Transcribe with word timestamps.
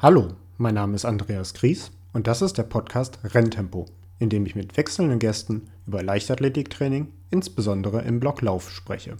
Hallo, 0.00 0.28
mein 0.58 0.76
Name 0.76 0.94
ist 0.94 1.04
Andreas 1.04 1.54
Gries 1.54 1.90
und 2.12 2.28
das 2.28 2.40
ist 2.40 2.56
der 2.56 2.62
Podcast 2.62 3.18
Renntempo, 3.24 3.86
in 4.20 4.30
dem 4.30 4.46
ich 4.46 4.54
mit 4.54 4.76
wechselnden 4.76 5.18
Gästen 5.18 5.72
über 5.88 6.04
Leichtathletiktraining, 6.04 7.08
insbesondere 7.32 8.02
im 8.02 8.20
Blocklauf, 8.20 8.70
spreche. 8.70 9.16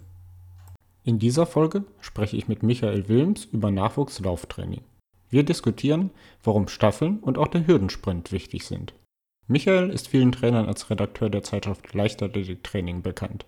In 1.03 1.19
dieser 1.19 1.45
Folge 1.45 1.83
spreche 1.99 2.37
ich 2.37 2.47
mit 2.47 2.63
Michael 2.63 3.09
Wilms 3.09 3.43
über 3.43 3.71
Nachwuchslauftraining. 3.71 4.79
Wir 5.29 5.43
diskutieren, 5.43 6.11
warum 6.45 6.69
Staffeln 6.69 7.19
und 7.19 7.37
auch 7.37 7.49
der 7.49 7.67
Hürdensprint 7.67 8.31
wichtig 8.31 8.63
sind. 8.63 8.93
Michael 9.47 9.89
ist 9.89 10.07
vielen 10.07 10.31
Trainern 10.31 10.67
als 10.67 10.89
Redakteur 10.89 11.29
der 11.29 11.43
Zeitschrift 11.43 11.93
Leichtathletiktraining 11.93 13.01
bekannt. 13.01 13.45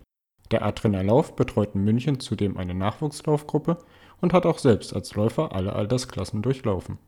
Der 0.50 0.66
A-Trainer 0.66 1.02
Lauf 1.02 1.34
betreut 1.34 1.74
in 1.74 1.82
München 1.82 2.20
zudem 2.20 2.58
eine 2.58 2.74
Nachwuchslaufgruppe 2.74 3.78
und 4.20 4.34
hat 4.34 4.44
auch 4.44 4.58
selbst 4.58 4.94
als 4.94 5.14
Läufer 5.14 5.54
alle 5.54 5.72
Altersklassen 5.72 6.42
durchlaufen. 6.42 6.98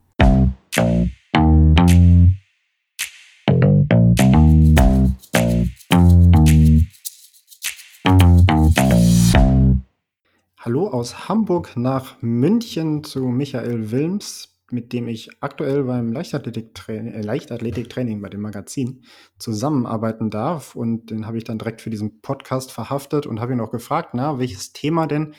Hallo 10.64 10.88
aus 10.88 11.28
Hamburg 11.28 11.76
nach 11.76 12.16
München 12.22 13.04
zu 13.04 13.26
Michael 13.26 13.90
Wilms, 13.90 14.62
mit 14.70 14.94
dem 14.94 15.08
ich 15.08 15.30
aktuell 15.40 15.84
beim 15.84 16.10
Leichtathletiktraining, 16.10 17.12
äh, 17.12 17.20
Leichtathletiktraining 17.20 18.22
bei 18.22 18.30
dem 18.30 18.40
Magazin 18.40 19.02
zusammenarbeiten 19.38 20.30
darf. 20.30 20.74
Und 20.74 21.10
den 21.10 21.26
habe 21.26 21.36
ich 21.36 21.44
dann 21.44 21.58
direkt 21.58 21.82
für 21.82 21.90
diesen 21.90 22.22
Podcast 22.22 22.72
verhaftet 22.72 23.26
und 23.26 23.40
habe 23.40 23.52
ihn 23.52 23.60
auch 23.60 23.70
gefragt, 23.70 24.14
na, 24.14 24.38
welches 24.38 24.72
Thema 24.72 25.06
denn? 25.06 25.34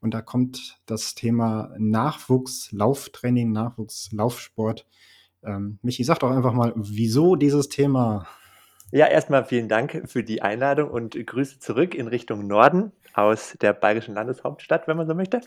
Und 0.00 0.14
da 0.14 0.22
kommt 0.22 0.80
das 0.86 1.14
Thema 1.14 1.74
Nachwuchslauftraining, 1.78 3.52
Nachwuchslaufsport. 3.52 4.86
Ähm, 5.44 5.78
Michi, 5.82 6.04
sag 6.04 6.18
doch 6.20 6.30
einfach 6.30 6.52
mal, 6.52 6.72
wieso 6.76 7.36
dieses 7.36 7.68
Thema? 7.68 8.26
Ja, 8.92 9.06
erstmal 9.06 9.44
vielen 9.44 9.68
Dank 9.68 10.02
für 10.06 10.22
die 10.22 10.42
Einladung 10.42 10.90
und 10.90 11.14
Grüße 11.14 11.58
zurück 11.58 11.94
in 11.94 12.06
Richtung 12.06 12.46
Norden 12.46 12.92
aus 13.14 13.56
der 13.60 13.72
bayerischen 13.72 14.14
Landeshauptstadt, 14.14 14.86
wenn 14.86 14.96
man 14.96 15.08
so 15.08 15.14
möchte. 15.14 15.40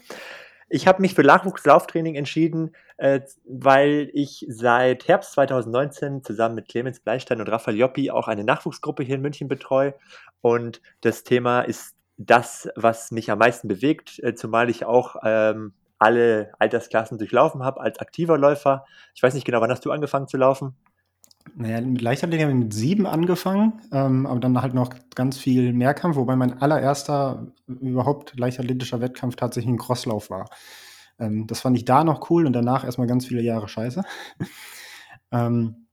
Ich 0.71 0.85
habe 0.85 1.02
mich 1.02 1.15
für 1.15 1.23
Nachwuchslauftraining 1.23 2.15
entschieden, 2.15 2.75
äh, 2.97 3.21
weil 3.45 4.11
ich 4.13 4.45
seit 4.49 5.07
Herbst 5.07 5.31
2019 5.33 6.23
zusammen 6.23 6.55
mit 6.55 6.67
Clemens 6.69 6.99
Bleistein 6.99 7.41
und 7.41 7.49
Raphael 7.49 7.77
Joppi 7.77 8.11
auch 8.11 8.27
eine 8.27 8.43
Nachwuchsgruppe 8.43 9.03
hier 9.03 9.15
in 9.15 9.21
München 9.21 9.47
betreue. 9.47 9.95
Und 10.41 10.81
das 11.02 11.23
Thema 11.23 11.61
ist 11.61 11.95
das, 12.19 12.69
was 12.75 13.11
mich 13.11 13.31
am 13.31 13.39
meisten 13.39 13.67
bewegt, 13.67 14.19
äh, 14.19 14.35
zumal 14.35 14.69
ich 14.69 14.85
auch 14.85 15.15
ähm, 15.23 15.73
alle 15.97 16.51
Altersklassen 16.59 17.17
durchlaufen 17.17 17.63
habe 17.63 17.79
als 17.79 17.99
aktiver 17.99 18.37
Läufer. 18.37 18.85
Ich 19.15 19.23
weiß 19.23 19.33
nicht 19.33 19.45
genau, 19.45 19.61
wann 19.61 19.71
hast 19.71 19.85
du 19.85 19.91
angefangen 19.91 20.27
zu 20.27 20.37
laufen? 20.37 20.75
Naja, 21.55 21.81
mit 21.81 22.01
Leichtathletik 22.01 22.45
habe 22.45 22.51
ich 22.51 22.63
mit 22.63 22.73
sieben 22.73 23.07
angefangen, 23.07 23.81
ähm, 23.93 24.27
aber 24.27 24.39
dann 24.39 24.61
halt 24.61 24.73
noch 24.73 24.93
ganz 25.15 25.37
viel 25.37 25.71
Mehrkampf, 25.73 26.17
wobei 26.17 26.35
mein 26.35 26.61
allererster 26.61 27.47
überhaupt 27.67 28.37
leichtathletischer 28.37 28.99
Wettkampf 28.99 29.37
tatsächlich 29.37 29.73
ein 29.73 29.77
Crosslauf 29.77 30.29
war. 30.29 30.49
Ähm, 31.19 31.47
das 31.47 31.61
fand 31.61 31.77
ich 31.77 31.85
da 31.85 32.03
noch 32.03 32.29
cool 32.29 32.45
und 32.45 32.53
danach 32.53 32.83
erstmal 32.83 33.07
ganz 33.07 33.25
viele 33.25 33.41
Jahre 33.41 33.69
scheiße. 33.69 34.03
ähm, 35.31 35.87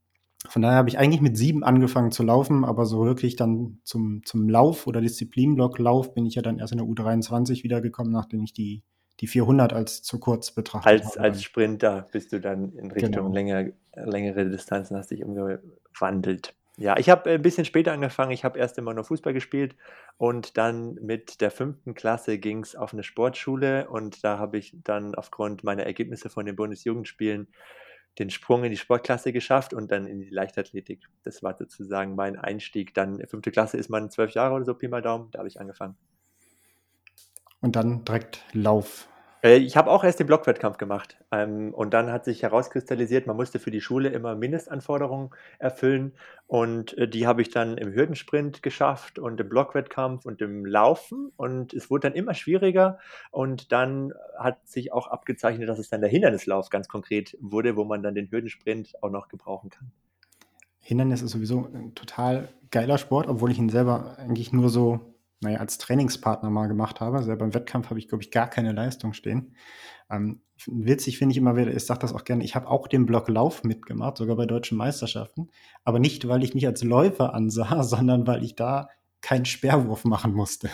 von 0.48 0.62
daher 0.62 0.78
habe 0.78 0.88
ich 0.88 0.98
eigentlich 0.98 1.20
mit 1.20 1.36
sieben 1.36 1.64
angefangen 1.64 2.10
zu 2.10 2.22
laufen, 2.22 2.64
aber 2.64 2.86
so 2.86 3.04
wirklich 3.04 3.36
dann 3.36 3.78
zum, 3.84 4.22
zum 4.24 4.48
Lauf 4.48 4.86
oder 4.86 5.00
Disziplinblock-Lauf 5.00 6.14
bin 6.14 6.26
ich 6.26 6.34
ja 6.34 6.42
dann 6.42 6.58
erst 6.58 6.72
in 6.72 6.78
der 6.78 6.86
U23 6.86 7.62
wiedergekommen, 7.62 8.12
nachdem 8.12 8.42
ich 8.42 8.52
die, 8.52 8.82
die 9.20 9.26
400 9.26 9.72
als 9.72 10.02
zu 10.02 10.18
kurz 10.18 10.52
betrachtet 10.52 10.92
als, 10.92 11.16
habe. 11.16 11.28
Als 11.28 11.42
Sprinter 11.42 12.06
bist 12.12 12.32
du 12.32 12.40
dann 12.40 12.72
in 12.72 12.90
Richtung 12.90 13.12
genau. 13.12 13.32
länger, 13.32 13.70
längere 13.94 14.48
Distanzen, 14.48 14.96
hast 14.96 15.10
dich 15.10 15.24
umgewandelt. 15.24 16.54
Ja, 16.78 16.98
ich 16.98 17.08
habe 17.08 17.30
ein 17.30 17.40
bisschen 17.40 17.64
später 17.64 17.92
angefangen. 17.92 18.32
Ich 18.32 18.44
habe 18.44 18.58
erst 18.58 18.76
immer 18.76 18.92
nur 18.92 19.04
Fußball 19.04 19.32
gespielt 19.32 19.74
und 20.18 20.58
dann 20.58 20.94
mit 20.96 21.40
der 21.40 21.50
fünften 21.50 21.94
Klasse 21.94 22.38
ging 22.38 22.62
es 22.62 22.76
auf 22.76 22.92
eine 22.92 23.02
Sportschule 23.02 23.88
und 23.88 24.22
da 24.22 24.38
habe 24.38 24.58
ich 24.58 24.76
dann 24.84 25.14
aufgrund 25.14 25.64
meiner 25.64 25.84
Ergebnisse 25.84 26.28
von 26.28 26.44
den 26.44 26.54
Bundesjugendspielen 26.54 27.48
den 28.18 28.30
Sprung 28.30 28.64
in 28.64 28.70
die 28.70 28.76
Sportklasse 28.76 29.32
geschafft 29.32 29.74
und 29.74 29.90
dann 29.90 30.06
in 30.06 30.20
die 30.20 30.30
Leichtathletik. 30.30 31.06
Das 31.22 31.42
war 31.42 31.56
sozusagen 31.56 32.14
mein 32.14 32.38
Einstieg. 32.38 32.94
Dann 32.94 33.24
fünfte 33.26 33.50
Klasse 33.50 33.76
ist 33.76 33.90
man 33.90 34.10
zwölf 34.10 34.32
Jahre 34.32 34.54
oder 34.54 34.64
so, 34.64 34.74
Pi 34.74 34.88
mal 34.88 35.02
Daumen, 35.02 35.30
da 35.32 35.40
habe 35.40 35.48
ich 35.48 35.60
angefangen. 35.60 35.96
Und 37.60 37.76
dann 37.76 38.04
direkt 38.04 38.44
Lauf 38.52 39.08
äh, 39.08 39.15
ich 39.54 39.76
habe 39.76 39.90
auch 39.90 40.02
erst 40.02 40.18
den 40.18 40.26
Blockwettkampf 40.26 40.78
gemacht. 40.78 41.18
Ähm, 41.30 41.74
und 41.74 41.92
dann 41.92 42.10
hat 42.10 42.24
sich 42.24 42.42
herauskristallisiert, 42.42 43.26
man 43.26 43.36
musste 43.36 43.58
für 43.58 43.70
die 43.70 43.80
Schule 43.80 44.08
immer 44.08 44.34
Mindestanforderungen 44.34 45.30
erfüllen. 45.58 46.12
Und 46.46 46.96
äh, 46.96 47.08
die 47.08 47.26
habe 47.26 47.42
ich 47.42 47.50
dann 47.50 47.76
im 47.76 47.92
Hürdensprint 47.92 48.62
geschafft 48.62 49.18
und 49.18 49.40
im 49.40 49.48
Blockwettkampf 49.48 50.24
und 50.24 50.40
im 50.40 50.64
Laufen. 50.64 51.32
Und 51.36 51.74
es 51.74 51.90
wurde 51.90 52.08
dann 52.08 52.14
immer 52.14 52.34
schwieriger. 52.34 52.98
Und 53.30 53.72
dann 53.72 54.12
hat 54.38 54.66
sich 54.66 54.92
auch 54.92 55.08
abgezeichnet, 55.08 55.68
dass 55.68 55.78
es 55.78 55.90
dann 55.90 56.00
der 56.00 56.10
Hindernislauf 56.10 56.70
ganz 56.70 56.88
konkret 56.88 57.36
wurde, 57.40 57.76
wo 57.76 57.84
man 57.84 58.02
dann 58.02 58.14
den 58.14 58.30
Hürdensprint 58.30 58.94
auch 59.02 59.10
noch 59.10 59.28
gebrauchen 59.28 59.70
kann. 59.70 59.92
Hindernis 60.78 61.20
ist 61.20 61.32
sowieso 61.32 61.68
ein 61.74 61.94
total 61.94 62.48
geiler 62.70 62.96
Sport, 62.96 63.26
obwohl 63.28 63.50
ich 63.50 63.58
ihn 63.58 63.70
selber 63.70 64.16
eigentlich 64.18 64.52
nur 64.52 64.68
so 64.68 65.15
naja, 65.40 65.58
als 65.58 65.78
Trainingspartner 65.78 66.50
mal 66.50 66.66
gemacht 66.66 67.00
habe. 67.00 67.22
Selber 67.22 67.44
im 67.44 67.54
Wettkampf 67.54 67.90
habe 67.90 67.98
ich, 67.98 68.08
glaube 68.08 68.22
ich, 68.22 68.30
gar 68.30 68.48
keine 68.48 68.72
Leistung 68.72 69.12
stehen. 69.12 69.54
Ähm, 70.10 70.42
witzig 70.66 71.18
finde 71.18 71.32
ich 71.32 71.38
immer 71.38 71.56
wieder, 71.56 71.74
ich 71.74 71.84
sage 71.84 72.00
das 72.00 72.14
auch 72.14 72.24
gerne, 72.24 72.44
ich 72.44 72.54
habe 72.54 72.68
auch 72.68 72.88
den 72.88 73.06
Block 73.06 73.28
Lauf 73.28 73.64
mitgemacht, 73.64 74.16
sogar 74.16 74.36
bei 74.36 74.46
deutschen 74.46 74.78
Meisterschaften. 74.78 75.50
Aber 75.84 75.98
nicht, 75.98 76.26
weil 76.28 76.42
ich 76.42 76.54
mich 76.54 76.66
als 76.66 76.82
Läufer 76.82 77.34
ansah, 77.34 77.82
sondern 77.84 78.26
weil 78.26 78.44
ich 78.44 78.54
da 78.54 78.88
keinen 79.26 79.44
Sperrwurf 79.44 80.04
machen 80.04 80.32
musste. 80.34 80.70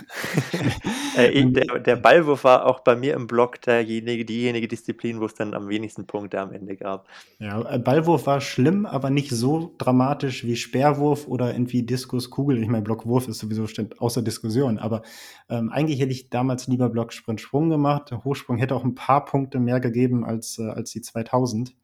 äh, 1.17 1.43
der, 1.47 1.79
der, 1.79 1.97
Ballwurf 1.97 2.45
war 2.45 2.67
auch 2.67 2.81
bei 2.81 2.95
mir 2.95 3.15
im 3.15 3.27
Block 3.27 3.63
derjenige, 3.63 4.27
diejenige 4.27 4.69
Disziplin, 4.69 5.21
wo 5.21 5.25
es 5.25 5.33
dann 5.33 5.55
am 5.55 5.71
wenigsten 5.71 6.07
Punkte 6.07 6.39
am 6.39 6.53
Ende 6.53 6.77
gab. 6.77 7.09
Ja, 7.39 7.63
äh, 7.63 7.79
Ballwurf 7.79 8.27
war 8.27 8.43
schlimm, 8.43 8.85
aber 8.85 9.09
nicht 9.09 9.31
so 9.31 9.75
dramatisch 9.79 10.45
wie 10.45 10.57
Sperrwurf 10.57 11.29
oder 11.29 11.55
irgendwie 11.55 11.83
Diskuskugel. 11.83 12.63
Ich 12.63 12.69
meine, 12.69 12.83
Blockwurf 12.83 13.27
ist 13.27 13.39
sowieso 13.39 13.65
außer 13.97 14.21
Diskussion, 14.21 14.77
aber 14.77 15.01
ähm, 15.49 15.71
eigentlich 15.73 15.99
hätte 16.01 16.13
ich 16.13 16.29
damals 16.29 16.67
lieber 16.67 16.91
Block 16.91 17.15
Sprint 17.15 17.41
Sprung 17.41 17.71
gemacht. 17.71 18.11
Der 18.11 18.23
Hochsprung 18.23 18.59
hätte 18.59 18.75
auch 18.75 18.85
ein 18.85 18.95
paar 18.95 19.25
Punkte 19.25 19.61
mehr 19.61 19.81
gegeben 19.81 20.27
als, 20.27 20.59
äh, 20.59 20.69
als 20.69 20.91
die 20.91 21.01
2000. 21.01 21.75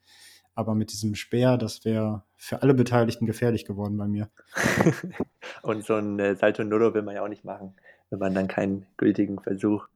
Aber 0.59 0.75
mit 0.75 0.91
diesem 0.91 1.15
Speer, 1.15 1.55
das 1.55 1.85
wäre 1.85 2.23
für 2.35 2.61
alle 2.61 2.73
Beteiligten 2.73 3.25
gefährlich 3.25 3.63
geworden 3.63 3.95
bei 3.95 4.07
mir. 4.07 4.29
Und 5.61 5.85
so 5.85 5.95
ein 5.95 6.19
äh, 6.19 6.35
Salto 6.35 6.65
Nullo 6.65 6.93
will 6.93 7.01
man 7.01 7.15
ja 7.15 7.23
auch 7.23 7.29
nicht 7.29 7.45
machen, 7.45 7.77
wenn 8.09 8.19
man 8.19 8.33
dann 8.33 8.49
keinen 8.49 8.85
gültigen 8.97 9.39
Versuch 9.39 9.87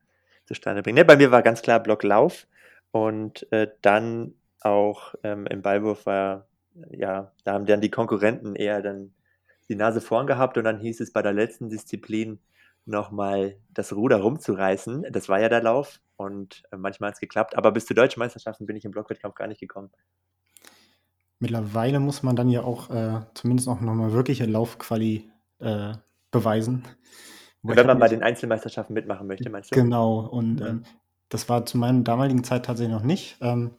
zustande 0.46 0.82
bringt. 0.82 0.98
Ne, 0.98 1.04
bei 1.04 1.18
mir 1.18 1.32
war 1.32 1.42
ganz 1.42 1.62
klar 1.62 1.82
Blocklauf 1.82 2.48
und 2.92 3.46
äh, 3.52 3.72
dann 3.82 4.36
auch 4.62 5.16
ähm, 5.24 5.48
im 5.48 5.62
Ballwurf 5.62 6.06
war, 6.06 6.48
ja, 6.92 7.34
da 7.44 7.52
haben 7.52 7.66
dann 7.66 7.82
die 7.82 7.92
Konkurrenten 7.92 8.56
eher 8.56 8.82
dann 8.82 9.14
die 9.68 9.76
Nase 9.76 10.00
vorn 10.00 10.28
gehabt 10.28 10.58
und 10.58 10.64
dann 10.64 10.80
hieß 10.80 11.02
es 11.02 11.12
bei 11.12 11.22
der 11.22 11.34
letzten 11.34 11.68
Disziplin 11.68 12.40
nochmal 12.86 13.58
das 13.74 13.92
Ruder 13.92 14.22
rumzureißen. 14.22 15.08
Das 15.12 15.28
war 15.28 15.42
ja 15.42 15.50
der 15.50 15.62
Lauf 15.62 16.00
und 16.16 16.64
äh, 16.72 16.78
manchmal 16.78 17.10
hat 17.10 17.16
es 17.16 17.20
geklappt, 17.20 17.58
aber 17.58 17.74
bis 17.74 17.86
zu 17.86 17.94
deutschen 17.94 18.22
Meisterschaften 18.22 18.66
bin 18.66 18.78
ich 18.78 18.86
im 18.86 18.92
Blockwettkampf 18.92 19.36
gar 19.36 19.48
nicht 19.48 19.60
gekommen. 19.60 19.92
Mittlerweile 21.40 22.00
muss 22.00 22.24
man 22.24 22.36
dann 22.36 22.50
ja 22.50 22.64
auch 22.64 22.90
äh, 22.90 23.22
zumindest 23.34 23.68
auch 23.68 23.82
nochmal 23.82 24.14
wirkliche 24.14 24.46
Laufquali 24.46 25.30
äh, 25.60 25.94
beweisen. 26.32 26.84
Wenn 27.64 27.88
man 27.88 28.00
bei 28.00 28.10
den 28.10 28.24
Einzelmeisterschaften 28.24 28.94
mitmachen 28.94 29.28
möchte, 29.28 29.50
meinst 29.50 29.72
du? 29.72 29.76
Genau, 29.76 30.20
und 30.20 30.60
ja. 30.60 30.68
ähm, 30.68 30.84
das 31.30 31.48
war 31.50 31.66
zu 31.66 31.78
meiner 31.78 32.02
damaligen 32.02 32.44
Zeit 32.44 32.66
tatsächlich 32.66 32.94
noch 32.94 33.04
nicht. 33.04 33.38
Ähm, 33.42 33.72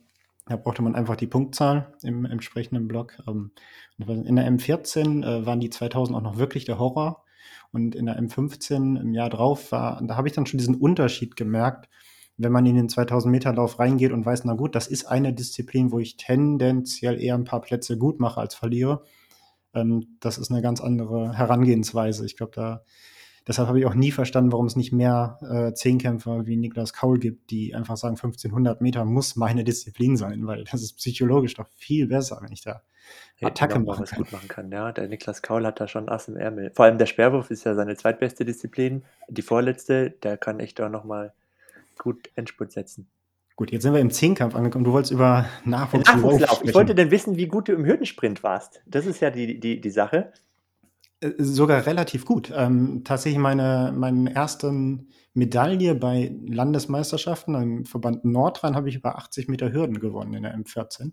da 0.46 0.56
brauchte 0.56 0.82
man 0.82 0.94
einfach 0.94 1.16
die 1.16 1.26
Punktzahl 1.26 1.94
im 2.02 2.24
entsprechenden 2.24 2.88
Block. 2.88 3.14
Ähm, 3.26 3.52
in 3.98 4.36
der 4.36 4.50
M14 4.50 5.24
äh, 5.24 5.46
waren 5.46 5.60
die 5.60 5.70
2000 5.70 6.16
auch 6.16 6.22
noch 6.22 6.38
wirklich 6.38 6.64
der 6.64 6.78
Horror. 6.78 7.24
Und 7.72 7.94
in 7.94 8.06
der 8.06 8.20
M15 8.20 9.00
im 9.00 9.14
Jahr 9.14 9.30
drauf 9.30 9.72
war, 9.72 10.00
da 10.02 10.16
habe 10.16 10.28
ich 10.28 10.34
dann 10.34 10.46
schon 10.46 10.58
diesen 10.58 10.76
Unterschied 10.76 11.36
gemerkt, 11.36 11.88
wenn 12.36 12.52
man 12.52 12.66
in 12.66 12.76
den 12.76 12.88
2000 12.88 13.30
Meter 13.30 13.52
Lauf 13.52 13.78
reingeht 13.78 14.12
und 14.12 14.26
weiß, 14.26 14.44
na 14.44 14.54
gut, 14.54 14.74
das 14.74 14.86
ist 14.86 15.06
eine 15.06 15.32
Disziplin, 15.32 15.92
wo 15.92 15.98
ich 15.98 16.16
tendenziell 16.16 17.20
eher 17.22 17.34
ein 17.34 17.44
paar 17.44 17.60
Plätze 17.60 17.96
gut 17.96 18.20
mache 18.20 18.40
als 18.40 18.54
verliere. 18.54 19.04
Ähm, 19.74 20.16
das 20.20 20.38
ist 20.38 20.50
eine 20.50 20.62
ganz 20.62 20.80
andere 20.80 21.36
Herangehensweise. 21.36 22.26
Ich 22.26 22.36
glaube, 22.36 22.52
da 22.54 22.82
deshalb 23.46 23.68
habe 23.68 23.78
ich 23.78 23.86
auch 23.86 23.94
nie 23.94 24.10
verstanden, 24.10 24.52
warum 24.52 24.66
es 24.66 24.76
nicht 24.76 24.92
mehr 24.92 25.38
äh, 25.42 25.74
Zehnkämpfer 25.74 26.46
wie 26.46 26.56
Niklas 26.56 26.92
Kaul 26.92 27.18
gibt, 27.18 27.50
die 27.50 27.74
einfach 27.74 27.96
sagen, 27.96 28.16
1500 28.16 28.80
Meter 28.80 29.04
muss 29.04 29.36
meine 29.36 29.64
Disziplin 29.64 30.16
sein, 30.16 30.46
weil 30.46 30.64
das 30.64 30.82
ist 30.82 30.96
psychologisch 30.96 31.54
doch 31.54 31.68
viel 31.76 32.06
besser, 32.06 32.38
wenn 32.42 32.52
ich 32.52 32.62
da 32.62 32.82
Attacke 33.42 33.74
genau, 33.74 33.92
machen 33.92 34.06
kann. 34.06 34.18
gut 34.18 34.32
machen 34.32 34.48
kann. 34.48 34.72
Ja, 34.72 34.92
der 34.92 35.08
Niklas 35.08 35.42
Kaul 35.42 35.66
hat 35.66 35.78
da 35.78 35.88
schon 35.88 36.08
Ass 36.08 36.28
im 36.28 36.36
Ärmel. 36.36 36.72
Vor 36.74 36.86
allem 36.86 36.98
der 36.98 37.06
Sperrwurf 37.06 37.50
ist 37.50 37.64
ja 37.64 37.74
seine 37.74 37.96
zweitbeste 37.96 38.44
Disziplin. 38.44 39.04
Die 39.28 39.42
vorletzte, 39.42 40.10
der 40.10 40.38
kann 40.38 40.58
echt 40.58 40.80
auch 40.80 40.88
noch 40.88 41.04
mal 41.04 41.34
gut 41.98 42.30
Endspurt 42.34 42.72
setzen. 42.72 43.08
Gut, 43.56 43.70
jetzt 43.70 43.82
sind 43.82 43.92
wir 43.92 44.00
im 44.00 44.10
Zehnkampf 44.10 44.56
angekommen. 44.56 44.84
Du 44.84 44.92
wolltest 44.92 45.12
über 45.12 45.46
Nachwuchslauf. 45.64 46.62
Ich 46.64 46.74
wollte 46.74 46.94
denn 46.94 47.12
wissen, 47.12 47.36
wie 47.36 47.46
gut 47.46 47.68
du 47.68 47.72
im 47.72 47.84
Hürdensprint 47.84 48.42
warst. 48.42 48.82
Das 48.86 49.06
ist 49.06 49.20
ja 49.20 49.30
die, 49.30 49.60
die, 49.60 49.80
die 49.80 49.90
Sache. 49.90 50.32
Äh, 51.20 51.32
Sogar 51.38 51.86
relativ 51.86 52.24
gut. 52.24 52.52
Ähm, 52.54 53.02
tatsächlich 53.04 53.40
meine, 53.40 53.92
meine 53.96 54.34
erste 54.34 54.72
Medaille 55.34 55.94
bei 55.94 56.34
Landesmeisterschaften 56.46 57.54
im 57.54 57.84
Verband 57.84 58.24
Nordrhein 58.24 58.74
habe 58.74 58.88
ich 58.88 58.96
über 58.96 59.18
80 59.18 59.48
Meter 59.48 59.72
Hürden 59.72 60.00
gewonnen 60.00 60.34
in 60.34 60.42
der 60.42 60.56
M14. 60.56 61.12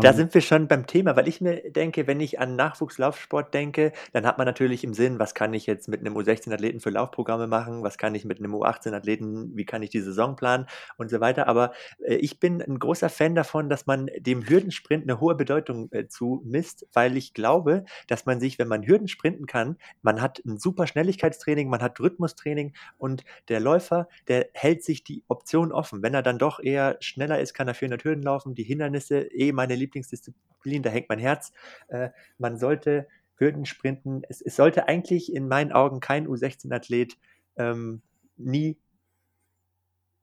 Da 0.00 0.12
Ähm, 0.12 0.14
sind 0.14 0.34
wir 0.34 0.40
schon 0.40 0.68
beim 0.68 0.86
Thema, 0.86 1.16
weil 1.16 1.28
ich 1.28 1.40
mir 1.40 1.70
denke, 1.70 2.06
wenn 2.06 2.20
ich 2.20 2.38
an 2.40 2.56
Nachwuchslaufsport 2.56 3.52
denke, 3.54 3.92
dann 4.12 4.26
hat 4.26 4.38
man 4.38 4.46
natürlich 4.46 4.82
im 4.84 4.94
Sinn, 4.94 5.18
was 5.18 5.34
kann 5.34 5.54
ich 5.54 5.66
jetzt 5.66 5.88
mit 5.88 6.00
einem 6.00 6.16
U16-Athleten 6.16 6.80
für 6.80 6.90
Laufprogramme 6.90 7.46
machen, 7.46 7.82
was 7.82 7.98
kann 7.98 8.14
ich 8.14 8.24
mit 8.24 8.38
einem 8.38 8.54
U18-Athleten, 8.54 9.56
wie 9.56 9.64
kann 9.64 9.82
ich 9.82 9.90
die 9.90 10.00
Saison 10.00 10.36
planen 10.36 10.66
und 10.96 11.10
so 11.10 11.20
weiter. 11.20 11.48
Aber 11.48 11.72
äh, 12.04 12.14
ich 12.16 12.40
bin 12.40 12.62
ein 12.62 12.78
großer 12.78 13.08
Fan 13.08 13.34
davon, 13.34 13.68
dass 13.68 13.86
man 13.86 14.10
dem 14.18 14.48
Hürdensprint 14.48 15.04
eine 15.04 15.20
hohe 15.20 15.34
Bedeutung 15.34 15.90
äh, 15.92 16.06
zumisst, 16.08 16.86
weil 16.92 17.16
ich 17.16 17.34
glaube, 17.34 17.84
dass 18.06 18.26
man 18.26 18.40
sich, 18.40 18.58
wenn 18.58 18.68
man 18.68 18.86
Hürden 18.86 19.08
sprinten 19.08 19.46
kann, 19.46 19.76
man 20.02 20.20
hat 20.20 20.42
ein 20.44 20.58
super 20.58 20.86
Schnelligkeitstraining, 20.86 21.68
man 21.68 21.82
hat 21.82 22.00
Rhythmustraining 22.00 22.74
und 22.98 23.24
der 23.48 23.60
Läufer, 23.60 24.08
der 24.28 24.48
hält 24.54 24.82
sich 24.82 25.04
die 25.04 25.22
Option 25.28 25.72
offen. 25.72 26.02
Wenn 26.02 26.14
er 26.14 26.22
dann 26.22 26.38
doch 26.38 26.60
eher 26.60 26.96
schneller 27.00 27.40
ist, 27.40 27.54
kann 27.54 27.68
er 27.68 27.74
400 27.74 28.04
Hürden 28.04 28.22
laufen. 28.22 28.54
Die 28.54 28.62
Hindernisse, 28.64 29.20
eh 29.32 29.52
meine 29.52 29.73
Lieblingsdisziplin, 29.76 30.82
da 30.82 30.90
hängt 30.90 31.08
mein 31.08 31.18
Herz. 31.18 31.52
Äh, 31.88 32.10
man 32.38 32.58
sollte 32.58 33.06
Hürden 33.36 33.66
sprinten. 33.66 34.22
Es, 34.28 34.40
es 34.40 34.56
sollte 34.56 34.88
eigentlich 34.88 35.32
in 35.32 35.48
meinen 35.48 35.72
Augen 35.72 36.00
kein 36.00 36.28
U16-Athlet 36.28 37.16
ähm, 37.56 38.02
nie, 38.36 38.78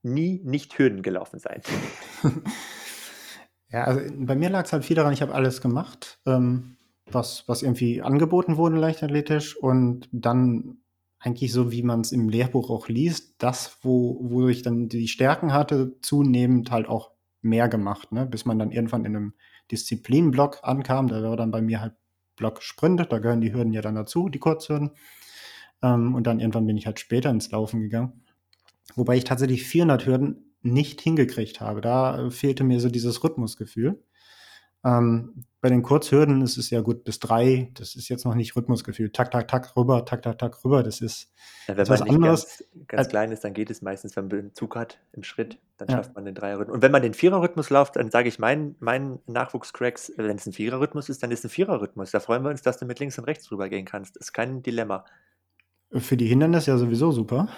nie 0.02 0.42
nicht 0.44 0.78
Hürden 0.78 1.02
gelaufen 1.02 1.40
sein. 1.40 1.62
Ja, 3.72 3.86
also 3.86 4.02
bei 4.18 4.36
mir 4.36 4.50
lag 4.50 4.66
es 4.66 4.74
halt 4.74 4.84
viel 4.84 4.96
daran, 4.96 5.14
ich 5.14 5.22
habe 5.22 5.34
alles 5.34 5.62
gemacht, 5.62 6.20
ähm, 6.26 6.76
was, 7.10 7.48
was 7.48 7.64
irgendwie 7.64 8.02
angeboten 8.02 8.58
wurde 8.58 8.78
leichtathletisch 8.78 9.56
und 9.56 10.10
dann 10.12 10.80
eigentlich 11.20 11.54
so, 11.54 11.72
wie 11.72 11.84
man 11.84 12.02
es 12.02 12.12
im 12.12 12.30
Lehrbuch 12.30 12.70
auch 12.70 12.90
liest, 12.90 13.36
das, 13.38 13.78
wo, 13.82 14.18
wo 14.22 14.48
ich 14.48 14.64
dann 14.64 14.90
die 14.90 15.08
Stärken 15.08 15.54
hatte, 15.54 15.96
zunehmend 16.02 16.72
halt 16.72 16.88
auch 16.88 17.11
mehr 17.42 17.70
gemacht, 17.70 18.12
ne? 18.12 18.26
bis 18.26 18.46
man 18.46 18.60
dann 18.60 18.72
irgendwann 18.72 19.06
in 19.06 19.16
einem 19.16 19.34
Disziplinblock 19.72 20.60
ankam. 20.64 21.08
Da 21.08 21.22
war 21.24 21.38
dann 21.38 21.52
bei 21.52 21.62
mir 21.62 21.82
halt 21.82 21.94
Block 22.36 22.62
Sprint, 22.62 23.06
da 23.10 23.20
gehören 23.20 23.42
die 23.42 23.54
Hürden 23.54 23.74
ja 23.74 23.82
dann 23.82 23.96
dazu, 23.96 24.30
die 24.30 24.40
Kurzhürden. 24.40 24.92
Ähm, 25.82 26.16
und 26.16 26.28
dann 26.28 26.40
irgendwann 26.40 26.68
bin 26.68 26.78
ich 26.78 26.86
halt 26.86 27.00
später 27.00 27.30
ins 27.30 27.52
Laufen 27.52 27.82
gegangen. 27.82 28.24
Wobei 28.96 29.18
ich 29.18 29.24
tatsächlich 29.24 29.64
400 29.64 30.06
Hürden 30.06 30.56
nicht 30.62 31.02
hingekriegt 31.02 31.62
habe. 31.62 31.82
Da 31.82 32.28
äh, 32.28 32.32
fehlte 32.32 32.64
mir 32.64 32.80
so 32.80 32.90
dieses 32.90 33.24
Rhythmusgefühl. 33.24 34.04
Ähm, 34.84 35.46
bei 35.62 35.70
den 35.70 35.84
Kurzhürden 35.84 36.42
ist 36.42 36.58
es 36.58 36.72
ja 36.72 36.82
gut 36.82 37.04
bis 37.04 37.20
drei. 37.20 37.70
Das 37.76 37.96
ist 37.96 38.10
jetzt 38.10 38.26
noch 38.26 38.34
nicht 38.34 38.56
Rhythmusgefühl. 38.56 39.12
Tak, 39.12 39.30
tak, 39.30 39.48
tak, 39.48 39.76
rüber, 39.78 40.04
tak, 40.06 40.24
tak, 40.24 40.40
tak, 40.40 40.66
rüber. 40.66 40.82
Das 40.82 41.02
ist, 41.02 41.32
Ja, 41.68 41.78
wenn 41.78 41.88
was 41.88 42.00
man 42.00 42.08
nicht 42.08 42.16
anderes. 42.16 42.46
ganz, 42.74 42.88
ganz 42.88 43.08
Äh, 43.08 43.10
klein 43.12 43.32
ist, 43.32 43.44
dann 43.44 43.54
geht 43.54 43.70
es 43.70 43.82
meistens, 43.84 44.16
wenn 44.16 44.28
man 44.28 44.40
einen 44.40 44.56
Zug 44.56 44.76
hat 44.76 45.00
im 45.14 45.22
Schritt, 45.24 45.60
dann 45.78 45.88
Ja. 45.88 45.98
schafft 45.98 46.16
man 46.16 46.26
den 46.26 46.34
Dreierrhythmus. 46.34 46.74
Und 46.74 46.82
wenn 46.82 46.92
man 46.92 47.04
den 47.04 47.14
Viererrhythmus 47.14 47.70
läuft, 47.70 47.96
dann 47.96 48.10
sage 48.10 48.28
ich 48.28 48.40
meinen, 48.40 48.76
meinen 48.80 49.20
Nachwuchscracks, 49.28 50.14
wenn 50.18 50.36
es 50.38 50.48
ein 50.48 50.54
Viererrhythmus 50.54 51.10
ist, 51.10 51.22
dann 51.22 51.30
ist 51.32 51.44
ein 51.46 51.50
Viererrhythmus. 51.50 52.10
Da 52.12 52.20
freuen 52.20 52.42
wir 52.44 52.50
uns, 52.50 52.64
dass 52.64 52.78
du 52.78 52.86
mit 52.86 53.00
links 53.00 53.20
und 53.20 53.26
rechts 53.26 53.46
drüber 53.46 53.70
gehen 53.70 53.86
kannst. 53.86 54.16
Das 54.16 54.28
ist 54.28 54.34
kein 54.34 54.64
Dilemma. 54.64 55.06
Für 55.94 56.16
die 56.16 56.28
Hindernisse 56.28 56.72
ja 56.72 56.78
sowieso 56.78 57.12
super. 57.12 57.50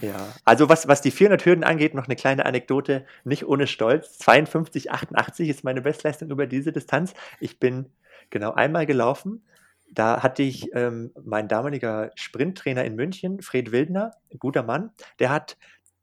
Ja, 0.00 0.32
also 0.44 0.68
was, 0.68 0.86
was 0.86 1.02
die 1.02 1.10
400 1.10 1.44
Hürden 1.44 1.64
angeht, 1.64 1.94
noch 1.94 2.06
eine 2.06 2.14
kleine 2.14 2.46
Anekdote, 2.46 3.04
nicht 3.24 3.46
ohne 3.46 3.66
Stolz. 3.66 4.20
52,88 4.20 5.46
ist 5.46 5.64
meine 5.64 5.82
Bestleistung 5.82 6.30
über 6.30 6.46
diese 6.46 6.70
Distanz. 6.70 7.14
Ich 7.40 7.58
bin 7.58 7.86
genau 8.30 8.52
einmal 8.52 8.86
gelaufen. 8.86 9.42
Da 9.90 10.22
hatte 10.22 10.44
ich 10.44 10.70
ähm, 10.74 11.10
mein 11.24 11.48
damaliger 11.48 12.12
Sprinttrainer 12.14 12.84
in 12.84 12.94
München, 12.94 13.42
Fred 13.42 13.72
Wildner, 13.72 14.12
guter 14.38 14.62
Mann, 14.62 14.90
der 15.18 15.30
hat 15.30 15.56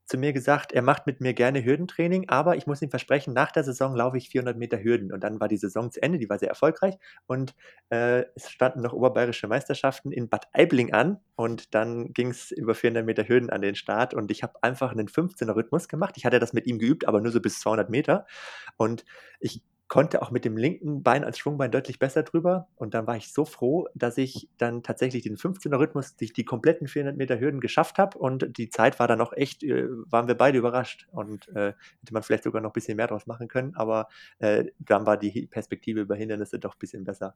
zu 0.08 0.16
mir 0.16 0.32
gesagt, 0.32 0.72
er 0.72 0.80
macht 0.80 1.06
mit 1.06 1.20
mir 1.20 1.34
gerne 1.34 1.62
Hürdentraining, 1.62 2.30
aber 2.30 2.56
ich 2.56 2.66
muss 2.66 2.80
ihm 2.80 2.88
versprechen, 2.88 3.34
nach 3.34 3.52
der 3.52 3.62
Saison 3.62 3.94
laufe 3.94 4.16
ich 4.16 4.30
400 4.30 4.56
Meter 4.56 4.82
Hürden. 4.82 5.12
Und 5.12 5.22
dann 5.22 5.38
war 5.38 5.48
die 5.48 5.58
Saison 5.58 5.90
zu 5.90 6.02
Ende, 6.02 6.18
die 6.18 6.30
war 6.30 6.38
sehr 6.38 6.48
erfolgreich. 6.48 6.96
Und 7.26 7.54
äh, 7.90 8.24
es 8.34 8.50
standen 8.50 8.80
noch 8.80 8.94
oberbayerische 8.94 9.48
Meisterschaften 9.48 10.10
in 10.10 10.30
Bad 10.30 10.48
Aibling 10.54 10.94
an. 10.94 11.20
Und 11.36 11.74
dann 11.74 12.14
ging 12.14 12.30
es 12.30 12.50
über 12.50 12.74
400 12.74 13.04
Meter 13.04 13.28
Hürden 13.28 13.50
an 13.50 13.60
den 13.60 13.74
Start. 13.74 14.14
Und 14.14 14.30
ich 14.30 14.42
habe 14.42 14.54
einfach 14.62 14.92
einen 14.92 15.08
15er 15.08 15.54
Rhythmus 15.54 15.88
gemacht. 15.88 16.14
Ich 16.16 16.24
hatte 16.24 16.38
das 16.38 16.54
mit 16.54 16.66
ihm 16.66 16.78
geübt, 16.78 17.06
aber 17.06 17.20
nur 17.20 17.30
so 17.30 17.40
bis 17.40 17.60
200 17.60 17.90
Meter. 17.90 18.26
Und 18.78 19.04
ich 19.40 19.62
konnte 19.88 20.20
auch 20.20 20.30
mit 20.30 20.44
dem 20.44 20.56
linken 20.56 21.02
Bein 21.02 21.24
als 21.24 21.38
Schwungbein 21.38 21.70
deutlich 21.70 21.98
besser 21.98 22.22
drüber. 22.22 22.68
Und 22.76 22.92
dann 22.94 23.06
war 23.06 23.16
ich 23.16 23.32
so 23.32 23.46
froh, 23.46 23.88
dass 23.94 24.18
ich 24.18 24.48
dann 24.58 24.82
tatsächlich 24.82 25.22
den 25.22 25.36
15er 25.36 25.78
Rhythmus, 25.78 26.14
die, 26.14 26.32
die 26.32 26.44
kompletten 26.44 26.88
400 26.88 27.16
Meter 27.16 27.40
Hürden 27.40 27.60
geschafft 27.60 27.98
habe. 27.98 28.18
Und 28.18 28.58
die 28.58 28.68
Zeit 28.68 28.98
war 29.00 29.08
dann 29.08 29.20
auch 29.22 29.32
echt, 29.32 29.62
äh, 29.64 29.88
waren 30.10 30.28
wir 30.28 30.36
beide 30.36 30.58
überrascht. 30.58 31.08
Und 31.10 31.48
äh, 31.48 31.72
hätte 32.00 32.12
man 32.12 32.22
vielleicht 32.22 32.44
sogar 32.44 32.60
noch 32.60 32.70
ein 32.70 32.74
bisschen 32.74 32.96
mehr 32.96 33.06
draus 33.06 33.26
machen 33.26 33.48
können. 33.48 33.74
Aber 33.76 34.08
äh, 34.40 34.66
dann 34.78 35.06
war 35.06 35.16
die 35.16 35.46
Perspektive 35.46 36.00
über 36.00 36.16
Hindernisse 36.16 36.58
doch 36.58 36.74
ein 36.74 36.78
bisschen 36.78 37.04
besser. 37.04 37.34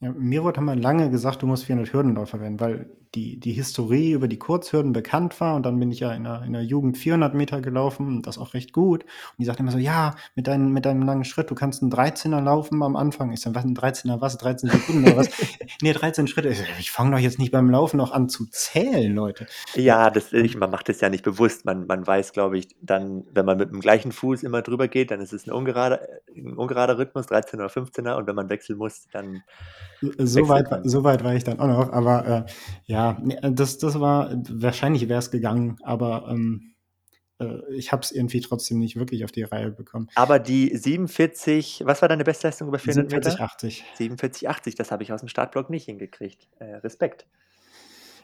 Ja, 0.00 0.12
mir 0.12 0.44
wurde 0.44 0.60
mal 0.60 0.78
lange 0.78 1.10
gesagt, 1.10 1.42
du 1.42 1.46
musst 1.46 1.64
400 1.64 1.92
Hürdenläufer 1.92 2.40
werden, 2.40 2.60
weil 2.60 2.88
die, 3.16 3.40
die 3.40 3.52
Historie 3.52 4.12
über 4.12 4.28
die 4.28 4.38
Kurzhürden 4.38 4.92
bekannt 4.92 5.40
war 5.40 5.56
und 5.56 5.64
dann 5.64 5.78
bin 5.80 5.90
ich 5.90 6.00
ja 6.00 6.12
in 6.12 6.24
der, 6.24 6.42
in 6.42 6.52
der 6.52 6.62
Jugend 6.62 6.98
400 6.98 7.34
Meter 7.34 7.60
gelaufen 7.60 8.06
und 8.06 8.26
das 8.26 8.38
auch 8.38 8.54
recht 8.54 8.72
gut. 8.72 9.02
Und 9.02 9.38
die 9.38 9.44
sagt 9.44 9.58
immer 9.58 9.72
so, 9.72 9.78
ja, 9.78 10.14
mit, 10.34 10.46
dein, 10.46 10.72
mit 10.72 10.84
deinem 10.84 11.02
langen 11.02 11.24
Schritt, 11.24 11.50
du 11.50 11.54
kannst 11.54 11.82
einen 11.82 11.92
13er 11.92 12.40
laufen 12.40 12.82
am 12.82 12.96
Anfang. 12.96 13.32
Ich 13.32 13.40
sage, 13.40 13.56
was 13.56 13.64
ein 13.64 13.74
13er, 13.74 14.20
was? 14.20 14.38
13 14.38 14.70
Sekunden 14.70 15.04
oder 15.04 15.16
was? 15.16 15.30
nee, 15.82 15.92
13 15.92 16.28
Schritte. 16.28 16.48
Ich, 16.50 16.62
ich 16.78 16.90
fange 16.90 17.12
doch 17.12 17.18
jetzt 17.18 17.38
nicht 17.38 17.50
beim 17.50 17.70
Laufen 17.70 17.96
noch 17.96 18.12
an 18.12 18.28
zu 18.28 18.46
zählen, 18.46 19.12
Leute. 19.14 19.46
Ja, 19.74 20.10
das, 20.10 20.32
ich, 20.32 20.56
man 20.56 20.70
macht 20.70 20.88
es 20.90 21.00
ja 21.00 21.08
nicht 21.08 21.24
bewusst. 21.24 21.64
Man, 21.64 21.86
man 21.86 22.06
weiß, 22.06 22.32
glaube 22.32 22.58
ich, 22.58 22.76
dann, 22.80 23.24
wenn 23.32 23.46
man 23.46 23.58
mit 23.58 23.70
dem 23.70 23.80
gleichen 23.80 24.12
Fuß 24.12 24.42
immer 24.42 24.62
drüber 24.62 24.86
geht, 24.86 25.10
dann 25.10 25.20
ist 25.20 25.32
es 25.32 25.46
ein 25.46 25.52
ungerader, 25.52 26.00
ein 26.36 26.56
ungerader 26.56 26.98
Rhythmus, 26.98 27.26
13 27.26 27.58
oder 27.58 27.70
15er. 27.70 28.16
Und 28.16 28.26
wenn 28.26 28.36
man 28.36 28.50
wechseln 28.50 28.78
muss, 28.78 29.08
dann 29.10 29.42
So 30.00 30.48
weit, 30.48 30.70
war- 30.70 30.88
so 30.88 31.02
weit 31.04 31.24
war 31.24 31.34
ich 31.34 31.44
dann 31.44 31.58
auch 31.60 31.66
noch, 31.66 31.92
aber 31.92 32.26
äh, 32.46 32.52
ja, 32.86 33.18
nee, 33.22 33.36
das, 33.42 33.78
das 33.78 33.98
war, 33.98 34.30
wahrscheinlich 34.48 35.08
wäre 35.08 35.18
es 35.18 35.30
gegangen, 35.30 35.78
aber 35.82 36.28
ähm, 36.30 36.74
äh, 37.40 37.58
ich 37.74 37.92
habe 37.92 38.02
es 38.02 38.12
irgendwie 38.12 38.40
trotzdem 38.40 38.78
nicht 38.78 38.96
wirklich 38.96 39.24
auf 39.24 39.32
die 39.32 39.42
Reihe 39.42 39.70
bekommen. 39.70 40.08
Aber 40.14 40.38
die 40.38 40.76
47, 40.76 41.82
was 41.84 42.02
war 42.02 42.08
deine 42.08 42.24
Bestleistung 42.24 42.68
über 42.68 42.78
400 42.78 43.10
Meter? 43.12 43.30
47, 43.30 43.40
80. 43.40 43.84
47, 43.96 44.48
80, 44.48 44.74
das 44.76 44.90
habe 44.90 45.02
ich 45.02 45.12
aus 45.12 45.20
dem 45.20 45.28
Startblock 45.28 45.70
nicht 45.70 45.84
hingekriegt. 45.86 46.48
Äh, 46.58 46.76
Respekt. 46.76 47.26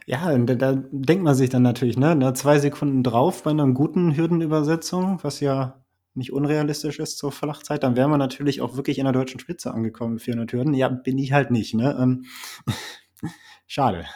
Ja, 0.06 0.37
da, 0.37 0.54
da 0.54 0.75
denkt 0.90 1.25
man 1.25 1.34
sich 1.34 1.49
dann 1.49 1.62
natürlich, 1.62 1.96
ne, 1.96 2.14
ne, 2.14 2.34
zwei 2.34 2.58
Sekunden 2.58 3.02
drauf 3.02 3.42
bei 3.42 3.50
einer 3.50 3.66
guten 3.72 4.14
Hürdenübersetzung, 4.14 5.18
was 5.22 5.40
ja 5.40 5.83
nicht 6.14 6.33
unrealistisch 6.33 6.99
ist 6.99 7.18
zur 7.18 7.33
Flachzeit, 7.33 7.83
dann 7.83 7.97
wäre 7.97 8.09
man 8.09 8.18
natürlich 8.18 8.61
auch 8.61 8.76
wirklich 8.76 8.99
in 8.99 9.04
der 9.04 9.12
deutschen 9.12 9.40
Spitze 9.40 9.73
angekommen 9.73 10.14
mit 10.14 10.23
400 10.23 10.52
Hürden. 10.52 10.75
Ja, 10.75 10.88
bin 10.88 11.18
ich 11.18 11.33
halt 11.33 11.50
nicht, 11.50 11.75
ne? 11.75 11.97
Ähm, 11.99 12.25
schade. 13.66 14.06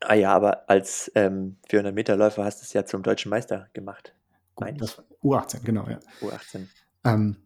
Ah 0.00 0.14
ja, 0.14 0.32
aber 0.32 0.68
als 0.68 1.10
ähm, 1.14 1.56
400 1.68 1.94
Meter 1.94 2.16
Läufer 2.16 2.44
hast 2.44 2.60
du 2.60 2.64
es 2.64 2.72
ja 2.72 2.84
zum 2.84 3.02
deutschen 3.02 3.30
Meister 3.30 3.68
gemacht. 3.72 4.14
Gut, 4.54 4.80
das 4.80 4.98
war 4.98 5.04
U18, 5.22 5.62
genau, 5.62 5.88
ja. 5.88 5.98
U18. 6.20 6.66
Ähm, 7.04 7.36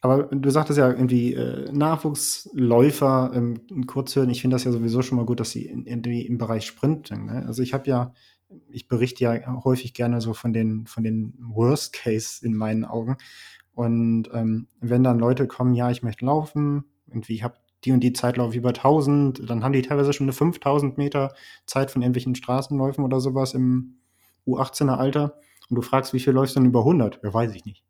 aber 0.00 0.24
du 0.24 0.50
sagtest 0.50 0.78
ja 0.78 0.90
irgendwie 0.90 1.32
äh, 1.34 1.70
Nachwuchsläufer 1.70 3.30
ähm, 3.34 3.60
in 3.70 3.86
Kurzhürden. 3.86 4.30
Ich 4.30 4.40
finde 4.40 4.56
das 4.56 4.64
ja 4.64 4.72
sowieso 4.72 5.00
schon 5.00 5.16
mal 5.16 5.24
gut, 5.24 5.38
dass 5.38 5.50
sie 5.50 5.66
in, 5.66 5.86
irgendwie 5.86 6.26
im 6.26 6.38
Bereich 6.38 6.66
Sprint 6.66 7.06
sind. 7.06 7.26
Ne? 7.26 7.44
Also 7.46 7.62
ich 7.62 7.72
habe 7.72 7.88
ja, 7.88 8.12
ich 8.70 8.88
berichte 8.88 9.24
ja 9.24 9.64
häufig 9.64 9.94
gerne 9.94 10.20
so 10.20 10.34
von 10.34 10.52
den 10.52 10.86
von 10.86 11.02
den 11.04 11.34
Worst 11.38 11.92
Case 11.92 12.44
in 12.44 12.54
meinen 12.54 12.84
Augen. 12.84 13.16
Und 13.74 14.28
ähm, 14.34 14.68
wenn 14.80 15.02
dann 15.04 15.18
Leute 15.18 15.46
kommen, 15.46 15.74
ja, 15.74 15.90
ich 15.90 16.02
möchte 16.02 16.26
laufen, 16.26 16.84
irgendwie 17.08 17.34
ich 17.34 17.42
habe 17.42 17.56
die 17.84 17.92
und 17.92 18.00
die 18.00 18.12
Zeit 18.12 18.36
laufe 18.36 18.50
ich 18.52 18.58
über 18.58 18.72
1000, 18.72 19.48
dann 19.48 19.64
haben 19.64 19.72
die 19.72 19.82
teilweise 19.82 20.12
schon 20.12 20.26
eine 20.26 20.32
5000 20.32 20.98
Meter 20.98 21.34
Zeit 21.66 21.90
von 21.90 22.02
irgendwelchen 22.02 22.34
Straßenläufen 22.34 23.04
oder 23.04 23.20
sowas 23.20 23.54
im 23.54 23.98
U18er 24.46 24.96
Alter. 24.98 25.38
Und 25.68 25.76
du 25.76 25.82
fragst, 25.82 26.12
wie 26.12 26.20
viel 26.20 26.32
läufst 26.32 26.54
du 26.56 26.60
denn 26.60 26.68
über 26.68 26.84
100? 26.84 27.20
Ja, 27.22 27.32
weiß 27.34 27.54
ich 27.54 27.64
nicht. 27.64 27.82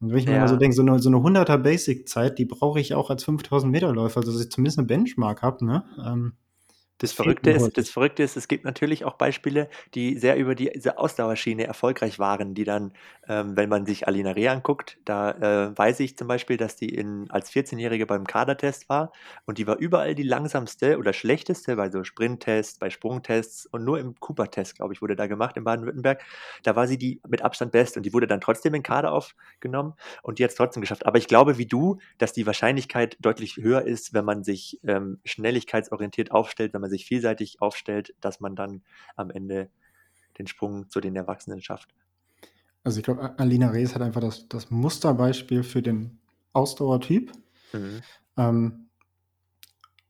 Und 0.00 0.10
wenn 0.10 0.18
ich 0.18 0.26
mir 0.26 0.34
Ja. 0.34 0.40
mal 0.40 0.48
so 0.48 0.56
denke, 0.56 0.74
so 0.76 0.82
eine, 0.82 0.98
so 0.98 1.08
eine 1.08 1.18
100er 1.18 1.56
Basic-Zeit, 1.58 2.38
die 2.38 2.44
brauche 2.44 2.80
ich 2.80 2.94
auch 2.94 3.10
als 3.10 3.24
5000 3.24 3.72
Meter 3.72 3.92
Läufer, 3.92 4.20
also 4.20 4.32
dass 4.32 4.40
ich 4.42 4.50
zumindest 4.50 4.78
eine 4.78 4.86
Benchmark 4.86 5.42
habe, 5.42 5.64
ne? 5.64 5.84
Ähm, 6.04 6.34
Das 7.04 7.12
Verrückte, 7.12 7.50
ist, 7.50 7.76
das 7.76 7.90
Verrückte 7.90 8.22
ist, 8.22 8.36
es 8.36 8.48
gibt 8.48 8.64
natürlich 8.64 9.04
auch 9.04 9.14
Beispiele, 9.14 9.68
die 9.94 10.18
sehr 10.18 10.36
über 10.36 10.54
die, 10.54 10.70
diese 10.74 10.98
Ausdauerschiene 10.98 11.64
erfolgreich 11.64 12.18
waren, 12.18 12.54
die 12.54 12.64
dann, 12.64 12.92
ähm, 13.28 13.56
wenn 13.56 13.68
man 13.68 13.84
sich 13.84 14.08
Alina 14.08 14.32
Reh 14.32 14.48
anguckt, 14.48 14.98
da 15.04 15.30
äh, 15.32 15.76
weiß 15.76 16.00
ich 16.00 16.16
zum 16.16 16.28
Beispiel, 16.28 16.56
dass 16.56 16.76
die 16.76 16.88
in, 16.88 17.30
als 17.30 17.50
14-Jährige 17.52 18.06
beim 18.06 18.26
Kadertest 18.26 18.88
war 18.88 19.12
und 19.44 19.58
die 19.58 19.66
war 19.66 19.76
überall 19.76 20.14
die 20.14 20.22
langsamste 20.22 20.98
oder 20.98 21.12
schlechteste, 21.12 21.76
bei 21.76 21.90
so 21.90 22.04
Sprinttests, 22.04 22.78
bei 22.78 22.88
Sprungtests 22.88 23.66
und 23.66 23.84
nur 23.84 23.98
im 23.98 24.18
Cooper-Test, 24.18 24.76
glaube 24.76 24.94
ich, 24.94 25.02
wurde 25.02 25.16
da 25.16 25.26
gemacht 25.26 25.56
in 25.56 25.64
Baden-Württemberg. 25.64 26.22
Da 26.62 26.74
war 26.76 26.86
sie 26.86 26.96
die 26.96 27.20
mit 27.28 27.42
Abstand 27.42 27.72
best 27.72 27.96
und 27.96 28.04
die 28.06 28.12
wurde 28.12 28.26
dann 28.26 28.40
trotzdem 28.40 28.74
in 28.74 28.82
Kader 28.82 29.12
aufgenommen 29.12 29.94
und 30.22 30.38
die 30.38 30.44
hat 30.44 30.50
es 30.50 30.56
trotzdem 30.56 30.80
geschafft. 30.80 31.04
Aber 31.06 31.18
ich 31.18 31.28
glaube, 31.28 31.58
wie 31.58 31.66
du, 31.66 31.98
dass 32.18 32.32
die 32.32 32.46
Wahrscheinlichkeit 32.46 33.16
deutlich 33.20 33.56
höher 33.56 33.82
ist, 33.82 34.14
wenn 34.14 34.24
man 34.24 34.44
sich 34.44 34.80
ähm, 34.86 35.18
schnelligkeitsorientiert 35.24 36.30
aufstellt, 36.30 36.72
wenn 36.72 36.80
man 36.80 36.90
sich 36.90 36.93
vielseitig 37.02 37.60
aufstellt, 37.60 38.14
dass 38.20 38.40
man 38.40 38.56
dann 38.56 38.82
am 39.16 39.30
Ende 39.30 39.68
den 40.38 40.46
Sprung 40.46 40.88
zu 40.90 41.00
den 41.00 41.16
Erwachsenen 41.16 41.62
schafft. 41.62 41.94
Also 42.84 42.98
ich 42.98 43.04
glaube, 43.04 43.38
Alina 43.38 43.70
Rees 43.70 43.94
hat 43.94 44.02
einfach 44.02 44.20
das, 44.20 44.48
das 44.48 44.70
Musterbeispiel 44.70 45.62
für 45.62 45.82
den 45.82 46.18
Ausdauertyp. 46.52 47.32
Mhm. 47.72 48.02
Ähm, 48.36 48.88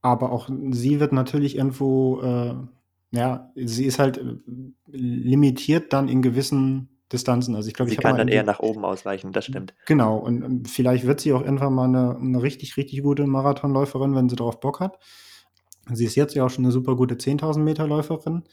aber 0.03 0.33
auch 0.33 0.51
sie 0.71 1.01
wird 1.01 1.13
natürlich 1.13 1.57
irgendwo, 1.57 2.21
äh, 2.21 2.55
ja, 3.13 3.51
sie 3.55 3.87
ist 3.87 3.99
halt 3.99 4.19
äh, 4.19 4.37
limitiert 4.87 5.93
dann 5.93 6.09
in 6.09 6.21
gewissen 6.21 6.89
Distanzen. 7.13 7.55
Also 7.55 7.69
ich 7.69 7.75
glaube, 7.75 7.91
sie 7.91 7.97
ich 7.97 8.03
kann 8.03 8.17
dann 8.17 8.29
eher 8.29 8.43
nach 8.43 8.61
oben 8.61 8.85
ausweichen, 8.85 9.33
das 9.33 9.47
stimmt. 9.47 9.75
Genau, 9.87 10.19
und 10.19 10.69
vielleicht 10.69 11.07
wird 11.07 11.21
sie 11.21 11.33
auch 11.33 11.43
irgendwann 11.43 11.73
mal 11.73 11.85
eine, 11.85 12.17
eine 12.17 12.43
richtig, 12.43 12.77
richtig 12.77 13.03
gute 13.03 13.27
Marathonläuferin, 13.27 14.15
wenn 14.15 14.29
sie 14.29 14.37
darauf 14.37 14.61
Bock 14.61 14.81
hat. 14.81 14.99
Sie 15.93 16.05
ist 16.05 16.15
jetzt 16.15 16.35
ja 16.35 16.45
auch 16.45 16.51
schon 16.51 16.65
eine 16.65 16.73
super 16.73 16.97
gute 16.97 17.17
10.000 17.17 17.59
Meter 17.59 17.87
Läuferin, 17.87 18.45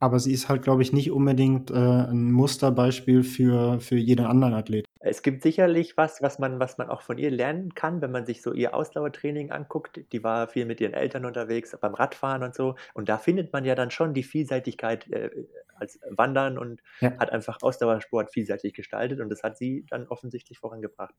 aber 0.00 0.18
sie 0.18 0.32
ist 0.32 0.48
halt, 0.48 0.62
glaube 0.62 0.82
ich, 0.82 0.92
nicht 0.92 1.10
unbedingt 1.10 1.70
äh, 1.70 1.74
ein 1.74 2.32
Musterbeispiel 2.32 3.22
für, 3.22 3.80
für 3.80 3.96
jeden 3.96 4.26
anderen 4.26 4.54
Athlet. 4.54 4.84
Es 5.00 5.20
gibt 5.20 5.42
sicherlich 5.42 5.98
was, 5.98 6.22
was 6.22 6.38
man, 6.38 6.60
was 6.60 6.78
man 6.78 6.88
auch 6.88 7.02
von 7.02 7.18
ihr 7.18 7.30
lernen 7.30 7.74
kann, 7.74 8.00
wenn 8.00 8.10
man 8.10 8.24
sich 8.24 8.40
so 8.40 8.52
ihr 8.54 8.74
Ausdauertraining 8.74 9.50
anguckt. 9.50 10.00
Die 10.12 10.24
war 10.24 10.48
viel 10.48 10.64
mit 10.64 10.80
ihren 10.80 10.94
Eltern 10.94 11.26
unterwegs, 11.26 11.76
beim 11.78 11.94
Radfahren 11.94 12.42
und 12.42 12.54
so. 12.54 12.76
Und 12.94 13.10
da 13.10 13.18
findet 13.18 13.52
man 13.52 13.66
ja 13.66 13.74
dann 13.74 13.90
schon 13.90 14.14
die 14.14 14.22
Vielseitigkeit 14.22 15.06
äh, 15.10 15.30
als 15.74 16.00
Wandern 16.08 16.56
und 16.56 16.80
ja. 17.00 17.18
hat 17.18 17.30
einfach 17.30 17.58
Ausdauersport 17.60 18.32
vielseitig 18.32 18.72
gestaltet 18.72 19.20
und 19.20 19.28
das 19.28 19.42
hat 19.42 19.58
sie 19.58 19.84
dann 19.90 20.06
offensichtlich 20.08 20.58
vorangebracht. 20.58 21.14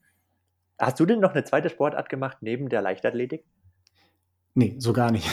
Hast 0.79 0.99
du 0.99 1.05
denn 1.05 1.19
noch 1.19 1.33
eine 1.33 1.43
zweite 1.43 1.69
Sportart 1.69 2.09
gemacht 2.09 2.37
neben 2.41 2.69
der 2.69 2.81
Leichtathletik? 2.81 3.45
Nee, 4.55 4.75
so 4.79 4.93
gar 4.93 5.11
nicht. 5.11 5.29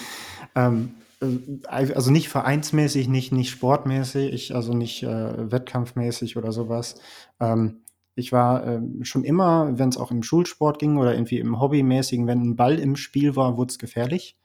ähm, 0.54 0.94
äh, 1.20 1.26
also 1.68 2.10
nicht 2.10 2.28
vereinsmäßig, 2.28 3.08
nicht, 3.08 3.32
nicht 3.32 3.50
sportmäßig, 3.50 4.54
also 4.54 4.74
nicht 4.74 5.02
äh, 5.02 5.50
wettkampfmäßig 5.50 6.36
oder 6.36 6.52
sowas. 6.52 6.96
Ähm, 7.40 7.82
ich 8.16 8.32
war 8.32 8.66
äh, 8.66 8.80
schon 9.02 9.24
immer, 9.24 9.78
wenn 9.78 9.88
es 9.88 9.96
auch 9.96 10.10
im 10.10 10.22
Schulsport 10.22 10.78
ging 10.78 10.96
oder 10.96 11.14
irgendwie 11.14 11.38
im 11.38 11.60
Hobbymäßigen, 11.60 12.26
wenn 12.26 12.42
ein 12.42 12.56
Ball 12.56 12.78
im 12.78 12.96
Spiel 12.96 13.36
war, 13.36 13.56
wurde 13.56 13.70
es 13.70 13.78
gefährlich. 13.78 14.36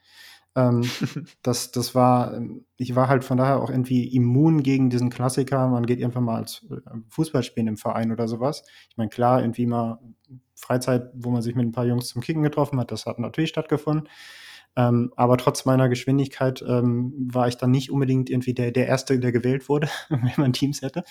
Ähm, 0.56 0.84
das, 1.44 1.72
das 1.72 1.96
war, 1.96 2.36
ähm, 2.36 2.66
ich 2.78 2.96
war 2.96 3.08
halt 3.08 3.24
von 3.24 3.38
daher 3.38 3.62
auch 3.62 3.70
irgendwie 3.70 4.14
immun 4.16 4.64
gegen 4.64 4.90
diesen 4.90 5.10
Klassiker. 5.10 5.68
Man 5.68 5.86
geht 5.86 6.00
irgendwann 6.00 6.26
mal 6.26 6.38
als 6.38 6.66
äh, 6.70 6.80
Fußball 7.10 7.44
spielen 7.44 7.68
im 7.68 7.78
Verein 7.78 8.12
oder 8.12 8.28
sowas. 8.28 8.64
Ich 8.90 8.98
meine, 8.98 9.10
klar, 9.10 9.42
irgendwie 9.42 9.66
mal 9.66 10.00
Freizeit, 10.56 11.10
wo 11.14 11.32
man 11.32 11.42
sich 11.42 11.56
mit 11.56 11.66
ein 11.66 11.72
paar 11.72 11.86
Jungs 11.86 12.08
zum 12.08 12.22
Kicken 12.22 12.44
getroffen 12.44 12.80
hat, 12.80 12.92
das 12.92 13.06
hat 13.06 13.20
natürlich 13.20 13.50
stattgefunden. 13.50 14.08
Ähm, 14.76 15.12
aber 15.18 15.38
trotz 15.38 15.66
meiner 15.66 15.90
Geschwindigkeit 15.90 16.64
ähm, 16.66 17.14
war 17.32 17.48
ich 17.48 17.58
dann 17.58 17.72
nicht 17.72 17.92
unbedingt 17.92 18.30
irgendwie 18.30 18.54
der, 18.54 18.72
der 18.72 18.88
Erste, 18.88 19.20
der 19.20 19.32
gewählt 19.32 19.68
wurde, 19.68 19.90
wenn 20.10 20.32
man 20.38 20.54
Teams 20.54 20.82
hätte. 20.82 21.04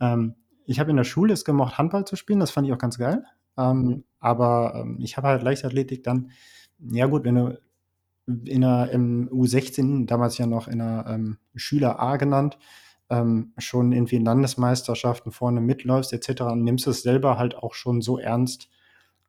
Ähm, 0.00 0.34
ich 0.64 0.80
habe 0.80 0.90
in 0.90 0.96
der 0.96 1.04
Schule 1.04 1.34
es 1.34 1.44
gemocht, 1.44 1.76
Handball 1.76 2.06
zu 2.06 2.16
spielen, 2.16 2.40
das 2.40 2.50
fand 2.50 2.66
ich 2.66 2.72
auch 2.72 2.78
ganz 2.78 2.96
geil. 2.98 3.24
Ähm, 3.58 4.04
aber 4.20 4.74
ähm, 4.76 4.98
ich 5.00 5.16
habe 5.16 5.28
halt 5.28 5.42
Leichtathletik 5.42 6.02
dann, 6.04 6.30
ja 6.78 7.06
gut, 7.06 7.24
wenn 7.24 7.34
du 7.34 7.58
in 8.26 8.60
der 8.60 8.90
im 8.92 9.28
U16, 9.28 10.06
damals 10.06 10.38
ja 10.38 10.46
noch 10.46 10.68
in 10.68 10.78
der 10.78 11.06
ähm, 11.08 11.38
Schüler 11.54 12.00
A 12.00 12.16
genannt, 12.16 12.58
ähm, 13.10 13.52
schon 13.58 13.92
irgendwie 13.92 14.16
in 14.16 14.24
Landesmeisterschaften 14.24 15.32
vorne 15.32 15.60
mitläufst 15.60 16.12
etc., 16.12 16.54
nimmst 16.54 16.86
du 16.86 16.90
es 16.90 17.02
selber 17.02 17.38
halt 17.38 17.56
auch 17.56 17.74
schon 17.74 18.00
so 18.00 18.18
ernst, 18.18 18.68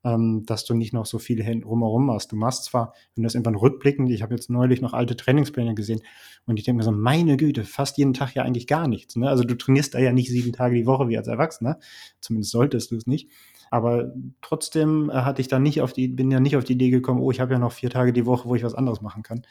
ähm, 0.04 0.46
dass 0.46 0.66
du 0.66 0.74
nicht 0.74 0.94
noch 0.94 1.06
so 1.06 1.18
viel 1.18 1.42
hin 1.42 1.64
rumherum 1.64 2.06
machst. 2.06 2.32
Du 2.32 2.36
machst 2.36 2.66
zwar, 2.66 2.94
wenn 3.16 3.24
du 3.24 3.28
das 3.28 3.36
irgendwann 3.36 3.56
rückblickend, 3.56 4.12
ich 4.12 4.22
habe 4.22 4.36
jetzt 4.36 4.50
neulich 4.50 4.82
noch 4.82 4.94
alte 4.94 5.16
Trainingspläne 5.16 5.76
gesehen 5.76 6.02
und 6.46 6.58
ich 6.58 6.66
denke 6.66 6.78
mir 6.78 6.84
so, 6.84 6.92
meine 6.92 7.38
Güte, 7.38 7.64
fast 7.64 7.98
jeden 7.98 8.14
Tag 8.14 8.36
ja 8.36 8.44
eigentlich 8.44 8.68
gar 8.68 8.88
nichts. 8.88 9.16
Ne? 9.16 9.30
Also 9.30 9.44
du 9.44 9.56
trainierst 9.56 9.94
da 9.94 10.00
ja 10.00 10.12
nicht 10.12 10.30
sieben 10.30 10.54
Tage 10.54 10.76
die 10.76 10.86
Woche 10.86 11.08
wie 11.08 11.18
als 11.18 11.28
Erwachsener, 11.28 11.80
zumindest 12.20 12.52
solltest 12.52 12.92
du 12.92 12.98
es 12.98 13.08
nicht. 13.08 13.30
Aber 13.74 14.14
trotzdem 14.44 15.10
äh, 15.10 15.14
hatte 15.14 15.42
ich 15.42 15.48
da 15.48 15.58
nicht 15.58 15.82
auf 15.82 15.94
die, 15.94 16.08
bin 16.08 16.30
ja 16.30 16.40
nicht 16.40 16.56
auf 16.56 16.64
die 16.64 16.74
Idee 16.74 16.92
gekommen, 16.92 17.20
oh, 17.20 17.32
ich 17.32 17.40
habe 17.40 17.54
ja 17.54 17.58
noch 17.60 17.72
vier 17.72 17.90
Tage 17.90 18.14
die 18.14 18.28
Woche, 18.28 18.48
wo 18.48 18.54
ich 18.54 18.64
was 18.64 18.76
anderes 18.76 19.02
machen 19.02 19.24
kann. 19.24 19.48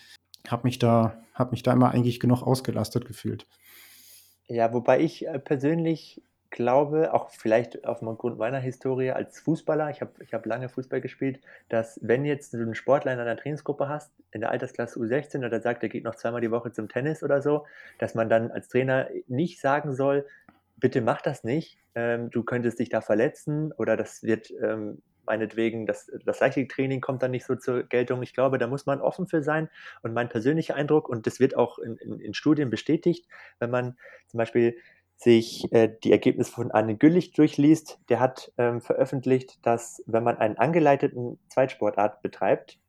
Hab 0.46 0.62
mich 0.62 0.78
da, 0.78 1.20
hab 1.34 1.50
mich 1.50 1.64
da 1.64 1.72
immer 1.72 1.90
eigentlich 1.90 2.20
genug 2.20 2.44
ausgelastet 2.44 3.04
gefühlt. 3.04 3.48
Ja, 4.46 4.72
wobei 4.72 5.00
ich 5.00 5.26
äh, 5.26 5.40
persönlich 5.40 6.22
glaube, 6.50 7.12
auch 7.12 7.30
vielleicht 7.30 7.84
aufgrund 7.84 8.38
meiner 8.38 8.60
Historie 8.60 9.10
als 9.10 9.40
Fußballer, 9.40 9.90
ich 9.90 10.00
habe 10.00 10.12
ich 10.22 10.32
hab 10.32 10.46
lange 10.46 10.68
Fußball 10.68 11.00
gespielt, 11.00 11.40
dass 11.68 11.98
wenn 12.00 12.24
jetzt 12.24 12.54
du 12.54 12.58
einen 12.58 12.76
Sportler 12.76 13.12
in 13.12 13.18
einer 13.18 13.36
Trainingsgruppe 13.36 13.88
hast, 13.88 14.12
in 14.30 14.42
der 14.42 14.52
Altersklasse 14.52 15.00
U16 15.00 15.44
oder 15.44 15.60
sagt, 15.60 15.82
er 15.82 15.88
geht 15.88 16.04
noch 16.04 16.14
zweimal 16.14 16.42
die 16.42 16.52
Woche 16.52 16.70
zum 16.70 16.88
Tennis 16.88 17.24
oder 17.24 17.42
so, 17.42 17.66
dass 17.98 18.14
man 18.14 18.28
dann 18.28 18.52
als 18.52 18.68
Trainer 18.68 19.08
nicht 19.26 19.60
sagen 19.60 19.92
soll, 19.96 20.26
bitte 20.82 21.00
mach 21.00 21.22
das 21.22 21.44
nicht, 21.44 21.78
ähm, 21.94 22.30
du 22.30 22.42
könntest 22.42 22.78
dich 22.78 22.90
da 22.90 23.00
verletzen 23.00 23.72
oder 23.72 23.96
das 23.96 24.22
wird 24.22 24.50
ähm, 24.62 25.00
meinetwegen, 25.24 25.86
das, 25.86 26.10
das 26.24 26.38
Training 26.38 27.00
kommt 27.00 27.22
dann 27.22 27.30
nicht 27.30 27.46
so 27.46 27.54
zur 27.54 27.84
Geltung. 27.84 28.22
Ich 28.22 28.34
glaube, 28.34 28.58
da 28.58 28.66
muss 28.66 28.86
man 28.86 29.00
offen 29.00 29.28
für 29.28 29.42
sein. 29.42 29.68
Und 30.02 30.12
mein 30.12 30.28
persönlicher 30.28 30.74
Eindruck, 30.74 31.08
und 31.08 31.26
das 31.26 31.38
wird 31.40 31.56
auch 31.56 31.78
in, 31.78 31.96
in, 31.96 32.18
in 32.18 32.34
Studien 32.34 32.70
bestätigt, 32.70 33.28
wenn 33.60 33.70
man 33.70 33.96
zum 34.26 34.38
Beispiel 34.38 34.76
sich 35.16 35.72
äh, 35.72 35.94
die 36.02 36.10
Ergebnisse 36.10 36.50
von 36.50 36.72
Arne 36.72 36.96
Güllich 36.96 37.32
durchliest, 37.32 38.00
der 38.08 38.18
hat 38.18 38.52
ähm, 38.58 38.80
veröffentlicht, 38.80 39.64
dass 39.64 40.02
wenn 40.06 40.24
man 40.24 40.38
einen 40.38 40.56
angeleiteten 40.56 41.38
Zweitsportart 41.48 42.22
betreibt, 42.22 42.80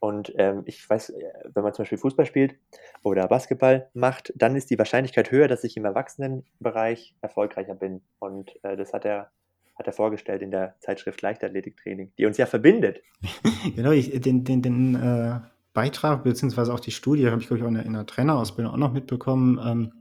und 0.00 0.32
ähm, 0.36 0.62
ich 0.64 0.88
weiß, 0.88 1.10
äh, 1.10 1.22
wenn 1.52 1.62
man 1.62 1.74
zum 1.74 1.82
Beispiel 1.82 1.98
Fußball 1.98 2.24
spielt 2.26 2.56
oder 3.02 3.28
Basketball 3.28 3.88
macht, 3.92 4.32
dann 4.34 4.56
ist 4.56 4.70
die 4.70 4.78
Wahrscheinlichkeit 4.78 5.30
höher, 5.30 5.46
dass 5.46 5.62
ich 5.62 5.76
im 5.76 5.84
Erwachsenenbereich 5.84 7.14
erfolgreicher 7.20 7.74
bin. 7.74 8.00
Und 8.18 8.52
äh, 8.64 8.76
das 8.76 8.94
hat 8.94 9.04
er 9.04 9.30
hat 9.76 9.86
er 9.86 9.92
vorgestellt 9.94 10.42
in 10.42 10.50
der 10.50 10.74
Zeitschrift 10.80 11.22
Leichtathletiktraining, 11.22 12.12
die 12.18 12.26
uns 12.26 12.36
ja 12.36 12.44
verbindet. 12.44 13.00
genau, 13.76 13.92
ich, 13.92 14.10
den, 14.20 14.44
den, 14.44 14.60
den 14.60 14.94
äh, 14.94 15.40
Beitrag 15.72 16.22
beziehungsweise 16.22 16.74
auch 16.74 16.80
die 16.80 16.90
Studie 16.90 17.30
habe 17.30 17.40
ich, 17.40 17.46
glaube 17.46 17.58
ich, 17.58 17.64
auch 17.64 17.68
in 17.68 17.74
der, 17.74 17.86
in 17.86 17.94
der 17.94 18.04
Trainerausbildung 18.04 18.74
auch 18.74 18.78
noch 18.78 18.92
mitbekommen. 18.92 19.58
Ähm, 19.64 19.92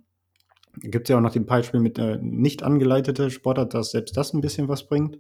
Gibt 0.82 1.08
es 1.08 1.12
ja 1.12 1.18
auch 1.18 1.22
noch 1.22 1.32
den 1.32 1.46
Beispiel 1.46 1.80
mit 1.80 1.98
äh, 1.98 2.18
nicht 2.22 2.64
angeleitete 2.64 3.32
Sportart, 3.32 3.74
dass 3.74 3.92
selbst 3.92 4.18
das 4.18 4.34
ein 4.34 4.42
bisschen 4.42 4.68
was 4.68 4.88
bringt. 4.88 5.18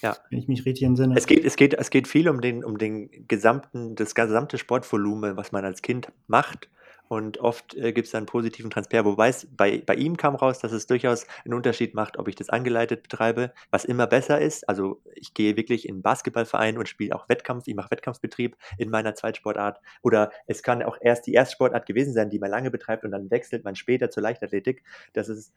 Ja. 0.00 0.16
Wenn 0.30 0.38
ich 0.38 0.48
mich 0.48 0.64
richtig 0.64 0.84
entsinne. 0.84 1.14
Es 1.16 1.26
geht, 1.26 1.44
es 1.44 1.56
geht, 1.56 1.74
es 1.74 1.90
geht 1.90 2.08
viel 2.08 2.28
um 2.28 2.40
den, 2.40 2.64
um 2.64 2.78
den 2.78 3.26
gesamten, 3.28 3.94
das 3.94 4.14
gesamte 4.14 4.58
Sportvolumen, 4.58 5.36
was 5.36 5.52
man 5.52 5.64
als 5.64 5.82
Kind 5.82 6.12
macht 6.26 6.68
und 7.12 7.38
oft 7.38 7.74
äh, 7.74 7.92
gibt 7.92 8.06
es 8.06 8.14
einen 8.14 8.26
positiven 8.26 8.70
Transfer. 8.70 9.04
Wobei 9.04 9.30
es 9.30 9.48
bei, 9.50 9.82
bei 9.84 9.96
ihm 9.96 10.16
kam 10.16 10.36
raus, 10.36 10.60
dass 10.60 10.70
es 10.70 10.86
durchaus 10.86 11.26
einen 11.44 11.54
Unterschied 11.54 11.92
macht, 11.92 12.16
ob 12.16 12.28
ich 12.28 12.36
das 12.36 12.50
angeleitet 12.50 13.02
betreibe, 13.02 13.52
was 13.72 13.84
immer 13.84 14.06
besser 14.06 14.40
ist. 14.40 14.68
Also 14.68 15.02
ich 15.16 15.34
gehe 15.34 15.56
wirklich 15.56 15.88
in 15.88 15.96
einen 15.96 16.02
Basketballverein 16.02 16.78
und 16.78 16.88
spiele 16.88 17.16
auch 17.16 17.28
Wettkampf, 17.28 17.66
ich 17.66 17.74
mache 17.74 17.90
Wettkampfbetrieb 17.90 18.56
in 18.78 18.90
meiner 18.90 19.16
Zweitsportart. 19.16 19.80
Oder 20.02 20.30
es 20.46 20.62
kann 20.62 20.84
auch 20.84 20.98
erst 21.00 21.26
die 21.26 21.32
Erstsportart 21.32 21.84
gewesen 21.84 22.14
sein, 22.14 22.30
die 22.30 22.38
man 22.38 22.48
lange 22.48 22.70
betreibt 22.70 23.04
und 23.04 23.10
dann 23.10 23.28
wechselt 23.32 23.64
man 23.64 23.74
später 23.74 24.08
zur 24.10 24.22
Leichtathletik. 24.22 24.84
Das 25.12 25.28
ist 25.28 25.52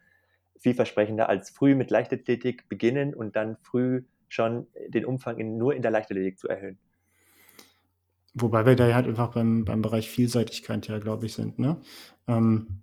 vielversprechender 0.57 1.29
als 1.29 1.51
früh 1.51 1.75
mit 1.75 1.91
Leichtathletik 1.91 2.67
beginnen 2.67 3.13
und 3.13 3.35
dann 3.35 3.57
früh 3.62 4.05
schon 4.33 4.67
den 4.87 5.05
Umfang 5.05 5.37
in, 5.37 5.57
nur 5.57 5.75
in 5.75 5.81
der 5.81 5.91
Leichtathletik 5.91 6.39
zu 6.39 6.47
erhöhen. 6.47 6.77
Wobei 8.33 8.65
wir 8.65 8.75
da 8.75 8.87
ja 8.87 8.95
halt 8.95 9.07
einfach 9.07 9.33
beim, 9.33 9.63
beim 9.63 9.83
Bereich 9.83 10.09
Vielseitigkeit 10.09 10.87
ja, 10.87 10.97
glaube 10.97 11.27
ich, 11.27 11.33
sind. 11.33 11.59
Ne? 11.59 11.79
Ähm, 12.27 12.81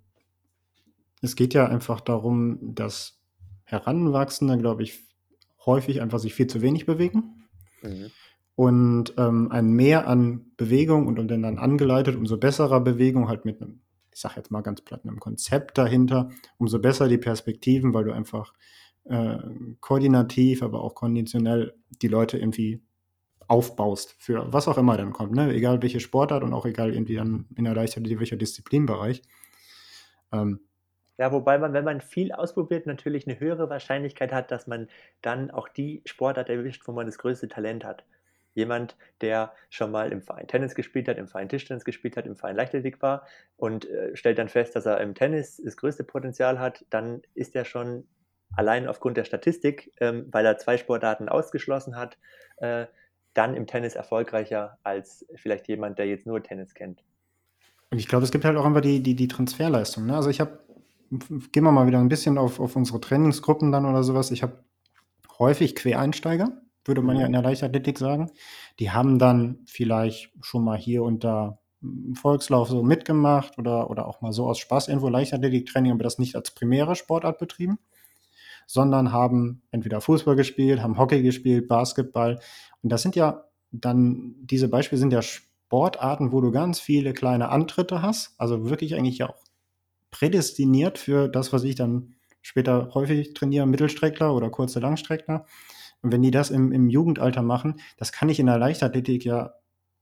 es 1.21 1.35
geht 1.35 1.53
ja 1.53 1.67
einfach 1.67 1.99
darum, 1.99 2.73
dass 2.73 3.19
Heranwachsende, 3.65 4.57
glaube 4.57 4.83
ich, 4.83 4.99
häufig 5.65 6.01
einfach 6.01 6.19
sich 6.19 6.33
viel 6.33 6.47
zu 6.47 6.61
wenig 6.61 6.85
bewegen. 6.85 7.47
Mhm. 7.81 8.11
Und 8.55 9.13
ähm, 9.17 9.51
ein 9.51 9.71
Mehr 9.71 10.07
an 10.07 10.51
Bewegung 10.55 11.07
und, 11.07 11.19
und 11.19 11.27
dann 11.27 11.57
angeleitet, 11.57 12.15
umso 12.15 12.37
besserer 12.37 12.79
Bewegung, 12.79 13.27
halt 13.27 13.43
mit 13.43 13.61
einem, 13.61 13.81
ich 14.13 14.19
sage 14.19 14.35
jetzt 14.37 14.51
mal 14.51 14.61
ganz 14.61 14.81
platt, 14.81 15.01
einem 15.03 15.19
Konzept 15.19 15.77
dahinter, 15.77 16.29
umso 16.57 16.79
besser 16.79 17.09
die 17.09 17.17
Perspektiven, 17.17 17.93
weil 17.93 18.05
du 18.05 18.13
einfach 18.13 18.53
äh, 19.05 19.37
koordinativ, 19.79 20.63
aber 20.63 20.81
auch 20.83 20.95
konditionell 20.95 21.73
die 22.01 22.07
Leute 22.07 22.37
irgendwie 22.37 22.81
aufbaust 23.47 24.15
für 24.17 24.53
was 24.53 24.67
auch 24.67 24.77
immer 24.77 24.95
dann 24.95 25.11
kommt, 25.11 25.33
ne? 25.33 25.53
egal 25.53 25.81
welche 25.81 25.99
Sportart 25.99 26.43
und 26.43 26.53
auch 26.53 26.65
egal 26.65 26.93
irgendwie 26.93 27.15
dann 27.15 27.47
in 27.55 27.65
der 27.65 27.75
Leichtathletik 27.75 28.19
welcher 28.19 28.37
Disziplinbereich. 28.37 29.21
Ähm, 30.31 30.61
ja, 31.17 31.31
wobei 31.31 31.57
man, 31.57 31.73
wenn 31.73 31.83
man 31.83 32.01
viel 32.01 32.31
ausprobiert, 32.31 32.87
natürlich 32.87 33.27
eine 33.27 33.39
höhere 33.39 33.69
Wahrscheinlichkeit 33.69 34.31
hat, 34.31 34.49
dass 34.49 34.67
man 34.67 34.87
dann 35.21 35.51
auch 35.51 35.67
die 35.67 36.01
Sportart 36.05 36.49
erwischt, 36.49 36.87
wo 36.87 36.93
man 36.93 37.05
das 37.05 37.17
größte 37.17 37.47
Talent 37.47 37.83
hat. 37.83 38.05
Jemand, 38.53 38.97
der 39.21 39.53
schon 39.69 39.91
mal 39.91 40.11
im 40.11 40.21
Verein 40.21 40.47
Tennis 40.47 40.73
gespielt 40.73 41.07
hat, 41.07 41.17
im 41.17 41.27
Verein 41.27 41.47
Tischtennis 41.47 41.85
gespielt 41.85 42.17
hat, 42.17 42.25
im 42.25 42.35
Verein 42.35 42.55
Leichtathletik 42.55 43.01
war 43.01 43.27
und 43.55 43.87
äh, 43.89 44.15
stellt 44.15 44.39
dann 44.39 44.49
fest, 44.49 44.75
dass 44.75 44.85
er 44.85 44.99
im 44.99 45.13
Tennis 45.13 45.61
das 45.63 45.77
größte 45.77 46.03
Potenzial 46.03 46.59
hat, 46.59 46.85
dann 46.89 47.21
ist 47.33 47.55
er 47.55 47.65
schon 47.65 48.07
allein 48.55 48.87
aufgrund 48.87 49.17
der 49.17 49.23
Statistik, 49.23 49.91
ähm, 49.99 50.27
weil 50.31 50.45
er 50.45 50.57
zwei 50.57 50.77
Sportarten 50.77 51.29
ausgeschlossen 51.29 51.95
hat, 51.95 52.17
äh, 52.57 52.85
dann 53.33 53.55
im 53.55 53.67
Tennis 53.67 53.95
erfolgreicher 53.95 54.77
als 54.83 55.25
vielleicht 55.35 55.67
jemand, 55.67 55.99
der 55.99 56.07
jetzt 56.07 56.25
nur 56.25 56.43
Tennis 56.43 56.73
kennt. 56.73 57.03
Und 57.89 57.99
ich 57.99 58.07
glaube, 58.07 58.23
es 58.23 58.31
gibt 58.31 58.45
halt 58.45 58.57
auch 58.57 58.65
einfach 58.65 58.81
die, 58.81 59.01
die, 59.01 59.15
die 59.15 59.27
Transferleistung. 59.27 60.05
Ne? 60.05 60.15
Also 60.15 60.29
ich 60.29 60.39
habe, 60.39 60.59
gehen 61.51 61.63
wir 61.63 61.71
mal 61.71 61.87
wieder 61.87 61.99
ein 61.99 62.09
bisschen 62.09 62.37
auf, 62.37 62.59
auf 62.59 62.75
unsere 62.75 63.01
Trainingsgruppen 63.01 63.71
dann 63.71 63.85
oder 63.85 64.03
sowas. 64.03 64.31
Ich 64.31 64.43
habe 64.43 64.63
häufig 65.39 65.75
Quereinsteiger, 65.75 66.61
würde 66.85 67.01
man 67.01 67.17
ja 67.17 67.25
in 67.25 67.33
der 67.33 67.41
Leichtathletik 67.41 67.97
sagen. 67.97 68.31
Die 68.79 68.91
haben 68.91 69.19
dann 69.19 69.59
vielleicht 69.65 70.31
schon 70.41 70.63
mal 70.63 70.77
hier 70.77 71.03
und 71.03 71.23
da 71.23 71.59
Volkslauf 72.13 72.69
so 72.69 72.83
mitgemacht 72.83 73.57
oder, 73.57 73.89
oder 73.89 74.07
auch 74.07 74.21
mal 74.21 74.31
so 74.31 74.45
aus 74.45 74.59
Spaß 74.59 74.87
irgendwo 74.87 75.09
Leichtathletiktraining, 75.09 75.91
aber 75.91 76.03
das 76.03 76.19
nicht 76.19 76.35
als 76.35 76.51
primäre 76.51 76.95
Sportart 76.95 77.39
betrieben, 77.39 77.79
sondern 78.71 79.11
haben 79.11 79.63
entweder 79.71 79.99
Fußball 79.99 80.37
gespielt, 80.37 80.81
haben 80.81 80.97
Hockey 80.97 81.21
gespielt, 81.21 81.67
Basketball. 81.67 82.39
Und 82.81 82.89
das 82.89 83.01
sind 83.01 83.17
ja 83.17 83.43
dann, 83.71 84.35
diese 84.43 84.69
Beispiele 84.69 84.97
sind 84.97 85.11
ja 85.11 85.21
Sportarten, 85.21 86.31
wo 86.31 86.39
du 86.39 86.51
ganz 86.51 86.79
viele 86.79 87.13
kleine 87.13 87.49
Antritte 87.49 88.01
hast, 88.01 88.33
also 88.37 88.69
wirklich 88.69 88.95
eigentlich 88.95 89.17
ja 89.17 89.29
auch 89.29 89.43
prädestiniert 90.09 90.97
für 90.97 91.27
das, 91.27 91.51
was 91.51 91.65
ich 91.65 91.75
dann 91.75 92.15
später 92.41 92.91
häufig 92.93 93.33
trainiere, 93.33 93.65
Mittelstreckler 93.65 94.33
oder 94.33 94.49
kurze 94.49 94.79
Langstreckler. 94.79 95.45
Und 96.01 96.13
wenn 96.13 96.21
die 96.21 96.31
das 96.31 96.49
im, 96.49 96.71
im 96.71 96.89
Jugendalter 96.89 97.41
machen, 97.41 97.81
das 97.97 98.13
kann 98.13 98.29
ich 98.29 98.39
in 98.39 98.45
der 98.45 98.57
Leichtathletik 98.57 99.25
ja 99.25 99.53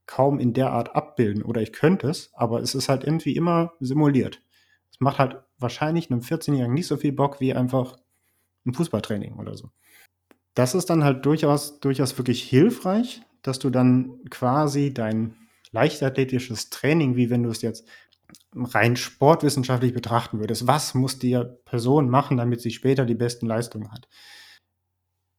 kaum 0.06 0.38
in 0.38 0.52
der 0.52 0.70
Art 0.70 0.94
abbilden. 0.94 1.42
Oder 1.42 1.60
ich 1.60 1.72
könnte 1.72 2.08
es, 2.08 2.30
aber 2.34 2.60
es 2.60 2.76
ist 2.76 2.88
halt 2.88 3.02
irgendwie 3.02 3.34
immer 3.34 3.72
simuliert. 3.80 4.40
Es 4.92 5.00
macht 5.00 5.18
halt 5.18 5.42
wahrscheinlich 5.58 6.08
einem 6.10 6.20
14-Jährigen 6.20 6.74
nicht 6.74 6.86
so 6.86 6.96
viel 6.96 7.12
Bock 7.12 7.40
wie 7.40 7.52
einfach 7.52 7.96
ein 8.66 8.74
Fußballtraining 8.74 9.36
oder 9.36 9.56
so. 9.56 9.70
Das 10.54 10.74
ist 10.74 10.90
dann 10.90 11.04
halt 11.04 11.24
durchaus, 11.24 11.80
durchaus 11.80 12.16
wirklich 12.18 12.42
hilfreich, 12.42 13.22
dass 13.42 13.58
du 13.58 13.70
dann 13.70 14.18
quasi 14.30 14.92
dein 14.92 15.36
leichtathletisches 15.70 16.70
Training, 16.70 17.16
wie 17.16 17.30
wenn 17.30 17.44
du 17.44 17.50
es 17.50 17.62
jetzt 17.62 17.86
rein 18.54 18.96
sportwissenschaftlich 18.96 19.94
betrachten 19.94 20.40
würdest, 20.40 20.66
was 20.66 20.94
muss 20.94 21.18
die 21.18 21.40
Person 21.64 22.10
machen, 22.10 22.36
damit 22.36 22.60
sie 22.60 22.70
später 22.70 23.06
die 23.06 23.14
besten 23.14 23.46
Leistungen 23.46 23.92
hat? 23.92 24.08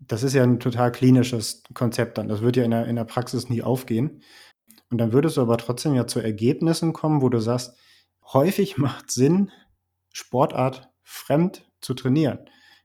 das 0.08 0.24
ist 0.24 0.34
ja 0.34 0.44
ein 0.44 0.60
total 0.60 0.92
klinisches 0.92 1.64
Konzept 1.74 2.18
dann. 2.18 2.28
Das 2.28 2.42
wird 2.42 2.58
ja 2.58 2.64
in 2.64 2.72
der, 2.72 2.86
in 2.88 2.96
der 2.96 3.06
Praxis 3.06 3.50
nie 3.50 3.62
aufgehen. 3.62 4.24
Und 4.90 4.98
dann 4.98 5.14
würdest 5.14 5.38
du 5.38 5.42
aber 5.42 5.58
trotzdem 5.58 5.94
ja 5.94 6.08
zu 6.08 6.20
Ergebnissen 6.20 6.92
kommen, 6.92 7.22
wo 7.22 7.30
du 7.30 7.40
sagst, 7.40 7.78
häufig 8.34 8.78
macht 8.78 9.12
Sinn, 9.12 9.52
Sportart 10.12 10.90
fremd 11.04 11.70
zu 11.82 11.94
trainieren. 11.94 12.40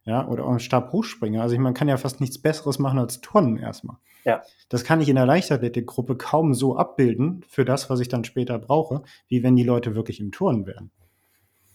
Ja, 0.07 0.27
oder 0.29 0.45
auch 0.45 0.53
ein 0.53 0.61
Stabhochspringer. 0.61 1.43
Also 1.43 1.55
ich, 1.55 1.61
man 1.61 1.75
kann 1.75 1.89
ja 1.89 1.97
fast 1.97 2.21
nichts 2.21 2.39
Besseres 2.41 2.79
machen 2.79 3.01
als 3.01 3.21
Turnen 3.21 3.59
erstmal. 3.59 3.97
Ja. 4.25 4.43
Das 4.69 4.85
kann 4.85 5.01
ich 5.01 5.09
in 5.09 5.17
der 5.17 5.27
Leichtathletikgruppe 5.27 6.17
kaum 6.17 6.55
so 6.55 6.77
abbilden 6.77 7.45
für 7.49 7.65
das, 7.65 7.91
was 7.91 7.99
ich 8.01 8.09
dann 8.09 8.25
später 8.25 8.59
brauche, 8.59 9.03
wie 9.29 9.43
wenn 9.43 9.57
die 9.57 9.65
Leute 9.65 9.97
wirklich 9.97 10.21
im 10.21 10.31
Turnen 10.31 10.67
wären. 10.67 10.93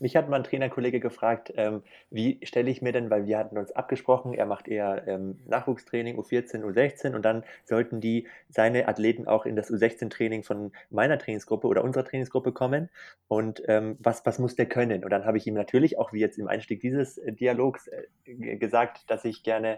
Mich 0.01 0.15
hat 0.15 0.27
mal 0.27 0.37
ein 0.37 0.43
Trainerkollege 0.43 0.99
gefragt, 0.99 1.53
ähm, 1.55 1.83
wie 2.09 2.39
stelle 2.43 2.71
ich 2.71 2.81
mir 2.81 2.91
denn, 2.91 3.11
weil 3.11 3.27
wir 3.27 3.37
hatten 3.37 3.55
uns 3.55 3.71
abgesprochen, 3.71 4.33
er 4.33 4.47
macht 4.47 4.67
eher 4.67 5.07
ähm, 5.07 5.39
Nachwuchstraining 5.45 6.19
U14, 6.19 6.63
U16 6.63 7.13
und 7.13 7.23
dann 7.23 7.43
sollten 7.65 8.01
die 8.01 8.27
seine 8.49 8.87
Athleten 8.87 9.27
auch 9.27 9.45
in 9.45 9.55
das 9.55 9.69
U16-Training 9.69 10.41
von 10.41 10.71
meiner 10.89 11.19
Trainingsgruppe 11.19 11.67
oder 11.67 11.83
unserer 11.83 12.03
Trainingsgruppe 12.03 12.51
kommen 12.51 12.89
und 13.27 13.61
ähm, 13.67 13.95
was, 13.99 14.25
was 14.25 14.39
muss 14.39 14.55
der 14.55 14.65
können? 14.65 15.03
Und 15.03 15.11
dann 15.11 15.25
habe 15.25 15.37
ich 15.37 15.45
ihm 15.45 15.53
natürlich 15.53 15.99
auch 15.99 16.13
wie 16.13 16.19
jetzt 16.19 16.39
im 16.39 16.47
Einstieg 16.47 16.79
dieses 16.81 17.19
äh, 17.19 17.31
Dialogs 17.31 17.87
äh, 17.87 18.57
gesagt, 18.57 19.07
dass 19.11 19.23
ich 19.23 19.43
gerne 19.43 19.77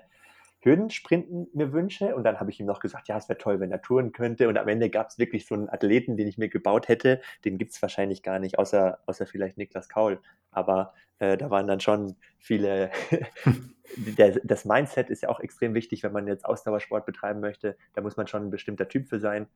Hürdensprinten 0.64 1.48
mir 1.54 1.74
wünsche. 1.74 2.16
Und 2.16 2.24
dann 2.24 2.40
habe 2.40 2.50
ich 2.50 2.60
ihm 2.60 2.66
noch 2.66 2.80
gesagt, 2.80 3.08
ja, 3.08 3.18
es 3.18 3.28
wäre 3.28 3.38
toll, 3.38 3.60
wenn 3.60 3.72
er 3.72 3.82
touren 3.82 4.12
könnte. 4.12 4.48
Und 4.48 4.58
am 4.58 4.68
Ende 4.68 4.90
gab 4.90 5.10
es 5.10 5.20
wirklich 5.20 5.46
so 5.46 5.56
einen 5.56 5.70
Athleten, 5.70 6.18
den 6.18 6.28
ich 6.28 6.38
mir 6.38 6.50
gebaut 6.50 6.88
hätte. 6.88 7.22
Den 7.46 7.58
gibt 7.58 7.74
es 7.74 7.82
wahrscheinlich 7.82 8.24
gar 8.24 8.40
nicht, 8.40 8.58
außer, 8.58 9.00
außer 9.06 9.26
vielleicht 9.26 9.58
Niklas 9.58 9.90
Kaul. 9.90 10.22
Aber 10.52 10.94
äh, 11.20 11.38
da 11.38 11.50
waren 11.50 11.68
dann 11.68 11.80
schon 11.80 12.16
viele. 12.40 12.92
der, 13.98 14.40
das 14.44 14.66
Mindset 14.66 15.10
ist 15.10 15.24
ja 15.24 15.30
auch 15.30 15.40
extrem 15.40 15.74
wichtig, 15.74 16.04
wenn 16.04 16.14
man 16.14 16.28
jetzt 16.28 16.46
Ausdauersport 16.46 17.06
betreiben 17.06 17.42
möchte. 17.42 17.78
Da 17.94 18.02
muss 18.02 18.18
man 18.18 18.28
schon 18.28 18.46
ein 18.46 18.52
bestimmter 18.52 18.88
Typ 18.88 19.10
für 19.10 19.20
sein. 19.20 19.48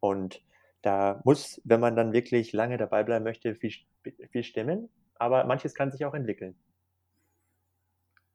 Und 0.00 0.42
da 0.82 1.20
muss, 1.24 1.60
wenn 1.64 1.80
man 1.80 1.96
dann 1.96 2.12
wirklich 2.12 2.52
lange 2.52 2.76
dabei 2.76 3.04
bleiben 3.04 3.24
möchte, 3.24 3.54
viel, 3.54 3.72
viel 4.30 4.44
stimmen. 4.44 4.90
Aber 5.14 5.44
manches 5.44 5.74
kann 5.74 5.90
sich 5.92 6.04
auch 6.04 6.14
entwickeln 6.14 6.56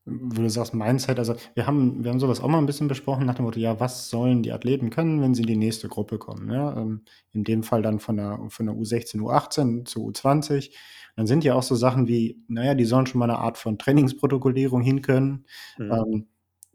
wo 0.08 0.42
du 0.42 0.50
sagst, 0.50 0.74
Mindset, 0.74 1.20
also 1.20 1.36
wir 1.54 1.68
haben, 1.68 2.04
wir 2.04 2.12
haben 2.12 2.20
sowas 2.20 2.40
auch 2.40 2.48
mal 2.48 2.60
ein 2.60 2.66
bisschen 2.66 2.88
besprochen 2.88 3.26
nach 3.26 3.36
dem 3.36 3.46
Motto, 3.46 3.60
ja, 3.60 3.80
was 3.80 4.10
sollen 4.10 4.42
die 4.42 4.54
Athleten 4.54 4.90
können, 4.90 5.22
wenn 5.22 5.36
sie 5.36 5.42
in 5.42 5.48
die 5.48 5.58
nächste 5.58 5.90
Gruppe 5.90 6.18
kommen? 6.18 6.52
Ja? 6.52 6.78
Ähm, 6.78 7.02
in 7.34 7.44
dem 7.44 7.64
Fall 7.64 7.82
dann 7.82 8.00
von 8.00 8.16
der, 8.18 8.40
von 8.50 8.66
der 8.66 8.76
U16, 8.76 9.20
U18 9.20 9.86
zu 9.86 10.08
U20. 10.08 10.72
Dann 11.16 11.28
sind 11.28 11.44
ja 11.44 11.56
auch 11.56 11.64
so 11.64 11.76
Sachen 11.76 12.08
wie, 12.08 12.42
naja, 12.48 12.74
die 12.74 12.86
sollen 12.86 13.06
schon 13.06 13.20
mal 13.20 13.30
eine 13.30 13.40
Art 13.40 13.58
von 13.58 13.78
Trainingsprotokollierung 13.78 14.82
hin 14.82 15.02
können. 15.02 15.46
Mhm. 15.78 15.92
Ähm, 15.92 16.28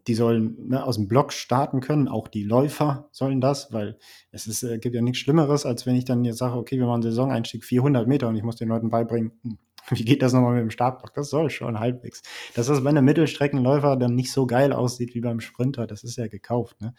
die 0.09 0.15
sollen 0.15 0.69
ne, 0.69 0.85
aus 0.85 0.97
dem 0.97 1.07
Block 1.07 1.33
starten 1.33 1.81
können, 1.81 2.09
auch 2.09 2.27
die 2.27 2.43
Läufer 2.43 3.09
sollen 3.13 3.41
das, 3.41 3.73
weil 3.73 3.99
es 4.33 4.47
ist, 4.47 4.65
äh, 4.65 4.79
gibt 4.79 4.95
ja 4.95 5.01
nichts 5.03 5.19
Schlimmeres, 5.21 5.65
als 5.65 5.87
wenn 5.87 5.95
ich 5.95 6.05
dann 6.05 6.25
jetzt 6.25 6.39
sage, 6.39 6.57
okay, 6.57 6.79
wir 6.79 6.87
machen 6.87 7.03
Saisoneinstieg 7.03 7.65
400 7.65 8.09
Meter 8.09 8.29
und 8.29 8.37
ich 8.37 8.43
muss 8.43 8.57
den 8.57 8.69
Leuten 8.69 8.91
beibringen, 8.91 9.33
hm, 9.43 9.59
Wie 9.91 10.05
geht 10.05 10.23
das 10.23 10.33
nochmal 10.33 10.55
mit 10.55 10.63
dem 10.63 10.71
Startblock? 10.71 11.15
Das 11.15 11.31
soll 11.31 11.51
schon 11.51 11.81
halbwegs. 11.81 12.23
Dass 12.55 12.67
das 12.67 12.83
bei 12.83 12.91
einem 12.91 13.05
Mittelstreckenläufer 13.05 13.97
dann 13.97 14.15
nicht 14.15 14.33
so 14.33 14.47
geil 14.47 14.73
aussieht 14.73 15.15
wie 15.15 15.21
beim 15.21 15.41
Sprinter, 15.41 15.87
das 15.87 16.05
ist 16.05 16.17
ja 16.17 16.29
gekauft. 16.29 16.81
Ne? 16.81 16.95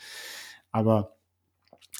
Aber 0.71 1.17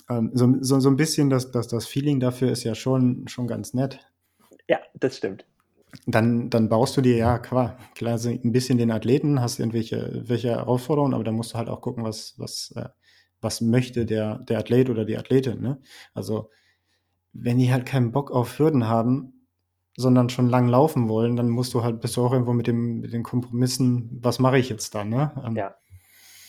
ähm, 0.09 0.31
so, 0.33 0.53
so, 0.61 0.79
so 0.79 0.89
ein 0.89 0.97
bisschen 0.97 1.29
das, 1.29 1.51
das, 1.51 1.67
das 1.67 1.85
Feeling 1.85 2.19
dafür 2.19 2.51
ist 2.51 2.63
ja 2.63 2.75
schon, 2.75 3.27
schon 3.27 3.47
ganz 3.47 3.73
nett. 3.73 3.99
Ja, 4.67 4.79
das 4.95 5.17
stimmt. 5.17 5.45
Dann, 6.07 6.49
dann 6.49 6.69
baust 6.69 6.97
du 6.97 7.01
dir 7.01 7.15
ja 7.15 7.37
klar, 7.37 7.77
klar 7.93 8.19
ein 8.25 8.51
bisschen 8.51 8.79
den 8.79 8.89
Athleten, 8.89 9.39
hast 9.39 9.59
irgendwelche 9.59 10.23
welche 10.25 10.49
Herausforderungen, 10.49 11.13
aber 11.13 11.23
dann 11.23 11.35
musst 11.35 11.53
du 11.53 11.57
halt 11.59 11.69
auch 11.69 11.81
gucken, 11.81 12.03
was, 12.03 12.33
was, 12.37 12.73
äh, 12.75 12.89
was 13.41 13.61
möchte 13.61 14.05
der, 14.05 14.39
der 14.39 14.59
Athlet 14.59 14.89
oder 14.89 15.05
die 15.05 15.17
Athletin. 15.17 15.61
Ne? 15.61 15.79
Also 16.15 16.49
wenn 17.31 17.59
die 17.59 17.71
halt 17.71 17.85
keinen 17.85 18.11
Bock 18.11 18.31
auf 18.31 18.57
Hürden 18.57 18.87
haben, 18.87 19.32
sondern 19.95 20.29
schon 20.29 20.49
lang 20.49 20.67
laufen 20.67 21.07
wollen, 21.07 21.35
dann 21.35 21.49
musst 21.49 21.73
du 21.73 21.83
halt, 21.83 22.01
bist 22.01 22.17
du 22.17 22.25
auch 22.25 22.33
irgendwo 22.33 22.53
mit, 22.53 22.67
dem, 22.67 22.99
mit 23.01 23.13
den 23.13 23.23
Kompromissen, 23.23 24.19
was 24.21 24.39
mache 24.39 24.57
ich 24.57 24.69
jetzt 24.69 24.95
da, 24.95 25.03
ne? 25.03 25.31
Ähm, 25.45 25.55
ja. 25.55 25.75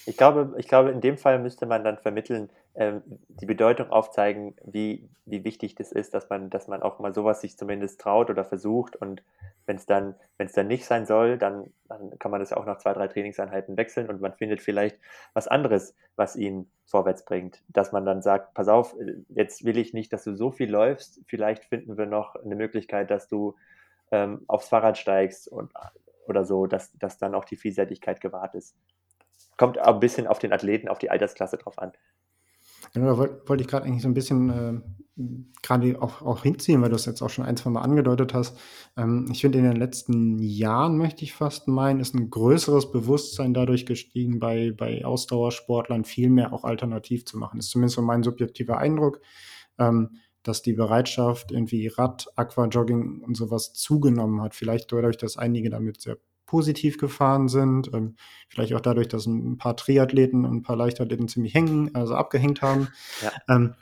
Ich 0.06 0.16
glaube, 0.16 0.54
ich 0.58 0.68
glaube, 0.68 0.90
in 0.90 1.00
dem 1.00 1.16
Fall 1.16 1.38
müsste 1.38 1.66
man 1.66 1.82
dann 1.82 1.96
vermitteln, 1.98 2.50
die 2.76 3.46
Bedeutung 3.46 3.90
aufzeigen, 3.90 4.56
wie, 4.64 5.08
wie 5.26 5.44
wichtig 5.44 5.76
das 5.76 5.92
ist, 5.92 6.12
dass 6.12 6.28
man, 6.28 6.50
dass 6.50 6.66
man 6.66 6.82
auch 6.82 6.98
mal 6.98 7.14
sowas 7.14 7.40
sich 7.40 7.56
zumindest 7.56 8.00
traut 8.00 8.30
oder 8.30 8.44
versucht 8.44 8.96
und 8.96 9.22
wenn 9.66 9.76
es 9.76 9.86
dann, 9.86 10.16
wenn 10.38 10.48
es 10.48 10.54
dann 10.54 10.66
nicht 10.66 10.84
sein 10.84 11.06
soll, 11.06 11.38
dann, 11.38 11.72
dann 11.88 12.18
kann 12.18 12.32
man 12.32 12.40
das 12.40 12.52
auch 12.52 12.66
nach 12.66 12.78
zwei, 12.78 12.92
drei 12.92 13.06
Trainingseinheiten 13.06 13.76
wechseln 13.76 14.08
und 14.08 14.20
man 14.20 14.34
findet 14.34 14.60
vielleicht 14.60 14.98
was 15.34 15.46
anderes, 15.46 15.94
was 16.16 16.34
ihn 16.34 16.68
vorwärts 16.84 17.24
bringt. 17.24 17.62
Dass 17.68 17.92
man 17.92 18.04
dann 18.04 18.22
sagt, 18.22 18.54
pass 18.54 18.68
auf, 18.68 18.94
jetzt 19.28 19.64
will 19.64 19.78
ich 19.78 19.94
nicht, 19.94 20.12
dass 20.12 20.24
du 20.24 20.34
so 20.34 20.50
viel 20.50 20.70
läufst, 20.70 21.20
vielleicht 21.26 21.64
finden 21.64 21.96
wir 21.96 22.06
noch 22.06 22.34
eine 22.34 22.56
Möglichkeit, 22.56 23.10
dass 23.10 23.28
du 23.28 23.54
ähm, 24.10 24.42
aufs 24.48 24.68
Fahrrad 24.68 24.98
steigst 24.98 25.48
und, 25.48 25.72
oder 26.26 26.44
so, 26.44 26.66
dass, 26.66 26.92
dass 26.98 27.18
dann 27.18 27.34
auch 27.34 27.44
die 27.44 27.56
Vielseitigkeit 27.56 28.20
gewahrt 28.20 28.54
ist. 28.54 28.76
Kommt 29.56 29.78
auch 29.78 29.94
ein 29.94 30.00
bisschen 30.00 30.26
auf 30.26 30.40
den 30.40 30.52
Athleten, 30.52 30.88
auf 30.88 30.98
die 30.98 31.10
Altersklasse 31.10 31.56
drauf 31.56 31.78
an. 31.78 31.92
Ja, 32.96 33.04
da 33.04 33.18
wollte 33.18 33.42
wollt 33.46 33.60
ich 33.60 33.66
gerade 33.68 33.86
eigentlich 33.86 34.02
so 34.02 34.08
ein 34.08 34.14
bisschen 34.14 34.50
äh, 34.50 34.80
gerade 35.62 36.00
auch, 36.00 36.22
auch 36.22 36.42
hinziehen, 36.42 36.82
weil 36.82 36.90
du 36.90 36.96
es 36.96 37.06
jetzt 37.06 37.22
auch 37.22 37.30
schon 37.30 37.44
ein, 37.44 37.56
zwei 37.56 37.70
Mal 37.70 37.82
angedeutet 37.82 38.34
hast. 38.34 38.58
Ähm, 38.96 39.28
ich 39.30 39.40
finde, 39.40 39.58
in 39.58 39.64
den 39.64 39.76
letzten 39.76 40.38
Jahren, 40.40 40.96
möchte 40.96 41.24
ich 41.24 41.32
fast 41.32 41.68
meinen, 41.68 42.00
ist 42.00 42.14
ein 42.14 42.30
größeres 42.30 42.90
Bewusstsein 42.90 43.54
dadurch 43.54 43.86
gestiegen, 43.86 44.38
bei, 44.40 44.72
bei 44.72 45.04
Ausdauersportlern 45.04 46.04
viel 46.04 46.30
mehr 46.30 46.52
auch 46.52 46.64
alternativ 46.64 47.24
zu 47.26 47.38
machen. 47.38 47.58
Das 47.58 47.66
ist 47.66 47.72
zumindest 47.72 47.96
so 47.96 48.02
mein 48.02 48.22
subjektiver 48.22 48.78
Eindruck, 48.78 49.20
ähm, 49.78 50.16
dass 50.42 50.62
die 50.62 50.74
Bereitschaft, 50.74 51.52
irgendwie 51.52 51.86
Rad, 51.88 52.26
Aquajogging 52.36 53.22
und 53.22 53.36
sowas 53.36 53.72
zugenommen 53.72 54.42
hat. 54.42 54.54
Vielleicht 54.54 54.92
dadurch, 54.92 55.16
dass 55.16 55.36
einige 55.36 55.70
damit 55.70 56.00
sehr 56.00 56.18
positiv 56.46 56.98
gefahren 56.98 57.48
sind. 57.48 57.92
Ähm, 57.92 58.16
vielleicht 58.48 58.74
auch 58.74 58.80
dadurch, 58.80 59.08
dass 59.08 59.26
ein 59.26 59.56
paar 59.58 59.76
Triathleten 59.76 60.44
und 60.44 60.56
ein 60.56 60.62
paar 60.62 60.76
Leichtathleten 60.76 61.28
ziemlich 61.28 61.54
hängen, 61.54 61.94
also 61.94 62.14
abgehängt 62.14 62.62
haben. 62.62 62.88
Ja. 63.22 63.32
Ähm, 63.48 63.74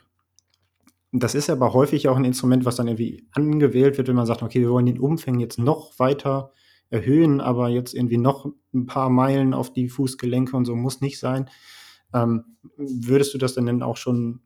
das 1.11 1.35
ist 1.35 1.49
aber 1.49 1.73
häufig 1.73 2.07
auch 2.07 2.17
ein 2.17 2.25
Instrument, 2.25 2.65
was 2.65 2.75
dann 2.75 2.87
irgendwie 2.87 3.27
angewählt 3.33 3.97
wird, 3.97 4.07
wenn 4.07 4.15
man 4.15 4.25
sagt, 4.25 4.41
okay, 4.41 4.61
wir 4.61 4.71
wollen 4.71 4.87
den 4.87 4.99
Umfang 4.99 5.39
jetzt 5.39 5.59
noch 5.59 5.99
weiter 5.99 6.51
erhöhen, 6.89 7.39
aber 7.39 7.69
jetzt 7.69 7.93
irgendwie 7.93 8.17
noch 8.17 8.47
ein 8.73 8.87
paar 8.87 9.09
Meilen 9.09 9.53
auf 9.53 9.71
die 9.71 9.89
Fußgelenke 9.89 10.57
und 10.57 10.65
so 10.65 10.75
muss 10.75 11.01
nicht 11.01 11.19
sein. 11.19 11.49
Ähm, 12.13 12.57
würdest 12.77 13.33
du 13.33 13.37
das 13.37 13.53
denn 13.53 13.83
auch 13.83 13.97
schon, 13.97 14.41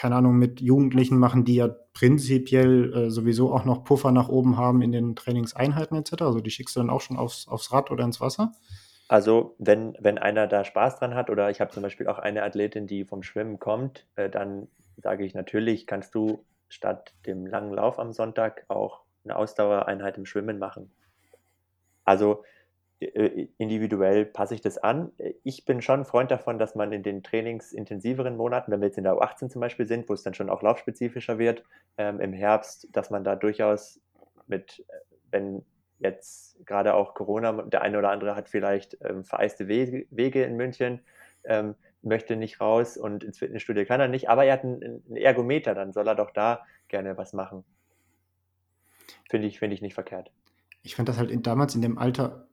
keine 0.00 0.16
Ahnung, 0.16 0.38
mit 0.38 0.62
Jugendlichen 0.62 1.18
machen, 1.18 1.44
die 1.44 1.56
ja 1.56 1.68
prinzipiell 1.68 2.94
äh, 2.94 3.10
sowieso 3.10 3.52
auch 3.52 3.66
noch 3.66 3.84
Puffer 3.84 4.12
nach 4.12 4.30
oben 4.30 4.56
haben 4.56 4.80
in 4.80 4.92
den 4.92 5.14
Trainingseinheiten 5.14 5.94
etc.? 5.94 6.22
Also 6.22 6.40
die 6.40 6.50
schickst 6.50 6.74
du 6.74 6.80
dann 6.80 6.88
auch 6.88 7.02
schon 7.02 7.18
aufs, 7.18 7.46
aufs 7.46 7.70
Rad 7.70 7.90
oder 7.90 8.04
ins 8.04 8.18
Wasser? 8.18 8.52
Also 9.08 9.56
wenn, 9.58 9.98
wenn 10.00 10.16
einer 10.16 10.46
da 10.46 10.64
Spaß 10.64 11.00
dran 11.00 11.14
hat 11.14 11.28
oder 11.28 11.50
ich 11.50 11.60
habe 11.60 11.70
zum 11.70 11.82
Beispiel 11.82 12.08
auch 12.08 12.18
eine 12.18 12.44
Athletin, 12.44 12.86
die 12.86 13.04
vom 13.04 13.22
Schwimmen 13.22 13.58
kommt, 13.58 14.06
äh, 14.16 14.30
dann 14.30 14.68
sage 14.96 15.26
ich 15.26 15.34
natürlich, 15.34 15.86
kannst 15.86 16.14
du 16.14 16.46
statt 16.70 17.12
dem 17.26 17.44
langen 17.44 17.74
Lauf 17.74 17.98
am 17.98 18.14
Sonntag 18.14 18.64
auch 18.68 19.02
eine 19.24 19.36
Ausdauereinheit 19.36 20.16
im 20.16 20.24
Schwimmen 20.24 20.58
machen. 20.58 20.90
Also 22.06 22.42
individuell 23.00 24.26
passe 24.26 24.54
ich 24.54 24.60
das 24.60 24.76
an. 24.76 25.10
Ich 25.42 25.64
bin 25.64 25.80
schon 25.80 26.00
ein 26.00 26.04
Freund 26.04 26.30
davon, 26.30 26.58
dass 26.58 26.74
man 26.74 26.92
in 26.92 27.02
den 27.02 27.22
trainingsintensiveren 27.22 28.36
Monaten, 28.36 28.70
wenn 28.70 28.80
wir 28.80 28.88
jetzt 28.88 28.98
in 28.98 29.04
der 29.04 29.14
U18 29.14 29.48
zum 29.48 29.60
Beispiel 29.60 29.86
sind, 29.86 30.08
wo 30.08 30.12
es 30.12 30.22
dann 30.22 30.34
schon 30.34 30.50
auch 30.50 30.62
laufspezifischer 30.62 31.38
wird, 31.38 31.64
ähm, 31.96 32.20
im 32.20 32.34
Herbst, 32.34 32.88
dass 32.92 33.08
man 33.08 33.24
da 33.24 33.36
durchaus 33.36 34.00
mit, 34.46 34.84
äh, 34.88 34.92
wenn 35.30 35.64
jetzt 35.98 36.58
gerade 36.66 36.94
auch 36.94 37.14
Corona, 37.14 37.52
der 37.62 37.80
eine 37.80 37.98
oder 37.98 38.10
andere 38.10 38.36
hat 38.36 38.50
vielleicht 38.50 38.98
ähm, 39.02 39.24
vereiste 39.24 39.66
Wege, 39.66 40.06
Wege, 40.10 40.44
in 40.44 40.56
München, 40.56 41.00
ähm, 41.44 41.74
möchte 42.02 42.36
nicht 42.36 42.60
raus 42.60 42.98
und 42.98 43.24
ins 43.24 43.38
Fitnessstudio 43.38 43.86
kann 43.86 44.00
er 44.00 44.08
nicht, 44.08 44.28
aber 44.28 44.44
er 44.44 44.54
hat 44.54 44.64
einen, 44.64 45.02
einen 45.06 45.16
Ergometer, 45.16 45.74
dann 45.74 45.92
soll 45.92 46.06
er 46.06 46.14
doch 46.14 46.32
da 46.32 46.66
gerne 46.88 47.16
was 47.16 47.32
machen. 47.32 47.64
Finde 49.30 49.46
ich, 49.46 49.58
find 49.58 49.72
ich 49.72 49.80
nicht 49.80 49.94
verkehrt. 49.94 50.30
Ich 50.82 50.96
fand 50.96 51.08
das 51.08 51.18
halt 51.18 51.30
in, 51.30 51.42
damals 51.42 51.74
in 51.74 51.82
dem 51.82 51.98
Alter 51.98 52.46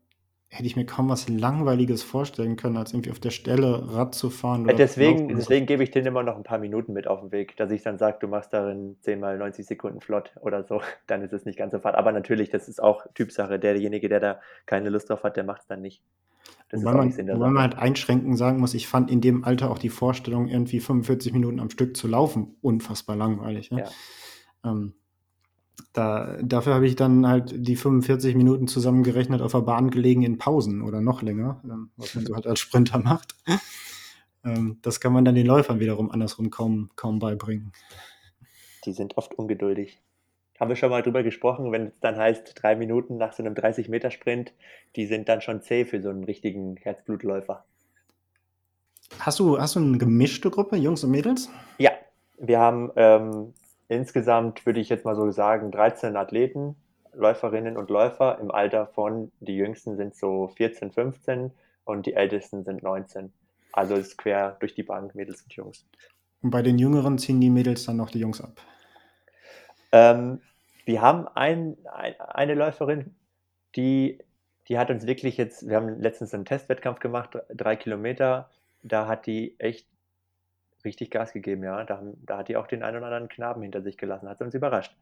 hätte 0.49 0.65
ich 0.65 0.75
mir 0.75 0.85
kaum 0.85 1.09
was 1.09 1.27
Langweiliges 1.27 2.03
vorstellen 2.03 2.55
können, 2.55 2.77
als 2.77 2.93
irgendwie 2.93 3.11
auf 3.11 3.19
der 3.19 3.31
Stelle 3.31 3.93
Rad 3.93 4.15
zu 4.15 4.29
fahren. 4.29 4.63
Oder 4.63 4.75
deswegen, 4.75 5.27
deswegen 5.27 5.65
gebe 5.65 5.83
ich 5.83 5.91
denen 5.91 6.07
immer 6.07 6.23
noch 6.23 6.37
ein 6.37 6.43
paar 6.43 6.57
Minuten 6.57 6.93
mit 6.93 7.07
auf 7.07 7.19
den 7.19 7.31
Weg, 7.31 7.57
dass 7.57 7.69
ich 7.71 7.83
dann 7.83 7.97
sage, 7.97 8.17
du 8.21 8.27
machst 8.27 8.53
darin 8.53 8.95
10 9.01 9.19
mal 9.19 9.37
90 9.37 9.65
Sekunden 9.65 9.99
flott 9.99 10.31
oder 10.39 10.63
so, 10.63 10.81
dann 11.07 11.21
ist 11.21 11.33
es 11.33 11.45
nicht 11.45 11.57
ganz 11.57 11.73
so 11.73 11.79
fad. 11.79 11.95
Aber 11.95 12.11
natürlich, 12.11 12.49
das 12.49 12.69
ist 12.69 12.81
auch 12.81 13.05
Typsache. 13.13 13.59
Derjenige, 13.59 14.07
der 14.07 14.19
da 14.19 14.39
keine 14.65 14.89
Lust 14.89 15.09
drauf 15.09 15.23
hat, 15.23 15.35
der 15.35 15.43
macht 15.43 15.61
es 15.61 15.67
dann 15.67 15.81
nicht. 15.81 16.01
Das 16.69 16.81
wobei 16.81 16.93
man, 16.93 17.17
wobei 17.17 17.49
man 17.49 17.61
halt 17.61 17.77
einschränken 17.77 18.37
sagen 18.37 18.59
muss, 18.59 18.73
ich 18.73 18.87
fand 18.87 19.11
in 19.11 19.19
dem 19.19 19.43
Alter 19.43 19.69
auch 19.69 19.79
die 19.79 19.89
Vorstellung, 19.89 20.47
irgendwie 20.47 20.79
45 20.79 21.33
Minuten 21.33 21.59
am 21.59 21.69
Stück 21.69 21.97
zu 21.97 22.07
laufen, 22.07 22.55
unfassbar 22.61 23.17
langweilig. 23.17 23.71
Ne? 23.71 23.85
Ja. 24.63 24.71
Ähm, 24.71 24.93
da, 25.93 26.37
dafür 26.41 26.75
habe 26.75 26.87
ich 26.87 26.95
dann 26.95 27.27
halt 27.27 27.53
die 27.55 27.75
45 27.75 28.35
Minuten 28.35 28.67
zusammengerechnet 28.67 29.41
auf 29.41 29.51
der 29.51 29.61
Bahn 29.61 29.89
gelegen 29.89 30.23
in 30.23 30.37
Pausen 30.37 30.81
oder 30.81 31.01
noch 31.01 31.21
länger, 31.21 31.61
ähm, 31.63 31.91
was 31.97 32.15
man 32.15 32.25
so 32.25 32.35
halt 32.35 32.47
als 32.47 32.59
Sprinter 32.59 32.99
macht. 32.99 33.35
Ähm, 34.45 34.77
das 34.81 34.99
kann 34.99 35.13
man 35.13 35.25
dann 35.25 35.35
den 35.35 35.45
Läufern 35.45 35.79
wiederum 35.79 36.11
andersrum 36.11 36.49
kaum, 36.49 36.89
kaum 36.95 37.19
beibringen. 37.19 37.73
Die 38.85 38.93
sind 38.93 39.17
oft 39.17 39.33
ungeduldig. 39.33 39.99
Haben 40.59 40.69
wir 40.69 40.75
schon 40.75 40.89
mal 40.89 41.03
drüber 41.03 41.21
gesprochen, 41.21 41.71
wenn 41.71 41.87
es 41.87 41.99
dann 41.99 42.15
heißt, 42.15 42.53
drei 42.55 42.75
Minuten 42.75 43.17
nach 43.17 43.33
so 43.33 43.43
einem 43.43 43.53
30-Meter-Sprint, 43.53 44.53
die 44.95 45.05
sind 45.05 45.29
dann 45.29 45.41
schon 45.41 45.61
zäh 45.61 45.85
für 45.85 46.01
so 46.01 46.09
einen 46.09 46.23
richtigen 46.23 46.77
Herzblutläufer. 46.77 47.65
Hast 49.19 49.39
du, 49.39 49.59
hast 49.59 49.75
du 49.75 49.79
eine 49.79 49.97
gemischte 49.97 50.49
Gruppe, 50.49 50.77
Jungs 50.77 51.03
und 51.03 51.11
Mädels? 51.11 51.49
Ja, 51.77 51.91
wir 52.39 52.59
haben 52.59 52.91
ähm, 52.95 53.53
insgesamt 53.89 54.65
würde 54.65 54.79
ich 54.79 54.89
jetzt 54.89 55.05
mal 55.05 55.15
so 55.15 55.31
sagen, 55.31 55.71
13 55.71 56.15
Athleten, 56.15 56.75
Läuferinnen 57.13 57.77
und 57.77 57.89
Läufer 57.89 58.37
im 58.39 58.51
Alter 58.51 58.87
von, 58.87 59.31
die 59.39 59.55
jüngsten 59.55 59.97
sind 59.97 60.15
so 60.15 60.49
14, 60.55 60.91
15 60.91 61.51
und 61.85 62.05
die 62.05 62.13
ältesten 62.13 62.63
sind 62.63 62.83
19. 62.83 63.31
Also 63.71 63.95
ist 63.95 64.17
quer 64.17 64.57
durch 64.59 64.75
die 64.75 64.83
Bank 64.83 65.15
Mädels 65.15 65.41
und 65.41 65.53
Jungs. 65.53 65.85
Und 66.41 66.51
bei 66.51 66.61
den 66.61 66.77
Jüngeren 66.77 67.17
ziehen 67.17 67.41
die 67.41 67.49
Mädels 67.49 67.85
dann 67.85 67.97
noch 67.97 68.11
die 68.11 68.19
Jungs 68.19 68.41
ab? 68.41 68.61
Ähm, 69.91 70.41
wir 70.85 71.01
haben 71.01 71.27
ein, 71.29 71.77
ein, 71.91 72.19
eine 72.19 72.53
Läuferin, 72.53 73.15
die, 73.75 74.19
die 74.67 74.77
hat 74.77 74.89
uns 74.89 75.05
wirklich 75.07 75.37
jetzt, 75.37 75.67
wir 75.67 75.77
haben 75.77 75.99
letztens 75.99 76.33
einen 76.33 76.45
Testwettkampf 76.45 76.99
gemacht, 76.99 77.37
drei 77.53 77.75
Kilometer, 77.75 78.49
da 78.83 79.07
hat 79.07 79.25
die 79.25 79.55
echt 79.59 79.87
richtig 80.87 81.11
Gas 81.11 81.33
gegeben, 81.33 81.63
ja. 81.63 81.83
Da, 81.83 82.01
da 82.25 82.39
hat 82.39 82.47
die 82.47 82.57
auch 82.57 82.67
den 82.67 82.81
einen 82.81 82.97
oder 82.97 83.07
anderen 83.07 83.29
Knaben 83.29 83.61
hinter 83.61 83.81
sich 83.81 83.97
gelassen, 83.97 84.27
hat 84.27 84.41
uns 84.41 84.55
überrascht. 84.55 84.95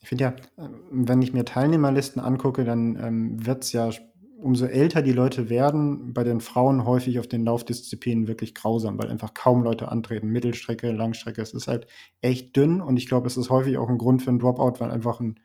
Ich 0.00 0.08
finde 0.08 0.24
ja, 0.24 0.34
ähm, 0.58 0.80
wenn 0.90 1.22
ich 1.22 1.32
mir 1.32 1.44
Teilnehmerlisten 1.44 2.22
angucke, 2.22 2.64
dann 2.64 2.96
ähm, 3.02 3.46
wird 3.46 3.64
es 3.64 3.72
ja, 3.72 3.90
umso 4.38 4.66
älter 4.66 5.02
die 5.02 5.12
Leute 5.12 5.50
werden, 5.50 6.14
bei 6.14 6.24
den 6.24 6.40
Frauen 6.40 6.86
häufig 6.86 7.18
auf 7.18 7.26
den 7.26 7.44
Laufdisziplinen 7.44 8.26
wirklich 8.26 8.54
grausam, 8.54 8.98
weil 8.98 9.10
einfach 9.10 9.34
kaum 9.34 9.62
Leute 9.62 9.88
antreten. 9.88 10.28
Mittelstrecke, 10.28 10.92
Langstrecke, 10.92 11.42
es 11.42 11.52
ist 11.52 11.68
halt 11.68 11.86
echt 12.22 12.56
dünn 12.56 12.80
und 12.80 12.96
ich 12.96 13.06
glaube, 13.06 13.26
es 13.26 13.36
ist 13.36 13.50
häufig 13.50 13.76
auch 13.76 13.88
ein 13.88 13.98
Grund 13.98 14.22
für 14.22 14.30
einen 14.30 14.38
Dropout, 14.38 14.80
weil 14.80 14.90
einfach 14.90 15.20
ein 15.20 15.40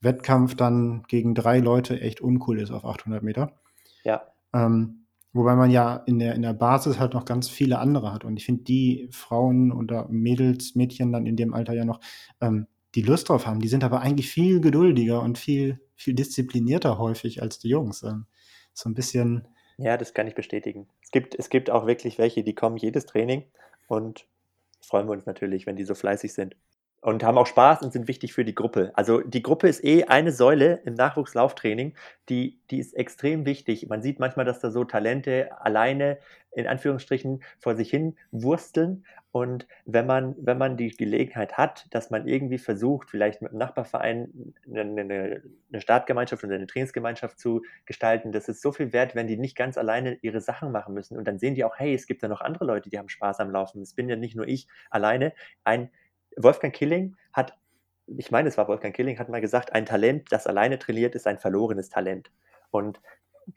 Wettkampf 0.00 0.54
dann 0.54 1.04
gegen 1.08 1.34
drei 1.34 1.58
Leute 1.58 2.00
echt 2.00 2.20
uncool 2.20 2.60
ist 2.60 2.70
auf 2.70 2.84
800 2.84 3.22
Meter. 3.22 3.52
Ja. 4.04 4.22
Ähm, 4.52 5.06
Wobei 5.32 5.54
man 5.54 5.70
ja 5.70 5.96
in 6.06 6.18
der, 6.18 6.34
in 6.34 6.42
der 6.42 6.54
Basis 6.54 6.98
halt 6.98 7.14
noch 7.14 7.24
ganz 7.24 7.48
viele 7.48 7.78
andere 7.78 8.12
hat. 8.12 8.24
Und 8.24 8.36
ich 8.38 8.46
finde, 8.46 8.64
die 8.64 9.08
Frauen 9.12 9.72
oder 9.72 10.08
Mädels, 10.08 10.74
Mädchen 10.74 11.12
dann 11.12 11.26
in 11.26 11.36
dem 11.36 11.54
Alter 11.54 11.74
ja 11.74 11.84
noch, 11.84 12.00
ähm, 12.40 12.66
die 12.94 13.02
Lust 13.02 13.28
drauf 13.28 13.46
haben, 13.46 13.60
die 13.60 13.68
sind 13.68 13.84
aber 13.84 14.00
eigentlich 14.00 14.30
viel 14.30 14.60
geduldiger 14.60 15.20
und 15.22 15.36
viel, 15.36 15.80
viel 15.94 16.14
disziplinierter 16.14 16.98
häufig 16.98 17.42
als 17.42 17.58
die 17.58 17.68
Jungs. 17.68 18.02
Ähm, 18.02 18.26
so 18.72 18.88
ein 18.88 18.94
bisschen. 18.94 19.46
Ja, 19.76 19.96
das 19.96 20.14
kann 20.14 20.26
ich 20.26 20.34
bestätigen. 20.34 20.88
Es 21.02 21.10
gibt, 21.10 21.34
es 21.34 21.50
gibt 21.50 21.70
auch 21.70 21.86
wirklich 21.86 22.18
welche, 22.18 22.42
die 22.42 22.54
kommen 22.54 22.76
jedes 22.76 23.04
Training 23.06 23.44
und 23.86 24.26
freuen 24.80 25.06
wir 25.06 25.12
uns 25.12 25.26
natürlich, 25.26 25.66
wenn 25.66 25.76
die 25.76 25.84
so 25.84 25.94
fleißig 25.94 26.32
sind 26.32 26.56
und 27.00 27.22
haben 27.22 27.38
auch 27.38 27.46
Spaß 27.46 27.82
und 27.82 27.92
sind 27.92 28.08
wichtig 28.08 28.32
für 28.32 28.44
die 28.44 28.54
Gruppe. 28.54 28.90
Also 28.94 29.20
die 29.20 29.42
Gruppe 29.42 29.68
ist 29.68 29.84
eh 29.84 30.04
eine 30.04 30.32
Säule 30.32 30.80
im 30.84 30.94
Nachwuchslauftraining, 30.94 31.94
die, 32.28 32.58
die 32.70 32.78
ist 32.78 32.94
extrem 32.94 33.46
wichtig. 33.46 33.88
Man 33.88 34.02
sieht 34.02 34.18
manchmal, 34.18 34.44
dass 34.44 34.60
da 34.60 34.70
so 34.70 34.84
Talente 34.84 35.50
alleine 35.60 36.18
in 36.50 36.66
Anführungsstrichen 36.66 37.42
vor 37.60 37.76
sich 37.76 37.90
hin 37.90 38.16
wursteln. 38.32 39.04
Und 39.30 39.68
wenn 39.84 40.06
man, 40.06 40.34
wenn 40.40 40.58
man 40.58 40.76
die 40.76 40.88
Gelegenheit 40.88 41.56
hat, 41.56 41.86
dass 41.90 42.10
man 42.10 42.26
irgendwie 42.26 42.58
versucht, 42.58 43.10
vielleicht 43.10 43.42
mit 43.42 43.52
einem 43.52 43.58
Nachbarverein 43.58 44.54
eine, 44.66 45.42
eine 45.70 45.80
Startgemeinschaft 45.80 46.42
oder 46.42 46.56
eine 46.56 46.66
Trainingsgemeinschaft 46.66 47.38
zu 47.38 47.62
gestalten, 47.86 48.32
das 48.32 48.48
ist 48.48 48.60
so 48.60 48.72
viel 48.72 48.92
wert, 48.92 49.14
wenn 49.14 49.28
die 49.28 49.36
nicht 49.36 49.56
ganz 49.56 49.78
alleine 49.78 50.18
ihre 50.22 50.40
Sachen 50.40 50.72
machen 50.72 50.94
müssen. 50.94 51.16
Und 51.16 51.28
dann 51.28 51.38
sehen 51.38 51.54
die 51.54 51.64
auch, 51.64 51.78
hey, 51.78 51.94
es 51.94 52.06
gibt 52.06 52.22
ja 52.22 52.28
noch 52.28 52.40
andere 52.40 52.64
Leute, 52.64 52.90
die 52.90 52.98
haben 52.98 53.08
Spaß 53.08 53.38
am 53.38 53.50
Laufen. 53.50 53.82
Es 53.82 53.94
bin 53.94 54.08
ja 54.08 54.16
nicht 54.16 54.34
nur 54.34 54.48
ich 54.48 54.66
alleine. 54.90 55.34
Ein 55.62 55.90
Wolfgang 56.42 56.74
Killing 56.74 57.16
hat, 57.32 57.56
ich 58.06 58.30
meine, 58.30 58.48
es 58.48 58.56
war 58.56 58.68
Wolfgang 58.68 58.94
Killing, 58.94 59.18
hat 59.18 59.28
mal 59.28 59.40
gesagt, 59.40 59.72
ein 59.72 59.86
Talent, 59.86 60.32
das 60.32 60.46
alleine 60.46 60.78
trainiert, 60.78 61.14
ist 61.14 61.26
ein 61.26 61.38
verlorenes 61.38 61.88
Talent. 61.90 62.30
Und 62.70 63.00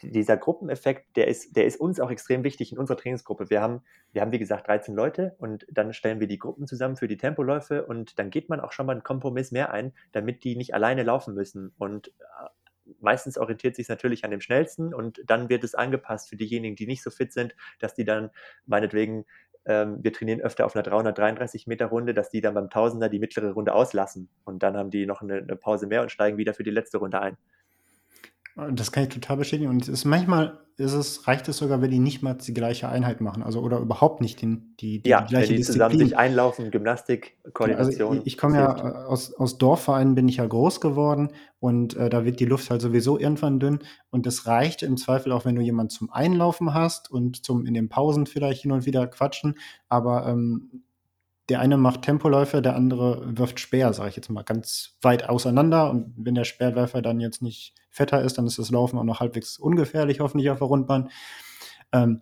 dieser 0.02 0.38
Gruppeneffekt, 0.38 1.15
der 1.17 1.28
ist, 1.28 1.56
der 1.56 1.65
ist 1.65 1.80
uns 1.80 2.00
auch 2.00 2.12
extrem 2.12 2.44
wichtig 2.44 2.72
in 2.72 2.78
unserer 2.78 2.98
Trainingsgruppe. 2.98 3.50
Wir 3.50 3.62
haben, 3.62 3.82
wir 4.13 4.22
haben, 4.22 4.32
wie 4.32 4.39
gesagt, 4.39 4.67
13 4.67 4.96
Leute 4.96 5.36
und 5.38 5.65
dann 5.70 5.94
stellen 5.94 6.20
wir 6.20 6.28
die 6.28 6.39
Gruppen 6.39 6.65
zusammen 6.65 6.96
für 6.96 7.08
die 7.08 7.17
Tempoläufe 7.17 7.86
und 7.86 8.17
dann 8.17 8.30
geht 8.30 8.50
man 8.50 8.62
auch 8.62 8.72
schon 8.72 8.86
mal 8.86 8.94
einen 8.94 9.04
Kompromiss 9.04 9.52
mehr 9.52 9.72
ein, 9.72 9.94
damit 10.13 10.44
die 10.44 10.56
nicht 10.56 10.74
alleine 10.74 11.04
laufen 11.04 11.34
müssen. 11.34 11.74
Und 11.78 12.08
äh, 12.08 12.91
meistens 13.00 13.38
orientiert 13.38 13.76
sich 13.76 13.89
natürlich 13.89 14.24
an 14.24 14.32
dem 14.32 14.41
schnellsten 14.41 14.94
und 14.94 15.22
dann 15.26 15.50
wird 15.50 15.63
es 15.63 15.76
angepasst 15.76 16.30
für 16.30 16.38
diejenigen, 16.38 16.76
die 16.76 16.88
nicht 16.88 17.04
so 17.04 17.10
fit 17.10 17.34
sind, 17.34 17.56
dass 17.80 17.94
die 17.94 18.06
dann 18.06 18.30
meinetwegen 18.65 19.26
ähm, 19.65 20.00
wir 20.02 20.13
trainieren 20.13 20.41
öfter 20.41 20.65
auf 20.65 20.76
einer 20.76 20.84
333 20.84 21.67
Meter 21.67 21.88
Runde, 21.88 22.13
dass 22.13 22.30
die 22.30 22.41
dann 22.41 22.54
beim 22.54 22.69
Tausender 22.69 23.10
die 23.10 23.19
mittlere 23.19 23.52
Runde 23.52 23.74
auslassen 23.74 24.30
und 24.43 24.63
dann 24.63 24.76
haben 24.78 24.89
die 24.89 25.06
noch 25.06 25.21
eine, 25.21 25.38
eine 25.38 25.56
Pause 25.56 25.88
mehr 25.88 26.02
und 26.02 26.12
steigen 26.12 26.38
wieder 26.38 26.54
für 26.54 26.63
die 26.63 26.71
letzte 26.71 26.97
Runde 26.97 27.21
ein. 27.21 27.38
Das 28.56 28.92
kann 28.92 29.04
ich 29.04 29.10
total 29.10 29.38
bestätigen. 29.38 29.70
Und 29.70 29.84
es 29.84 29.90
ist 29.90 30.06
manchmal 30.06 30.62
ist 30.82 30.94
es, 30.94 31.28
reicht 31.28 31.48
es 31.48 31.58
sogar, 31.58 31.82
wenn 31.82 31.92
die 31.92 32.00
nicht 32.00 32.22
mal 32.22 32.34
die 32.34 32.54
gleiche 32.54 32.90
Einheit 32.90 33.22
machen, 33.22 33.44
also 33.44 33.62
oder 33.62 33.80
überhaupt 33.80 34.22
nicht 34.22 34.42
den, 34.42 34.76
die, 34.80 35.02
die, 35.02 35.10
ja, 35.10 35.22
die 35.22 35.30
gleiche 35.30 35.50
wenn 35.50 35.56
die 35.56 35.58
Disziplin. 35.58 35.90
zusammen 35.90 36.00
sich 36.00 36.18
einlaufen, 36.18 36.72
Gymnastik, 36.72 37.38
Koordination. 37.54 38.10
Also 38.10 38.22
ich, 38.22 38.34
ich 38.34 38.38
komme 38.38 38.58
ja 38.58 38.78
äh, 38.78 39.06
aus, 39.06 39.34
aus 39.34 39.58
Dorfvereinen, 39.58 40.16
bin 40.16 40.28
ich 40.28 40.38
ja 40.38 40.46
groß 40.46 40.82
geworden 40.82 41.30
und 41.60 41.96
äh, 41.96 42.10
da 42.10 42.26
wird 42.26 42.40
die 42.40 42.46
Luft 42.46 42.70
halt 42.70 42.82
sowieso 42.82 43.20
irgendwann 43.20 43.60
dünn 43.60 43.80
und 44.10 44.28
es 44.28 44.48
reicht 44.48 44.84
im 44.84 44.98
Zweifel 44.98 45.32
auch, 45.32 45.46
wenn 45.46 45.56
du 45.56 45.62
jemanden 45.62 45.92
zum 45.92 46.12
Einlaufen 46.12 46.74
hast 46.74 47.12
und 47.12 47.46
zum 47.46 47.66
in 47.66 47.74
den 47.74 47.90
Pausen 47.90 48.26
vielleicht 48.26 48.64
hin 48.64 48.72
und 48.72 48.86
wieder 48.86 49.08
quatschen, 49.08 49.56
aber 49.88 50.28
ähm, 50.28 50.84
der 51.50 51.60
eine 51.60 51.78
macht 51.78 52.04
Tempoläufe, 52.04 52.62
der 52.62 52.76
andere 52.76 53.38
wirft 53.38 53.60
Speer, 53.60 53.94
sage 53.94 54.10
ich 54.10 54.16
jetzt 54.16 54.30
mal, 54.30 54.44
ganz 54.44 54.98
weit 55.02 55.28
auseinander. 55.28 55.90
Und 55.90 56.14
wenn 56.18 56.36
der 56.36 56.44
Speerwerfer 56.44 57.02
dann 57.02 57.20
jetzt 57.20 57.42
nicht 57.42 57.76
fetter 57.90 58.22
ist, 58.22 58.38
dann 58.38 58.48
ist 58.48 58.60
das 58.60 58.72
Laufen 58.72 58.98
auch 58.98 59.04
noch 59.04 59.20
halbwegs 59.20 59.58
ungefährlich, 59.58 60.20
hoffentlich 60.20 60.50
auf 60.50 60.60
der 60.60 60.68
Rundbahn. 60.68 61.10
Ähm, 61.92 62.22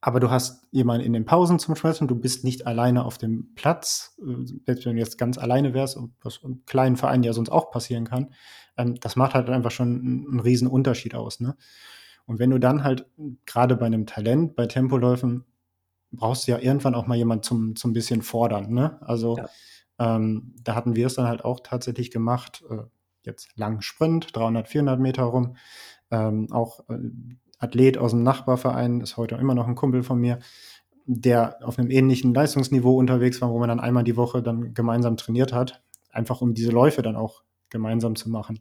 aber 0.00 0.20
du 0.20 0.30
hast 0.30 0.66
jemanden 0.70 1.06
in 1.06 1.14
den 1.14 1.24
Pausen 1.24 1.58
zum 1.58 1.76
Schweißen, 1.76 2.06
du 2.06 2.14
bist 2.14 2.44
nicht 2.44 2.66
alleine 2.66 3.06
auf 3.06 3.16
dem 3.16 3.54
Platz, 3.54 4.20
selbst 4.66 4.84
wenn 4.84 4.96
du 4.96 4.98
jetzt 4.98 5.16
ganz 5.16 5.38
alleine 5.38 5.72
wärst, 5.72 5.98
was 6.20 6.40
im 6.42 6.62
kleinen 6.66 6.96
Verein 6.96 7.22
ja 7.22 7.32
sonst 7.32 7.48
auch 7.48 7.70
passieren 7.70 8.04
kann, 8.04 8.34
ähm, 8.76 8.96
das 8.96 9.16
macht 9.16 9.32
halt 9.32 9.48
einfach 9.48 9.70
schon 9.70 9.88
einen, 9.88 10.26
einen 10.28 10.40
riesen 10.40 10.68
Unterschied 10.68 11.14
aus. 11.14 11.40
Ne? 11.40 11.56
Und 12.26 12.38
wenn 12.38 12.50
du 12.50 12.58
dann 12.58 12.84
halt 12.84 13.06
gerade 13.46 13.76
bei 13.76 13.86
einem 13.86 14.04
Talent, 14.04 14.56
bei 14.56 14.66
Tempoläufen, 14.66 15.46
brauchst 16.16 16.46
du 16.46 16.52
ja 16.52 16.58
irgendwann 16.58 16.94
auch 16.94 17.06
mal 17.06 17.16
jemand 17.16 17.44
zum, 17.44 17.76
zum 17.76 17.92
bisschen 17.92 18.22
fordern. 18.22 18.72
Ne? 18.72 18.98
Also 19.02 19.36
ja. 19.36 19.48
ähm, 19.98 20.54
da 20.62 20.74
hatten 20.74 20.96
wir 20.96 21.06
es 21.06 21.14
dann 21.14 21.26
halt 21.26 21.44
auch 21.44 21.60
tatsächlich 21.60 22.10
gemacht, 22.10 22.64
äh, 22.70 22.82
jetzt 23.22 23.56
lang 23.56 23.80
Sprint, 23.80 24.36
300, 24.36 24.68
400 24.68 25.00
Meter 25.00 25.24
rum, 25.24 25.56
ähm, 26.10 26.48
auch 26.52 26.80
äh, 26.88 26.98
Athlet 27.58 27.98
aus 27.98 28.10
dem 28.10 28.22
Nachbarverein, 28.22 29.00
ist 29.00 29.16
heute 29.16 29.36
immer 29.36 29.54
noch 29.54 29.66
ein 29.66 29.74
Kumpel 29.74 30.02
von 30.02 30.18
mir, 30.18 30.38
der 31.06 31.58
auf 31.62 31.78
einem 31.78 31.90
ähnlichen 31.90 32.34
Leistungsniveau 32.34 32.96
unterwegs 32.96 33.40
war, 33.40 33.50
wo 33.50 33.58
man 33.58 33.68
dann 33.68 33.80
einmal 33.80 34.04
die 34.04 34.16
Woche 34.16 34.42
dann 34.42 34.74
gemeinsam 34.74 35.16
trainiert 35.16 35.52
hat, 35.52 35.82
einfach 36.10 36.40
um 36.40 36.54
diese 36.54 36.70
Läufe 36.70 37.02
dann 37.02 37.16
auch 37.16 37.42
gemeinsam 37.70 38.16
zu 38.16 38.30
machen. 38.30 38.60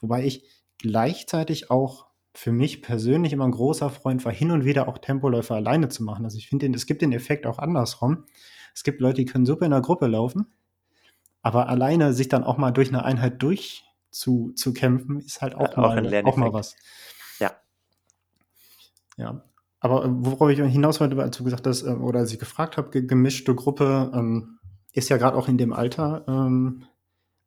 Wobei 0.00 0.24
ich 0.24 0.44
gleichzeitig 0.78 1.70
auch 1.70 2.09
für 2.32 2.52
mich 2.52 2.82
persönlich 2.82 3.32
immer 3.32 3.44
ein 3.44 3.52
großer 3.52 3.90
Freund 3.90 4.24
war, 4.24 4.32
hin 4.32 4.50
und 4.50 4.64
wieder 4.64 4.88
auch 4.88 4.98
Tempoläufe 4.98 5.54
alleine 5.54 5.88
zu 5.88 6.04
machen. 6.04 6.24
Also 6.24 6.38
ich 6.38 6.48
finde, 6.48 6.70
es 6.74 6.86
gibt 6.86 7.02
den 7.02 7.12
Effekt 7.12 7.46
auch 7.46 7.58
andersrum. 7.58 8.24
Es 8.74 8.84
gibt 8.84 9.00
Leute, 9.00 9.16
die 9.16 9.24
können 9.24 9.46
super 9.46 9.64
in 9.64 9.72
der 9.72 9.80
Gruppe 9.80 10.06
laufen, 10.06 10.46
aber 11.42 11.68
alleine 11.68 12.12
sich 12.12 12.28
dann 12.28 12.44
auch 12.44 12.56
mal 12.56 12.70
durch 12.70 12.88
eine 12.88 13.04
Einheit 13.04 13.42
durchzukämpfen, 13.42 15.20
ist 15.20 15.42
halt 15.42 15.54
auch, 15.56 15.72
ja, 15.72 15.80
mal, 15.80 16.24
auch 16.24 16.36
mal 16.36 16.52
was. 16.52 16.76
Ja. 19.20 19.42
Aber 19.80 20.04
äh, 20.04 20.08
worauf 20.10 20.50
ich 20.50 20.58
hinaus 20.58 21.00
wollte, 21.00 21.20
als 21.20 21.36
du 21.36 21.44
gesagt 21.44 21.66
hast, 21.66 21.82
äh, 21.82 21.90
oder 21.90 22.20
als 22.20 22.32
ich 22.32 22.38
gefragt 22.38 22.76
habe, 22.76 23.06
gemischte 23.06 23.54
Gruppe, 23.54 24.10
ähm, 24.14 24.58
ist 24.92 25.08
ja 25.08 25.18
gerade 25.18 25.36
auch 25.36 25.46
in 25.46 25.58
dem 25.58 25.72
Alter 25.72 26.24
ähm, 26.26 26.84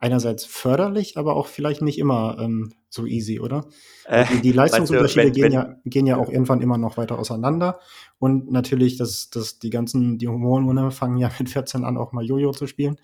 einerseits 0.03 0.43
förderlich, 0.43 1.17
aber 1.17 1.37
auch 1.37 1.47
vielleicht 1.47 1.81
nicht 1.81 1.97
immer 1.97 2.37
ähm, 2.37 2.73
so 2.89 3.05
easy, 3.05 3.39
oder? 3.39 3.65
Äh, 4.05 4.25
die, 4.25 4.41
die, 4.41 4.51
Leistungsunterschiede 4.51 5.31
du, 5.31 5.41
wenn, 5.41 5.49
gehen, 5.49 5.51
ja, 5.53 5.75
gehen 5.85 6.05
ja 6.05 6.17
auch 6.17 6.29
irgendwann 6.29 6.61
immer 6.61 6.77
noch 6.77 6.97
weiter 6.97 7.17
auseinander. 7.17 7.79
Und 8.19 8.51
natürlich, 8.51 8.97
dass, 8.97 9.29
dass 9.29 9.59
die 9.59 9.69
ganzen, 9.69 10.17
die 10.17 10.27
Hormone 10.27 10.91
fangen 10.91 11.17
ja 11.17 11.31
mit 11.39 11.49
14 11.49 11.85
an, 11.85 11.97
auch 11.97 12.11
mal 12.11 12.25
Jojo 12.25 12.51
zu 12.51 12.67
spielen. 12.67 12.97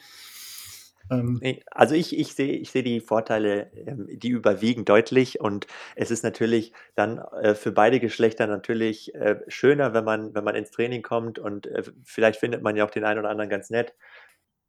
Ähm, 1.10 1.40
also 1.72 1.96
ich, 1.96 2.18
ich 2.20 2.34
sehe 2.34 2.52
ich 2.52 2.70
seh 2.72 2.84
die 2.84 3.00
Vorteile, 3.00 3.72
ähm, 3.74 4.08
die 4.12 4.30
überwiegen 4.30 4.84
deutlich 4.84 5.40
und 5.40 5.68
es 5.96 6.12
ist 6.12 6.24
natürlich 6.24 6.74
dann 6.96 7.20
äh, 7.42 7.56
für 7.56 7.72
beide 7.72 8.00
Geschlechter 8.02 8.46
natürlich 8.46 9.16
äh, 9.16 9.38
schöner, 9.48 9.94
wenn 9.94 10.04
man, 10.04 10.36
wenn 10.36 10.44
man 10.44 10.56
ins 10.56 10.72
Training 10.72 11.02
kommt 11.02 11.40
und 11.40 11.66
äh, 11.68 11.84
vielleicht 12.04 12.40
findet 12.40 12.62
man 12.62 12.76
ja 12.76 12.86
auch 12.86 12.92
den 12.92 13.06
einen 13.06 13.20
oder 13.20 13.30
anderen 13.30 13.50
ganz 13.50 13.70
nett. 13.70 13.96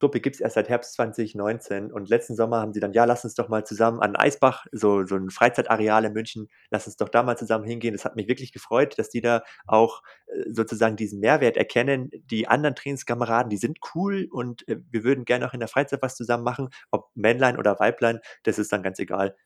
Gruppe 0.00 0.20
gibt 0.20 0.36
es 0.36 0.40
erst 0.40 0.54
seit 0.54 0.68
Herbst 0.68 0.94
2019 0.94 1.92
und 1.92 2.08
letzten 2.08 2.34
Sommer 2.34 2.60
haben 2.60 2.72
sie 2.72 2.80
dann, 2.80 2.94
ja, 2.94 3.04
lass 3.04 3.24
uns 3.24 3.34
doch 3.34 3.48
mal 3.48 3.64
zusammen 3.64 4.00
an 4.00 4.16
Eisbach, 4.16 4.66
so, 4.72 5.04
so 5.04 5.16
ein 5.16 5.30
Freizeitareal 5.30 6.06
in 6.06 6.14
München, 6.14 6.48
lass 6.70 6.86
uns 6.86 6.96
doch 6.96 7.10
da 7.10 7.22
mal 7.22 7.36
zusammen 7.36 7.64
hingehen. 7.64 7.92
Das 7.92 8.04
hat 8.04 8.16
mich 8.16 8.26
wirklich 8.26 8.52
gefreut, 8.52 8.98
dass 8.98 9.10
die 9.10 9.20
da 9.20 9.42
auch 9.66 10.02
äh, 10.26 10.50
sozusagen 10.50 10.96
diesen 10.96 11.20
Mehrwert 11.20 11.56
erkennen. 11.56 12.10
Die 12.30 12.48
anderen 12.48 12.74
Trainingskameraden, 12.74 13.50
die 13.50 13.58
sind 13.58 13.78
cool 13.94 14.26
und 14.30 14.66
äh, 14.68 14.78
wir 14.90 15.04
würden 15.04 15.24
gerne 15.26 15.46
auch 15.46 15.54
in 15.54 15.60
der 15.60 15.68
Freizeit 15.68 16.02
was 16.02 16.16
zusammen 16.16 16.44
machen, 16.44 16.70
ob 16.90 17.10
Männlein 17.14 17.58
oder 17.58 17.78
Weiblein, 17.78 18.20
das 18.42 18.58
ist 18.58 18.72
dann 18.72 18.82
ganz 18.82 18.98
egal. 18.98 19.36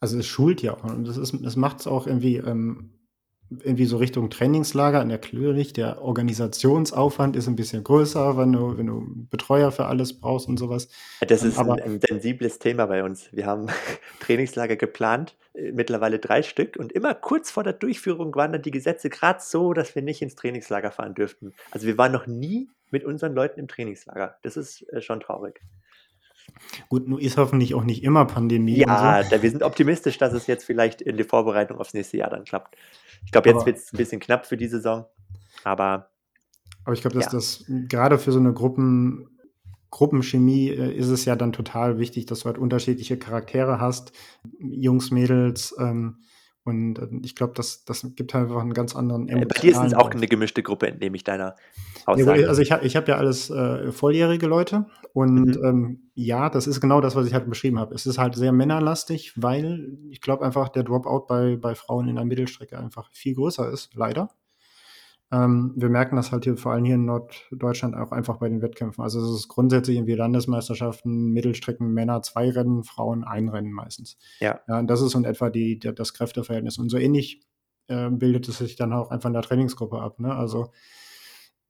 Also 0.00 0.18
es 0.18 0.26
schult 0.26 0.60
ja 0.62 0.74
auch 0.74 0.82
und 0.82 1.06
das, 1.06 1.16
das 1.16 1.56
macht 1.56 1.78
es 1.78 1.86
auch 1.86 2.08
irgendwie 2.08 2.38
ähm, 2.38 2.90
irgendwie 3.62 3.86
so 3.86 3.96
Richtung 3.96 4.30
Trainingslager. 4.30 5.04
Natürlich, 5.04 5.72
der 5.72 6.02
Organisationsaufwand 6.02 7.36
ist 7.36 7.46
ein 7.46 7.56
bisschen 7.56 7.84
größer, 7.84 8.36
wenn 8.36 8.52
du, 8.52 8.78
wenn 8.78 8.86
du 8.86 9.26
Betreuer 9.30 9.72
für 9.72 9.86
alles 9.86 10.18
brauchst 10.18 10.48
und 10.48 10.58
sowas. 10.58 10.88
Das 11.26 11.42
ist 11.42 11.58
Aber, 11.58 11.74
ein, 11.82 12.00
sensibles 12.00 12.58
Thema 12.58 12.86
bei 12.86 13.04
uns. 13.04 13.28
Wir 13.32 13.46
haben 13.46 13.66
Trainingslager 14.20 14.76
geplant, 14.76 15.36
äh, 15.54 15.72
mittlerweile 15.72 16.18
drei 16.18 16.42
Stück, 16.42 16.76
und 16.76 16.92
immer 16.92 17.14
kurz 17.14 17.50
vor 17.50 17.64
der 17.64 17.72
Durchführung 17.74 18.34
waren 18.34 18.52
dann 18.52 18.62
die 18.62 18.70
Gesetze 18.70 19.10
gerade 19.10 19.40
so, 19.42 19.72
dass 19.72 19.94
wir 19.94 20.02
nicht 20.02 20.22
ins 20.22 20.34
Trainingslager 20.34 20.90
fahren 20.90 21.14
dürften. 21.14 21.52
Also 21.70 21.86
wir 21.86 21.98
waren 21.98 22.12
noch 22.12 22.26
nie 22.26 22.68
mit 22.90 23.04
unseren 23.04 23.34
Leuten 23.34 23.58
im 23.60 23.68
Trainingslager. 23.68 24.36
Das 24.42 24.56
ist 24.56 24.88
äh, 24.92 25.00
schon 25.00 25.20
traurig. 25.20 25.60
Gut, 26.88 27.08
nun 27.08 27.18
ist 27.18 27.36
hoffentlich 27.36 27.74
auch 27.74 27.84
nicht 27.84 28.02
immer 28.02 28.24
Pandemie. 28.24 28.78
Ja, 28.78 29.22
so. 29.22 29.42
wir 29.42 29.50
sind 29.50 29.62
optimistisch, 29.62 30.18
dass 30.18 30.32
es 30.32 30.46
jetzt 30.46 30.64
vielleicht 30.64 31.00
in 31.00 31.16
die 31.16 31.24
Vorbereitung 31.24 31.78
aufs 31.78 31.94
nächste 31.94 32.18
Jahr 32.18 32.30
dann 32.30 32.44
klappt. 32.44 32.76
Ich 33.24 33.32
glaube, 33.32 33.50
jetzt 33.50 33.66
wird 33.66 33.78
es 33.78 33.92
ein 33.92 33.96
bisschen 33.96 34.20
knapp 34.20 34.46
für 34.46 34.56
die 34.56 34.68
Saison, 34.68 35.06
aber. 35.64 36.10
Aber 36.84 36.94
ich 36.94 37.00
glaube, 37.00 37.14
dass 37.14 37.26
ja. 37.26 37.32
das 37.32 37.64
gerade 37.88 38.18
für 38.18 38.32
so 38.32 38.38
eine 38.38 38.52
Gruppen, 38.52 39.38
Gruppenchemie 39.90 40.70
äh, 40.70 40.92
ist 40.92 41.08
es 41.08 41.24
ja 41.24 41.36
dann 41.36 41.52
total 41.52 41.98
wichtig, 41.98 42.26
dass 42.26 42.40
du 42.40 42.46
halt 42.46 42.58
unterschiedliche 42.58 43.18
Charaktere 43.18 43.80
hast, 43.80 44.12
Jungs, 44.58 45.10
Mädels, 45.10 45.74
ähm, 45.78 46.24
und 46.64 46.98
äh, 46.98 47.08
ich 47.22 47.34
glaube, 47.34 47.54
das, 47.56 47.84
das 47.84 48.06
gibt 48.14 48.34
halt 48.34 48.44
einfach 48.44 48.60
einen 48.60 48.74
ganz 48.74 48.94
anderen 48.94 49.28
emotionalen... 49.28 49.48
Bei 49.48 49.60
dir 49.60 49.70
ist 49.72 49.92
es 49.92 49.94
auch 49.94 50.10
eine 50.10 50.26
gemischte 50.26 50.62
Gruppe, 50.62 50.88
entnehme 50.88 51.16
ich 51.16 51.24
deiner 51.24 51.56
Aussage. 52.06 52.42
Ja, 52.42 52.48
also 52.48 52.62
ich 52.62 52.70
habe 52.70 52.86
ich 52.86 52.96
hab 52.96 53.08
ja 53.08 53.16
alles 53.16 53.50
äh, 53.50 53.90
volljährige 53.90 54.46
Leute 54.46 54.86
und 55.12 55.56
mhm. 55.56 55.64
ähm, 55.64 56.10
ja, 56.14 56.50
das 56.50 56.66
ist 56.66 56.80
genau 56.80 57.00
das, 57.00 57.16
was 57.16 57.26
ich 57.26 57.34
halt 57.34 57.48
beschrieben 57.48 57.78
habe. 57.78 57.94
Es 57.94 58.06
ist 58.06 58.18
halt 58.18 58.34
sehr 58.34 58.52
männerlastig, 58.52 59.32
weil 59.36 59.98
ich 60.10 60.20
glaube 60.20 60.44
einfach, 60.44 60.68
der 60.68 60.84
Dropout 60.84 61.26
bei, 61.26 61.56
bei 61.56 61.74
Frauen 61.74 62.08
in 62.08 62.16
der 62.16 62.24
Mittelstrecke 62.24 62.78
einfach 62.78 63.10
viel 63.12 63.34
größer 63.34 63.70
ist, 63.70 63.94
leider. 63.94 64.30
Ähm, 65.32 65.72
wir 65.76 65.88
merken 65.88 66.16
das 66.16 66.30
halt 66.30 66.44
hier 66.44 66.58
vor 66.58 66.72
allem 66.72 66.84
hier 66.84 66.96
in 66.96 67.06
Norddeutschland 67.06 67.96
auch 67.96 68.12
einfach 68.12 68.36
bei 68.36 68.50
den 68.50 68.60
Wettkämpfen. 68.60 69.02
Also 69.02 69.18
es 69.20 69.40
ist 69.40 69.48
grundsätzlich 69.48 69.96
irgendwie 69.96 70.14
Landesmeisterschaften, 70.14 71.30
Mittelstrecken, 71.30 71.88
Männer 71.88 72.20
zwei 72.20 72.50
Rennen, 72.50 72.84
Frauen 72.84 73.24
ein 73.24 73.48
Rennen 73.48 73.72
meistens. 73.72 74.18
Ja. 74.40 74.60
ja 74.68 74.78
und 74.78 74.88
das 74.88 75.00
ist 75.00 75.12
so 75.12 75.18
in 75.18 75.24
etwa 75.24 75.48
die, 75.48 75.78
die, 75.78 75.94
das 75.94 76.12
Kräfteverhältnis. 76.12 76.76
Und 76.76 76.90
so 76.90 76.98
ähnlich 76.98 77.40
äh, 77.88 78.10
bildet 78.10 78.46
es 78.48 78.58
sich 78.58 78.76
dann 78.76 78.92
auch 78.92 79.10
einfach 79.10 79.28
in 79.28 79.32
der 79.32 79.42
Trainingsgruppe 79.42 79.98
ab. 79.98 80.20
Ne? 80.20 80.34
Also 80.34 80.70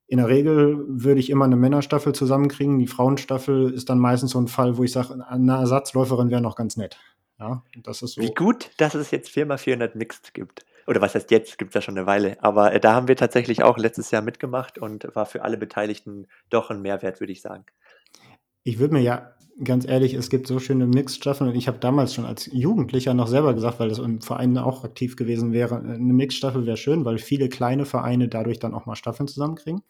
in 0.09 0.19
der 0.19 0.29
Regel 0.29 0.85
würde 0.89 1.21
ich 1.21 1.31
immer 1.31 1.45
eine 1.45 1.57
Männerstaffel 1.57 2.13
zusammenkriegen. 2.13 2.81
Die 2.81 2.89
Frauenstaffel 2.89 3.73
ist 3.73 3.89
dann 3.89 4.01
meistens 4.01 4.33
so 4.33 4.41
ein 4.41 4.49
Fall, 4.49 4.77
wo 4.77 4.83
ich 4.83 4.91
sage, 4.91 5.25
eine 5.25 5.53
Ersatzläuferin 5.53 6.31
wäre 6.31 6.43
noch 6.43 6.57
ganz 6.57 6.77
nett. 6.77 6.99
Ja, 7.39 7.63
das 7.85 8.03
ist 8.03 8.15
so. 8.15 8.23
Wie 8.23 8.35
gut, 8.35 8.71
dass 8.79 8.95
es 8.95 9.13
jetzt 9.13 9.31
4x400 9.31 9.97
Mixed 9.97 10.35
gibt 10.35 10.65
oder 10.87 11.01
was 11.01 11.15
heißt 11.15 11.31
jetzt, 11.31 11.59
gibt 11.59 11.71
es 11.71 11.75
ja 11.75 11.81
schon 11.83 11.97
eine 11.97 12.07
Weile, 12.07 12.37
aber 12.43 12.73
äh, 12.73 12.81
da 12.81 12.95
haben 12.95 13.09
wir 13.09 13.17
tatsächlich 13.17 13.63
auch 13.63 13.79
letztes 13.79 14.11
Jahr 14.11 14.23
mitgemacht 14.23 14.79
und 14.79 15.15
war 15.15 15.27
für 15.27 15.43
alle 15.43 15.57
Beteiligten 15.57 16.27
doch 16.51 16.71
ein 16.71 16.83
Mehrwert, 16.83 17.21
würde 17.21 17.33
ich 17.33 17.43
sagen. 17.43 17.65
Ich 18.65 18.79
würde 18.79 18.95
mir 18.95 19.01
ja, 19.01 19.33
ganz 19.63 19.87
ehrlich, 19.87 20.15
es 20.15 20.31
gibt 20.31 20.47
so 20.47 20.59
schöne 20.59 20.87
Mixstaffeln 20.87 21.51
und 21.51 21.57
ich 21.57 21.69
habe 21.69 21.79
damals 21.79 22.15
schon 22.15 22.25
als 22.25 22.47
Jugendlicher 22.53 23.15
noch 23.15 23.29
selber 23.29 23.55
gesagt, 23.55 23.81
weil 23.81 23.89
das 23.89 23.99
im 23.99 24.21
Verein 24.21 24.57
auch 24.59 24.85
aktiv 24.85 25.17
gewesen 25.17 25.53
wäre, 25.53 25.79
eine 25.79 26.13
Mixstaffel 26.13 26.67
wäre 26.67 26.77
schön, 26.77 27.05
weil 27.05 27.19
viele 27.19 27.49
kleine 27.49 27.85
Vereine 27.85 28.29
dadurch 28.29 28.59
dann 28.59 28.75
auch 28.75 28.87
mal 28.87 28.97
Staffeln 28.97 29.29
zusammenkriegen. 29.29 29.83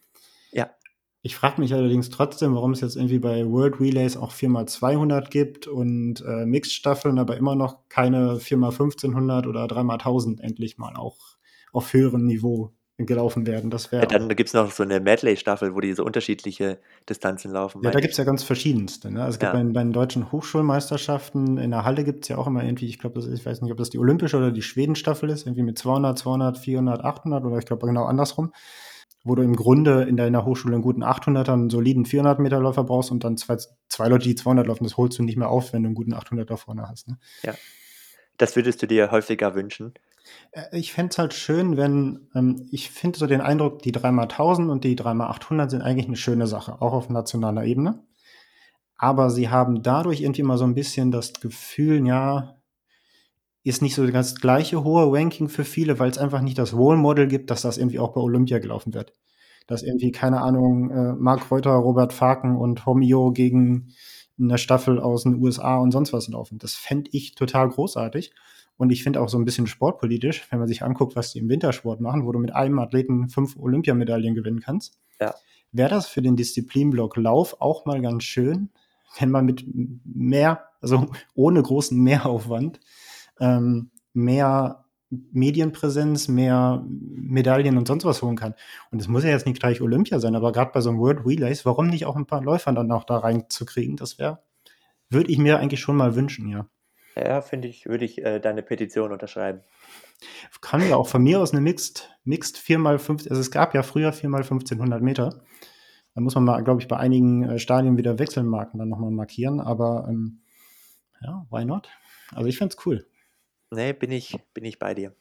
Ja. 0.51 0.69
Ich 1.25 1.37
frage 1.37 1.61
mich 1.61 1.73
allerdings 1.73 2.09
trotzdem, 2.09 2.53
warum 2.53 2.71
es 2.71 2.81
jetzt 2.81 2.97
irgendwie 2.97 3.17
bei 3.17 3.49
World 3.49 3.79
Relays 3.79 4.17
auch 4.17 4.33
4x200 4.33 5.29
gibt 5.29 5.67
und 5.67 6.19
äh, 6.19 6.45
Mixed-Staffeln, 6.45 7.17
aber 7.17 7.37
immer 7.37 7.55
noch 7.55 7.87
keine 7.87 8.35
4x1500 8.35 9.47
oder 9.47 9.63
3x1000 9.63 10.41
endlich 10.41 10.77
mal 10.77 10.97
auch 10.97 11.37
auf 11.71 11.93
höherem 11.93 12.25
Niveau 12.25 12.73
gelaufen 12.97 13.47
werden. 13.47 13.71
Das 13.71 13.93
wäre. 13.93 14.03
Ja, 14.03 14.07
dann 14.07 14.27
gibt 14.35 14.49
es 14.49 14.53
noch 14.53 14.69
so 14.69 14.83
eine 14.83 14.99
Medley-Staffel, 14.99 15.73
wo 15.73 15.79
die 15.79 15.93
so 15.93 16.03
unterschiedliche 16.03 16.79
Distanzen 17.07 17.53
laufen. 17.53 17.81
Ja, 17.83 17.91
da 17.91 18.01
gibt 18.01 18.11
es 18.11 18.17
ja 18.17 18.25
ganz 18.25 18.43
verschiedenste. 18.43 19.09
Ne? 19.09 19.21
Also 19.21 19.35
es 19.35 19.39
gibt 19.39 19.53
ja. 19.53 19.57
bei, 19.57 19.63
bei, 19.63 19.81
den 19.81 19.93
deutschen 19.93 20.29
Hochschulmeisterschaften 20.29 21.57
in 21.57 21.71
der 21.71 21.85
Halle 21.85 22.03
gibt 22.03 22.25
es 22.25 22.27
ja 22.27 22.37
auch 22.37 22.47
immer 22.47 22.65
irgendwie, 22.65 22.87
ich 22.87 22.99
glaube, 22.99 23.21
ich 23.21 23.45
weiß 23.45 23.61
nicht, 23.61 23.71
ob 23.71 23.77
das 23.77 23.89
die 23.89 23.97
olympische 23.97 24.35
oder 24.35 24.51
die 24.51 24.61
Schweden-Staffel 24.61 25.29
ist, 25.29 25.47
irgendwie 25.47 25.63
mit 25.63 25.77
200, 25.77 26.19
200, 26.19 26.57
400, 26.57 27.01
800 27.01 27.45
oder 27.45 27.59
ich 27.59 27.65
glaube 27.65 27.87
genau 27.87 28.03
andersrum 28.03 28.51
wo 29.23 29.35
du 29.35 29.41
im 29.41 29.55
Grunde 29.55 30.03
in 30.03 30.17
deiner 30.17 30.45
Hochschule 30.45 30.75
einen 30.75 30.83
guten 30.83 31.03
800er, 31.03 31.53
einen 31.53 31.69
soliden 31.69 32.05
400 32.05 32.39
Meter 32.39 32.59
Läufer 32.59 32.83
brauchst 32.83 33.11
und 33.11 33.23
dann 33.23 33.37
zwei, 33.37 33.57
zwei 33.87 34.07
Leute, 34.07 34.27
die 34.27 34.35
200 34.35 34.67
laufen, 34.67 34.83
das 34.83 34.97
holst 34.97 35.17
du 35.17 35.23
nicht 35.23 35.37
mehr 35.37 35.49
auf, 35.49 35.73
wenn 35.73 35.83
du 35.83 35.87
einen 35.87 35.95
guten 35.95 36.13
800er 36.13 36.57
vorne 36.57 36.87
hast. 36.89 37.07
Ne? 37.07 37.17
Ja. 37.43 37.53
Das 38.37 38.55
würdest 38.55 38.81
du 38.81 38.87
dir 38.87 39.11
häufiger 39.11 39.55
wünschen? 39.55 39.93
Äh, 40.51 40.77
ich 40.77 40.91
fände 40.91 41.11
es 41.11 41.17
halt 41.17 41.33
schön, 41.33 41.77
wenn, 41.77 42.27
ähm, 42.35 42.67
ich 42.71 42.91
finde 42.91 43.17
so 43.17 43.27
den 43.27 43.41
Eindruck, 43.41 43.81
die 43.81 43.93
3x1000 43.93 44.69
und 44.69 44.83
die 44.83 44.97
3x800 44.97 45.69
sind 45.69 45.81
eigentlich 45.81 46.07
eine 46.07 46.17
schöne 46.17 46.47
Sache, 46.47 46.81
auch 46.81 46.93
auf 46.93 47.09
nationaler 47.09 47.63
Ebene. 47.63 48.03
Aber 48.97 49.29
sie 49.29 49.49
haben 49.49 49.83
dadurch 49.83 50.21
irgendwie 50.21 50.43
mal 50.43 50.57
so 50.57 50.65
ein 50.65 50.75
bisschen 50.75 51.11
das 51.11 51.33
Gefühl, 51.33 52.05
ja, 52.07 52.55
ist 53.63 53.81
nicht 53.81 53.95
so 53.95 54.05
das 54.05 54.35
gleiche 54.35 54.83
hohe 54.83 55.11
Ranking 55.11 55.47
für 55.47 55.63
viele, 55.63 55.97
weil 55.99 56.09
es 56.09 56.17
einfach 56.17 56.41
nicht 56.41 56.57
das 56.57 56.73
Role 56.73 56.97
Model 56.97 57.27
gibt, 57.27 57.49
dass 57.49 57.61
das 57.61 57.77
irgendwie 57.77 57.99
auch 57.99 58.13
bei 58.13 58.21
Olympia 58.21 58.59
gelaufen 58.59 58.93
wird. 58.93 59.13
dass 59.65 59.81
irgendwie, 59.81 60.11
keine 60.11 60.41
Ahnung, 60.41 60.91
äh, 60.91 61.13
Mark 61.13 61.49
Reuter, 61.49 61.71
Robert 61.71 62.11
Faken 62.11 62.57
und 62.57 62.85
Homio 62.85 63.31
gegen 63.31 63.93
eine 64.37 64.57
Staffel 64.57 64.99
aus 64.99 65.23
den 65.23 65.41
USA 65.41 65.77
und 65.77 65.91
sonst 65.91 66.11
was 66.11 66.27
laufen. 66.27 66.57
Das 66.57 66.73
fände 66.73 67.09
ich 67.13 67.35
total 67.35 67.69
großartig. 67.69 68.33
Und 68.75 68.91
ich 68.91 69.03
finde 69.03 69.21
auch 69.21 69.29
so 69.29 69.37
ein 69.37 69.45
bisschen 69.45 69.67
sportpolitisch, 69.67 70.47
wenn 70.49 70.59
man 70.59 70.67
sich 70.67 70.83
anguckt, 70.83 71.15
was 71.15 71.31
die 71.31 71.39
im 71.39 71.47
Wintersport 71.47 72.01
machen, 72.01 72.25
wo 72.25 72.31
du 72.31 72.39
mit 72.39 72.53
einem 72.53 72.79
Athleten 72.79 73.29
fünf 73.29 73.55
Olympiamedaillen 73.55 74.35
gewinnen 74.35 74.59
kannst. 74.59 74.99
Ja. 75.21 75.33
Wäre 75.71 75.89
das 75.89 76.07
für 76.07 76.21
den 76.21 76.35
Disziplinblock 76.35 77.15
Lauf 77.17 77.61
auch 77.61 77.85
mal 77.85 78.01
ganz 78.01 78.23
schön, 78.23 78.69
wenn 79.19 79.31
man 79.31 79.45
mit 79.45 79.63
mehr, 80.03 80.65
also 80.81 81.07
ohne 81.35 81.61
großen 81.61 81.97
Mehraufwand, 81.97 82.79
ähm, 83.39 83.91
mehr 84.13 84.85
Medienpräsenz, 85.31 86.27
mehr 86.27 86.83
Medaillen 86.87 87.77
und 87.77 87.87
sonst 87.87 88.05
was 88.05 88.21
holen 88.21 88.35
kann. 88.35 88.55
Und 88.91 88.99
es 88.99 89.07
muss 89.07 89.23
ja 89.23 89.29
jetzt 89.29 89.45
nicht 89.45 89.59
gleich 89.59 89.81
Olympia 89.81 90.19
sein, 90.19 90.35
aber 90.35 90.51
gerade 90.51 90.71
bei 90.73 90.81
so 90.81 90.89
einem 90.89 90.99
World 90.99 91.25
Relays, 91.25 91.65
warum 91.65 91.87
nicht 91.87 92.05
auch 92.05 92.15
ein 92.15 92.25
paar 92.25 92.41
Läufern 92.41 92.75
dann 92.75 92.91
auch 92.91 93.03
da 93.03 93.17
reinzukriegen? 93.17 93.95
Das 93.95 94.17
wäre, 94.17 94.43
würde 95.09 95.31
ich 95.31 95.37
mir 95.37 95.59
eigentlich 95.59 95.79
schon 95.79 95.95
mal 95.95 96.15
wünschen, 96.15 96.47
ja. 96.49 96.67
Ja, 97.15 97.41
finde 97.41 97.67
ich, 97.67 97.85
würde 97.85 98.05
ich 98.05 98.23
äh, 98.23 98.39
deine 98.39 98.63
Petition 98.63 99.11
unterschreiben. 99.11 99.61
Kann 100.61 100.87
ja 100.87 100.95
auch 100.95 101.07
von 101.07 101.21
mir 101.21 101.39
aus 101.39 101.51
eine 101.51 101.61
Mixed, 101.61 102.09
Mixed 102.23 102.57
4x5, 102.57 103.29
also 103.29 103.39
es 103.39 103.51
gab 103.51 103.75
ja 103.75 103.83
früher 103.83 104.11
4x1500 104.11 104.99
Meter. 105.01 105.43
Da 106.15 106.21
muss 106.21 106.35
man 106.35 106.43
mal, 106.43 106.63
glaube 106.63 106.81
ich, 106.81 106.87
bei 106.87 106.97
einigen 106.97 107.43
äh, 107.43 107.59
Stadien 107.59 107.97
wieder 107.97 108.17
Wechselmarken 108.17 108.79
dann 108.79 108.89
nochmal 108.89 109.11
markieren, 109.11 109.59
aber 109.59 110.07
ähm, 110.09 110.41
ja, 111.21 111.45
why 111.51 111.65
not? 111.65 111.89
Also 112.31 112.47
ich 112.47 112.57
fände 112.57 112.75
es 112.75 112.85
cool. 112.85 113.05
Nee, 113.73 113.93
bin 113.93 114.11
ich, 114.11 114.37
bin 114.53 114.65
ich 114.65 114.79
bei 114.79 114.93
dir. 114.93 115.15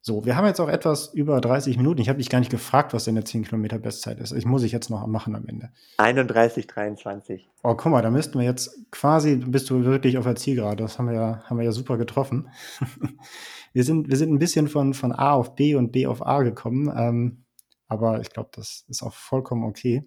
So, 0.00 0.24
wir 0.24 0.36
haben 0.36 0.46
jetzt 0.46 0.60
auch 0.60 0.68
etwas 0.68 1.12
über 1.14 1.40
30 1.40 1.76
Minuten. 1.78 2.00
Ich 2.00 2.08
habe 2.08 2.20
dich 2.20 2.28
gar 2.28 2.38
nicht 2.38 2.52
gefragt, 2.52 2.94
was 2.94 3.06
deine 3.06 3.24
10 3.24 3.42
Kilometer 3.42 3.80
Bestzeit 3.80 4.20
ist. 4.20 4.30
Ich 4.30 4.46
muss 4.46 4.62
ich 4.62 4.70
jetzt 4.70 4.88
noch 4.88 5.04
machen 5.08 5.34
am 5.34 5.48
Ende. 5.48 5.70
31, 5.96 6.68
23. 6.68 7.50
Oh, 7.64 7.74
guck 7.74 7.90
mal, 7.90 8.02
da 8.02 8.10
müssten 8.12 8.38
wir 8.38 8.46
jetzt 8.46 8.88
quasi, 8.92 9.34
bist 9.34 9.68
du 9.68 9.84
wirklich 9.84 10.16
auf 10.16 10.22
der 10.22 10.36
Zielgerade. 10.36 10.84
Das 10.84 11.00
haben 11.00 11.08
wir 11.08 11.14
ja, 11.14 11.42
haben 11.46 11.58
wir 11.58 11.64
ja 11.64 11.72
super 11.72 11.96
getroffen. 11.96 12.48
wir, 13.72 13.82
sind, 13.82 14.08
wir 14.08 14.16
sind 14.16 14.32
ein 14.32 14.38
bisschen 14.38 14.68
von, 14.68 14.94
von 14.94 15.10
A 15.10 15.32
auf 15.32 15.56
B 15.56 15.74
und 15.74 15.90
B 15.90 16.06
auf 16.06 16.24
A 16.24 16.44
gekommen. 16.44 16.88
Ähm, 16.96 17.44
aber 17.88 18.20
ich 18.20 18.30
glaube, 18.30 18.50
das 18.52 18.84
ist 18.86 19.02
auch 19.02 19.12
vollkommen 19.12 19.64
okay. 19.64 20.04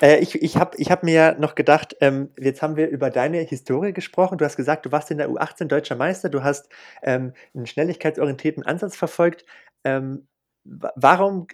Äh, 0.00 0.18
ich 0.18 0.40
ich 0.42 0.56
habe 0.56 0.76
ich 0.76 0.90
hab 0.90 1.02
mir 1.02 1.36
noch 1.38 1.54
gedacht, 1.54 1.96
ähm, 2.00 2.30
jetzt 2.38 2.62
haben 2.62 2.76
wir 2.76 2.88
über 2.88 3.10
deine 3.10 3.38
Historie 3.38 3.92
gesprochen. 3.92 4.38
Du 4.38 4.44
hast 4.44 4.56
gesagt, 4.56 4.86
du 4.86 4.92
warst 4.92 5.10
in 5.10 5.18
der 5.18 5.30
U18 5.30 5.66
deutscher 5.66 5.96
Meister, 5.96 6.28
du 6.28 6.42
hast 6.42 6.68
ähm, 7.02 7.32
einen 7.54 7.66
schnelligkeitsorientierten 7.66 8.62
Ansatz 8.64 8.96
verfolgt. 8.96 9.44
Ähm, 9.84 10.28
warum 10.64 11.46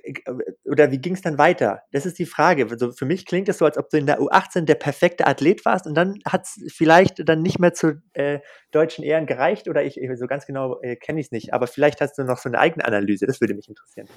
oder 0.65 0.91
wie 0.91 0.99
ging 0.99 1.15
es 1.15 1.23
dann 1.23 1.39
weiter? 1.39 1.83
Das 1.93 2.07
ist 2.07 2.19
die 2.19 2.27
Frage. 2.27 2.67
Also 2.69 2.93
für 2.93 3.05
mich 3.05 3.27
klingt 3.27 3.49
es 3.49 3.59
so, 3.59 3.65
als 3.65 3.79
ob 3.79 3.91
du 3.91 3.97
in 3.97 4.07
der 4.07 4.21
U18 4.21 4.63
der 4.63 4.75
perfekte 4.75 5.27
Athlet 5.27 5.65
warst 5.65 5.87
und 5.87 5.95
dann 5.95 6.19
hat 6.27 6.45
es 6.45 6.73
vielleicht 6.75 7.29
dann 7.29 7.43
nicht 7.43 7.59
mehr 7.59 7.73
zu 7.75 8.03
äh, 8.15 8.41
deutschen 8.73 9.05
Ehren 9.05 9.27
gereicht 9.27 9.69
oder 9.69 9.85
ich, 9.85 10.01
so 10.17 10.27
ganz 10.27 10.47
genau 10.47 10.81
äh, 10.81 10.97
kenne 10.97 11.21
ich 11.21 11.27
es 11.27 11.33
nicht. 11.33 11.55
Aber 11.55 11.67
vielleicht 11.67 12.01
hast 12.01 12.19
du 12.19 12.25
noch 12.25 12.39
so 12.39 12.49
eine 12.49 12.59
eigene 12.59 12.85
Analyse. 12.85 13.27
Das 13.27 13.41
würde 13.41 13.55
mich 13.55 13.69
interessieren. 13.69 14.09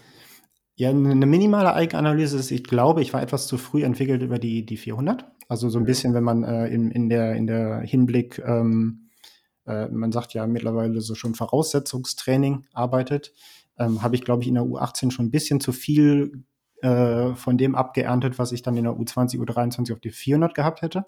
Ja, 0.80 0.92
eine 0.92 1.26
minimale 1.26 1.74
Eigenanalyse 1.74 2.38
ist, 2.38 2.52
ich 2.52 2.64
glaube, 2.64 3.02
ich 3.02 3.12
war 3.12 3.24
etwas 3.24 3.48
zu 3.48 3.58
früh 3.58 3.84
entwickelt 3.84 4.22
über 4.22 4.38
die, 4.38 4.64
die 4.64 4.78
400. 4.78 5.26
Also 5.48 5.70
so 5.70 5.80
ein 5.80 5.86
bisschen, 5.86 6.14
wenn 6.14 6.24
man 6.24 6.44
äh, 6.44 6.68
in, 6.68 6.92
in, 6.92 7.10
der, 7.10 7.34
in 7.34 7.48
der 7.48 7.80
Hinblick, 7.80 8.38
ähm, 8.46 9.10
äh, 9.66 9.88
man 9.88 10.12
sagt 10.12 10.36
ja 10.36 10.46
mittlerweile 10.46 11.02
so 11.02 11.16
schon 11.16 11.34
Voraussetzungstraining 11.34 12.66
arbeitet, 12.74 13.34
ähm, 13.80 14.04
habe 14.04 14.14
ich, 14.14 14.24
glaube 14.24 14.44
ich, 14.44 14.50
in 14.50 14.54
der 14.54 14.66
U18 14.66 15.10
schon 15.10 15.26
ein 15.26 15.32
bisschen 15.32 15.60
zu 15.60 15.72
viel 15.72 16.44
äh, 16.84 17.34
von 17.34 17.58
dem 17.58 17.74
abgeerntet, 17.74 18.38
was 18.38 18.52
ich 18.52 18.62
dann 18.62 18.78
in 18.78 18.84
der 18.84 18.94
U20, 18.94 19.40
U23 19.40 19.92
auf 19.94 20.00
die 20.00 20.12
400 20.12 20.54
gehabt 20.54 20.84
hätte. 20.84 21.08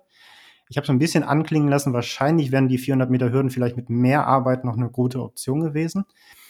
Ich 0.68 0.78
habe 0.78 0.88
so 0.88 0.94
ein 0.94 1.00
bisschen 1.00 1.24
anklingen 1.24 1.70
lassen, 1.70 1.94
wahrscheinlich 1.94 2.52
wären 2.52 2.70
die 2.70 2.80
400 2.80 3.12
Meter 3.12 3.32
Hürden 3.32 3.52
vielleicht 3.52 3.78
mit 3.78 3.92
mehr 3.92 4.26
Arbeit 4.26 4.66
noch 4.66 4.78
eine 4.78 4.90
gute 4.90 5.22
Option 5.22 5.60
gewesen. 5.60 6.06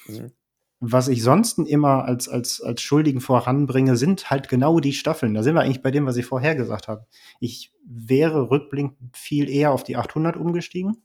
Mhm 0.08 0.32
was 0.80 1.10
ich 1.10 1.24
sonst 1.24 1.60
immer 1.60 2.06
als, 2.06 2.30
als, 2.30 2.62
als 2.62 2.82
Schuldigen 2.82 3.20
voranbringe, 3.20 3.98
sind 3.98 4.30
halt 4.30 4.48
genau 4.48 4.80
die 4.80 4.94
Staffeln. 4.94 5.34
Da 5.34 5.44
sind 5.44 5.56
wir 5.56 5.62
eigentlich 5.62 5.82
bei 5.82 5.92
dem, 5.92 6.06
was 6.06 6.16
ich 6.16 6.26
vorher 6.26 6.56
gesagt 6.56 6.88
habe. 6.88 7.06
Ich 7.40 7.74
wäre 7.86 8.50
rückblickend 8.50 8.96
viel 9.14 9.50
eher 9.50 9.72
auf 9.72 9.84
die 9.84 9.98
800 9.98 10.38
umgestiegen, 10.38 11.04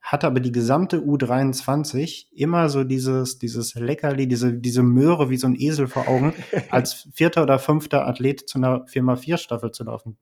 hatte 0.00 0.26
aber 0.26 0.40
die 0.40 0.52
gesamte 0.52 1.00
U23 1.00 2.28
immer 2.32 2.70
so 2.70 2.82
dieses, 2.82 3.38
dieses 3.38 3.74
Leckerli, 3.74 4.26
diese, 4.26 4.54
diese 4.54 4.82
Möhre 4.82 5.28
wie 5.28 5.36
so 5.36 5.46
ein 5.46 5.60
Esel 5.60 5.86
vor 5.86 6.08
Augen, 6.08 6.32
als 6.70 7.08
vierter 7.12 7.42
oder 7.42 7.58
fünfter 7.58 8.06
Athlet 8.06 8.48
zu 8.48 8.56
einer 8.56 8.86
4x4 8.86 9.36
Staffel 9.36 9.70
zu 9.70 9.84
laufen. 9.84 10.16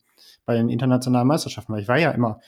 Bei 0.45 0.55
den 0.55 0.69
internationalen 0.69 1.29
Meisterschaften. 1.29 1.73
Weil 1.73 1.83
ich 1.83 1.89
war 1.89 1.99
ja 1.99 2.11
immer 2.11 2.41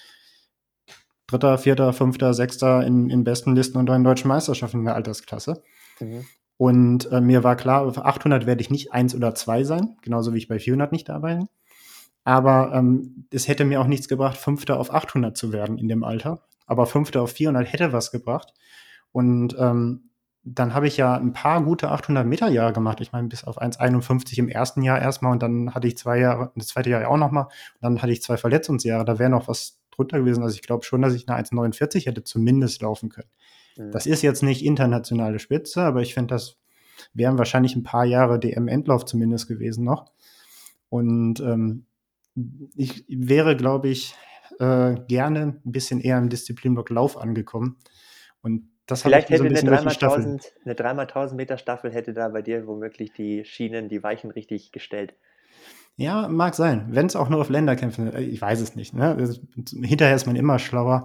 dritter, 1.28 1.58
vierter, 1.58 1.92
fünfter, 1.92 2.34
sechster 2.34 2.84
in, 2.84 3.08
in 3.08 3.22
besten 3.22 3.54
Listen 3.54 3.78
und 3.78 3.88
in 3.88 4.02
deutschen 4.02 4.26
Meisterschaften 4.26 4.80
in 4.80 4.86
der 4.86 4.96
Altersklasse. 4.96 5.62
Mhm. 6.00 6.24
Und 6.60 7.10
äh, 7.10 7.22
mir 7.22 7.42
war 7.42 7.56
klar, 7.56 7.86
auf 7.86 7.96
800 7.96 8.44
werde 8.44 8.60
ich 8.60 8.68
nicht 8.68 8.92
eins 8.92 9.14
oder 9.14 9.34
zwei 9.34 9.64
sein, 9.64 9.96
genauso 10.02 10.34
wie 10.34 10.36
ich 10.36 10.46
bei 10.46 10.58
400 10.58 10.92
nicht 10.92 11.08
dabei 11.08 11.36
bin. 11.36 11.48
Aber 12.22 12.74
ähm, 12.74 13.26
es 13.32 13.48
hätte 13.48 13.64
mir 13.64 13.80
auch 13.80 13.86
nichts 13.86 14.08
gebracht, 14.08 14.36
Fünfter 14.36 14.78
auf 14.78 14.92
800 14.92 15.34
zu 15.34 15.54
werden 15.54 15.78
in 15.78 15.88
dem 15.88 16.04
Alter. 16.04 16.42
Aber 16.66 16.84
Fünfter 16.84 17.22
auf 17.22 17.30
400 17.30 17.72
hätte 17.72 17.94
was 17.94 18.10
gebracht. 18.10 18.52
Und 19.10 19.56
ähm, 19.58 20.10
dann 20.42 20.74
habe 20.74 20.86
ich 20.86 20.98
ja 20.98 21.14
ein 21.14 21.32
paar 21.32 21.64
gute 21.64 21.90
800 21.90 22.26
Meter 22.26 22.50
Jahre 22.50 22.74
gemacht. 22.74 23.00
Ich 23.00 23.12
meine, 23.12 23.28
bis 23.28 23.44
auf 23.44 23.58
1,51 23.58 24.36
im 24.36 24.50
ersten 24.50 24.82
Jahr 24.82 25.00
erstmal 25.00 25.32
und 25.32 25.42
dann 25.42 25.74
hatte 25.74 25.88
ich 25.88 25.96
zwei 25.96 26.18
Jahre, 26.18 26.52
das 26.56 26.66
zweite 26.66 26.90
Jahr 26.90 27.08
auch 27.08 27.16
nochmal. 27.16 27.44
Und 27.44 27.80
dann 27.80 28.02
hatte 28.02 28.12
ich 28.12 28.20
zwei 28.20 28.36
Verletzungsjahre. 28.36 29.06
Da 29.06 29.18
wäre 29.18 29.30
noch 29.30 29.48
was 29.48 29.80
drunter 29.92 30.18
gewesen. 30.18 30.42
Also 30.42 30.56
ich 30.56 30.62
glaube 30.62 30.84
schon, 30.84 31.00
dass 31.00 31.14
ich 31.14 31.26
eine 31.26 31.42
1,49 31.42 32.04
hätte 32.04 32.22
zumindest 32.22 32.82
laufen 32.82 33.08
können. 33.08 33.30
Mhm. 33.76 33.90
Das 33.92 34.06
ist 34.06 34.22
jetzt 34.22 34.42
nicht 34.42 34.64
internationale 34.64 35.38
Spitze, 35.38 35.82
aber 35.82 36.02
ich 36.02 36.14
finde, 36.14 36.34
das 36.34 36.56
wären 37.14 37.38
wahrscheinlich 37.38 37.76
ein 37.76 37.82
paar 37.82 38.04
Jahre 38.04 38.38
DM-Endlauf 38.38 39.04
zumindest 39.04 39.48
gewesen 39.48 39.84
noch. 39.84 40.12
Und 40.88 41.40
ähm, 41.40 41.86
ich 42.76 43.04
wäre, 43.08 43.56
glaube 43.56 43.88
ich, 43.88 44.14
äh, 44.58 44.96
gerne 45.08 45.60
ein 45.64 45.72
bisschen 45.72 46.00
eher 46.00 46.18
im 46.18 46.28
Disziplinblock 46.28 46.90
Lauf 46.90 47.16
angekommen. 47.16 47.76
Und 48.42 48.68
das 48.86 49.02
Vielleicht 49.02 49.30
hätte 49.30 49.44
so 49.44 49.66
ein 49.66 49.68
eine 49.68 49.90
3x1000 49.90 50.44
eine 50.64 50.74
3x1000 50.74 51.34
Meter 51.34 51.58
Staffel 51.58 51.92
hätte 51.92 52.12
da 52.12 52.28
bei 52.28 52.42
dir 52.42 52.66
womöglich 52.66 53.12
die 53.12 53.44
Schienen, 53.44 53.88
die 53.88 54.02
Weichen 54.02 54.30
richtig 54.30 54.72
gestellt. 54.72 55.14
Ja, 55.96 56.28
mag 56.28 56.54
sein. 56.54 56.88
Wenn 56.90 57.06
es 57.06 57.14
auch 57.14 57.28
nur 57.28 57.40
auf 57.40 57.50
Länderkämpfen, 57.50 58.12
äh, 58.12 58.22
ich 58.22 58.40
weiß 58.40 58.60
es 58.60 58.74
nicht. 58.74 58.94
Ne? 58.94 59.16
Hinterher 59.82 60.16
ist 60.16 60.26
man 60.26 60.36
immer 60.36 60.58
schlauer 60.58 61.04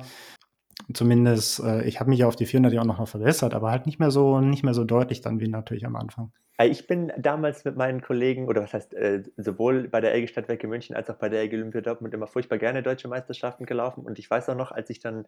zumindest, 0.93 1.59
äh, 1.59 1.83
ich 1.83 1.99
habe 1.99 2.09
mich 2.09 2.19
ja 2.19 2.27
auf 2.27 2.35
die 2.35 2.45
400 2.45 2.73
ja 2.73 2.81
auch 2.81 2.85
noch 2.85 2.99
mal 2.99 3.05
verbessert, 3.05 3.53
aber 3.53 3.71
halt 3.71 3.85
nicht 3.85 3.99
mehr 3.99 4.11
so, 4.11 4.39
nicht 4.39 4.63
mehr 4.63 4.73
so 4.73 4.83
deutlich 4.83 5.21
dann 5.21 5.39
wie 5.39 5.47
natürlich 5.47 5.85
am 5.85 5.95
Anfang. 5.95 6.31
Äh, 6.57 6.67
ich 6.67 6.87
bin 6.87 7.11
damals 7.17 7.65
mit 7.65 7.75
meinen 7.75 8.01
Kollegen, 8.01 8.47
oder 8.47 8.63
was 8.63 8.73
heißt, 8.73 8.93
äh, 8.93 9.23
sowohl 9.37 9.87
bei 9.87 10.01
der 10.01 10.13
LG 10.13 10.27
Stadtwerke 10.29 10.67
München 10.67 10.95
als 10.95 11.09
auch 11.09 11.15
bei 11.15 11.29
der 11.29 11.43
LG 11.43 11.53
Olympia 11.53 11.81
Dortmund 11.81 12.13
immer 12.13 12.27
furchtbar 12.27 12.57
gerne 12.57 12.83
deutsche 12.83 13.07
Meisterschaften 13.07 13.65
gelaufen. 13.65 14.05
Und 14.05 14.19
ich 14.19 14.29
weiß 14.29 14.49
auch 14.49 14.55
noch, 14.55 14.71
als 14.71 14.89
ich 14.89 14.99
dann 14.99 15.25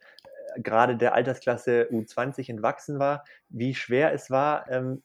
äh, 0.56 0.62
gerade 0.62 0.98
der 0.98 1.14
Altersklasse 1.14 1.90
U20 1.92 2.50
entwachsen 2.50 3.00
war, 3.00 3.24
wie 3.50 3.74
schwer 3.76 4.14
es 4.14 4.30
war, 4.30 4.70
ähm, 4.72 5.04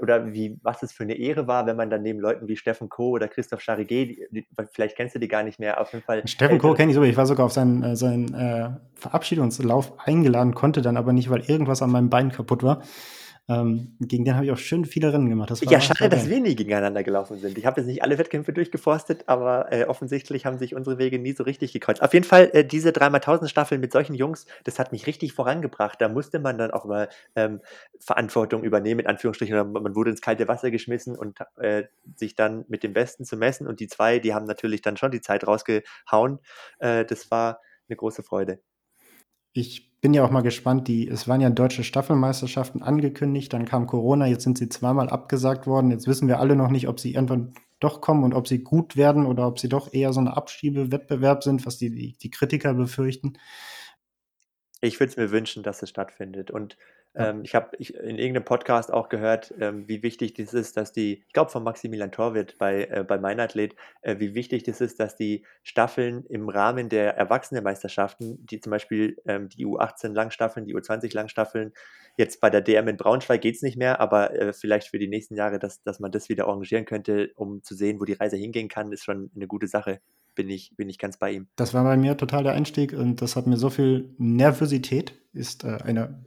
oder 0.00 0.32
wie, 0.32 0.58
was 0.62 0.82
es 0.82 0.92
für 0.92 1.04
eine 1.04 1.14
Ehre 1.14 1.46
war, 1.46 1.66
wenn 1.66 1.76
man 1.76 1.88
dann 1.88 2.02
neben 2.02 2.18
Leuten 2.18 2.48
wie 2.48 2.56
Steffen 2.56 2.88
Co. 2.88 3.10
oder 3.10 3.28
Christoph 3.28 3.60
Charigé, 3.60 4.26
vielleicht 4.72 4.96
kennst 4.96 5.14
du 5.14 5.18
die 5.18 5.28
gar 5.28 5.42
nicht 5.44 5.60
mehr, 5.60 5.80
auf 5.80 5.92
jeden 5.92 6.04
Fall. 6.04 6.26
Steffen 6.26 6.58
Co. 6.58 6.74
kenne 6.74 6.90
ich 6.90 6.96
so, 6.96 7.02
ich 7.02 7.16
war 7.16 7.26
sogar 7.26 7.46
auf 7.46 7.52
seinen, 7.52 7.82
äh, 7.82 7.96
seinen 7.96 8.34
äh, 8.34 8.70
Verabschiedungslauf 8.94 9.92
eingeladen, 9.98 10.54
konnte 10.54 10.82
dann 10.82 10.96
aber 10.96 11.12
nicht, 11.12 11.30
weil 11.30 11.42
irgendwas 11.48 11.82
an 11.82 11.90
meinem 11.90 12.10
Bein 12.10 12.32
kaputt 12.32 12.62
war. 12.62 12.82
Ähm, 13.48 13.96
gegen 13.98 14.24
den 14.24 14.36
habe 14.36 14.44
ich 14.44 14.52
auch 14.52 14.56
schön 14.56 14.84
viele 14.84 15.12
Rennen 15.12 15.28
gemacht. 15.28 15.50
ja, 15.62 15.80
schade, 15.80 16.08
dass 16.08 16.28
wir 16.28 16.40
nie 16.40 16.54
gegeneinander 16.54 17.02
gelaufen 17.02 17.38
sind. 17.38 17.58
Ich 17.58 17.66
habe 17.66 17.80
jetzt 17.80 17.88
nicht 17.88 18.02
alle 18.02 18.16
Wettkämpfe 18.16 18.52
durchgeforstet, 18.52 19.24
aber 19.26 19.72
äh, 19.72 19.84
offensichtlich 19.84 20.46
haben 20.46 20.58
sich 20.58 20.76
unsere 20.76 20.98
Wege 20.98 21.18
nie 21.18 21.32
so 21.32 21.42
richtig 21.42 21.72
gekreuzt. 21.72 22.02
Auf 22.02 22.14
jeden 22.14 22.24
Fall, 22.24 22.50
äh, 22.52 22.64
diese 22.64 22.90
3x1000 22.90 23.48
Staffel 23.48 23.78
mit 23.78 23.92
solchen 23.92 24.14
Jungs, 24.14 24.46
das 24.62 24.78
hat 24.78 24.92
mich 24.92 25.08
richtig 25.08 25.32
vorangebracht. 25.32 26.00
Da 26.00 26.08
musste 26.08 26.38
man 26.38 26.56
dann 26.56 26.70
auch 26.70 26.84
mal 26.84 27.08
ähm, 27.34 27.60
Verantwortung 27.98 28.62
übernehmen, 28.62 29.00
in 29.00 29.06
Anführungsstrichen. 29.08 29.72
Man 29.72 29.96
wurde 29.96 30.10
ins 30.10 30.20
kalte 30.20 30.46
Wasser 30.46 30.70
geschmissen 30.70 31.16
und 31.16 31.38
äh, 31.56 31.84
sich 32.14 32.36
dann 32.36 32.64
mit 32.68 32.84
dem 32.84 32.92
Besten 32.92 33.24
zu 33.24 33.36
messen. 33.36 33.66
Und 33.66 33.80
die 33.80 33.88
zwei, 33.88 34.20
die 34.20 34.34
haben 34.34 34.46
natürlich 34.46 34.82
dann 34.82 34.96
schon 34.96 35.10
die 35.10 35.20
Zeit 35.20 35.46
rausgehauen. 35.46 36.38
Äh, 36.78 37.04
das 37.04 37.30
war 37.32 37.60
eine 37.88 37.96
große 37.96 38.22
Freude. 38.22 38.60
Ich 39.52 39.91
bin 40.02 40.14
ja 40.14 40.24
auch 40.24 40.30
mal 40.30 40.42
gespannt, 40.42 40.88
die, 40.88 41.08
es 41.08 41.28
waren 41.28 41.40
ja 41.40 41.48
deutsche 41.48 41.84
Staffelmeisterschaften 41.84 42.82
angekündigt, 42.82 43.52
dann 43.52 43.64
kam 43.64 43.86
Corona, 43.86 44.26
jetzt 44.26 44.42
sind 44.42 44.58
sie 44.58 44.68
zweimal 44.68 45.08
abgesagt 45.08 45.68
worden. 45.68 45.92
Jetzt 45.92 46.08
wissen 46.08 46.26
wir 46.26 46.40
alle 46.40 46.56
noch 46.56 46.70
nicht, 46.70 46.88
ob 46.88 46.98
sie 46.98 47.14
irgendwann 47.14 47.54
doch 47.78 48.00
kommen 48.00 48.24
und 48.24 48.34
ob 48.34 48.48
sie 48.48 48.64
gut 48.64 48.96
werden 48.96 49.24
oder 49.26 49.46
ob 49.46 49.60
sie 49.60 49.68
doch 49.68 49.94
eher 49.94 50.12
so 50.12 50.20
ein 50.20 50.26
Abschiebewettbewerb 50.26 51.44
sind, 51.44 51.64
was 51.66 51.78
die, 51.78 51.90
die, 51.90 52.12
die 52.18 52.30
Kritiker 52.30 52.74
befürchten. 52.74 53.34
Ich 54.80 54.98
würde 54.98 55.12
es 55.12 55.16
mir 55.16 55.30
wünschen, 55.30 55.62
dass 55.62 55.82
es 55.82 55.90
stattfindet. 55.90 56.50
Und 56.50 56.76
Ähm, 57.14 57.42
ich 57.44 57.54
habe 57.54 57.76
in 57.76 58.18
irgendeinem 58.18 58.44
Podcast 58.44 58.92
auch 58.92 59.08
gehört, 59.08 59.52
ähm, 59.60 59.86
wie 59.86 60.02
wichtig 60.02 60.34
das 60.34 60.54
ist, 60.54 60.76
dass 60.76 60.92
die, 60.92 61.24
ich 61.26 61.32
glaube 61.32 61.50
von 61.50 61.62
Maximilian 61.62 62.10
Torwitt 62.10 62.56
bei, 62.58 62.84
äh, 62.84 63.04
bei 63.06 63.18
Mein 63.18 63.38
Athlet, 63.38 63.76
äh, 64.00 64.18
wie 64.18 64.34
wichtig 64.34 64.62
das 64.62 64.80
ist, 64.80 64.98
dass 64.98 65.16
die 65.16 65.44
Staffeln 65.62 66.24
im 66.26 66.48
Rahmen 66.48 66.88
der 66.88 67.16
Erwachsenenmeisterschaften, 67.16 68.44
die 68.46 68.60
zum 68.60 68.70
Beispiel 68.70 69.16
ähm, 69.26 69.48
die 69.50 69.66
U18 69.66 70.14
Langstaffeln, 70.14 70.66
die 70.66 70.74
U20 70.74 71.14
Langstaffeln, 71.14 71.72
jetzt 72.16 72.40
bei 72.40 72.48
der 72.48 72.62
DM 72.62 72.88
in 72.88 72.96
Braunschweig 72.96 73.40
geht 73.40 73.56
es 73.56 73.62
nicht 73.62 73.76
mehr, 73.76 74.00
aber 74.00 74.34
äh, 74.34 74.52
vielleicht 74.52 74.88
für 74.88 74.98
die 74.98 75.08
nächsten 75.08 75.36
Jahre, 75.36 75.58
dass, 75.58 75.82
dass 75.82 76.00
man 76.00 76.12
das 76.12 76.28
wieder 76.28 76.46
arrangieren 76.46 76.86
könnte, 76.86 77.30
um 77.36 77.62
zu 77.62 77.74
sehen, 77.74 78.00
wo 78.00 78.04
die 78.04 78.14
Reise 78.14 78.36
hingehen 78.36 78.68
kann, 78.68 78.92
ist 78.92 79.04
schon 79.04 79.30
eine 79.34 79.46
gute 79.46 79.66
Sache 79.66 80.00
bin 80.34 80.48
ich, 80.48 80.74
bin 80.76 80.88
ich 80.88 80.96
ganz 80.96 81.18
bei 81.18 81.32
ihm. 81.32 81.48
Das 81.56 81.74
war 81.74 81.84
bei 81.84 81.98
mir 81.98 82.16
total 82.16 82.42
der 82.42 82.52
Einstieg 82.52 82.94
und 82.94 83.20
das 83.20 83.36
hat 83.36 83.46
mir 83.46 83.58
so 83.58 83.68
viel 83.68 84.14
Nervosität, 84.16 85.12
ist 85.34 85.64
äh, 85.64 85.76
eine 85.82 86.24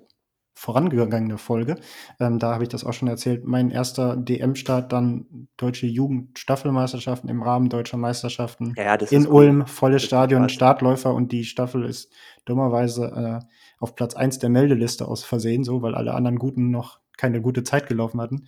vorangegangene 0.55 1.37
Folge. 1.37 1.75
Ähm, 2.19 2.39
da 2.39 2.53
habe 2.53 2.63
ich 2.63 2.69
das 2.69 2.85
auch 2.85 2.93
schon 2.93 3.09
erzählt. 3.09 3.45
Mein 3.45 3.69
erster 3.69 4.15
DM-Start, 4.15 4.91
dann 4.91 5.49
deutsche 5.57 5.85
Jugendstaffelmeisterschaften 5.85 7.29
im 7.29 7.43
Rahmen 7.43 7.69
deutscher 7.69 7.97
Meisterschaften 7.97 8.73
ja, 8.77 8.95
in 8.95 9.27
Ulm, 9.27 9.59
cool. 9.59 9.67
volles 9.67 10.03
Stadion, 10.03 10.49
Startläufer 10.49 11.13
und 11.13 11.33
die 11.33 11.43
Staffel 11.43 11.83
ist 11.83 12.11
dummerweise 12.45 13.41
äh, 13.43 13.45
auf 13.79 13.95
Platz 13.95 14.15
1 14.15 14.39
der 14.39 14.49
Meldeliste 14.49 15.07
aus 15.07 15.25
Versehen, 15.25 15.65
so, 15.65 15.81
weil 15.81 15.93
alle 15.93 16.13
anderen 16.13 16.39
Guten 16.39 16.71
noch 16.71 16.99
keine 17.17 17.41
gute 17.41 17.63
Zeit 17.63 17.87
gelaufen 17.87 18.21
hatten. 18.21 18.47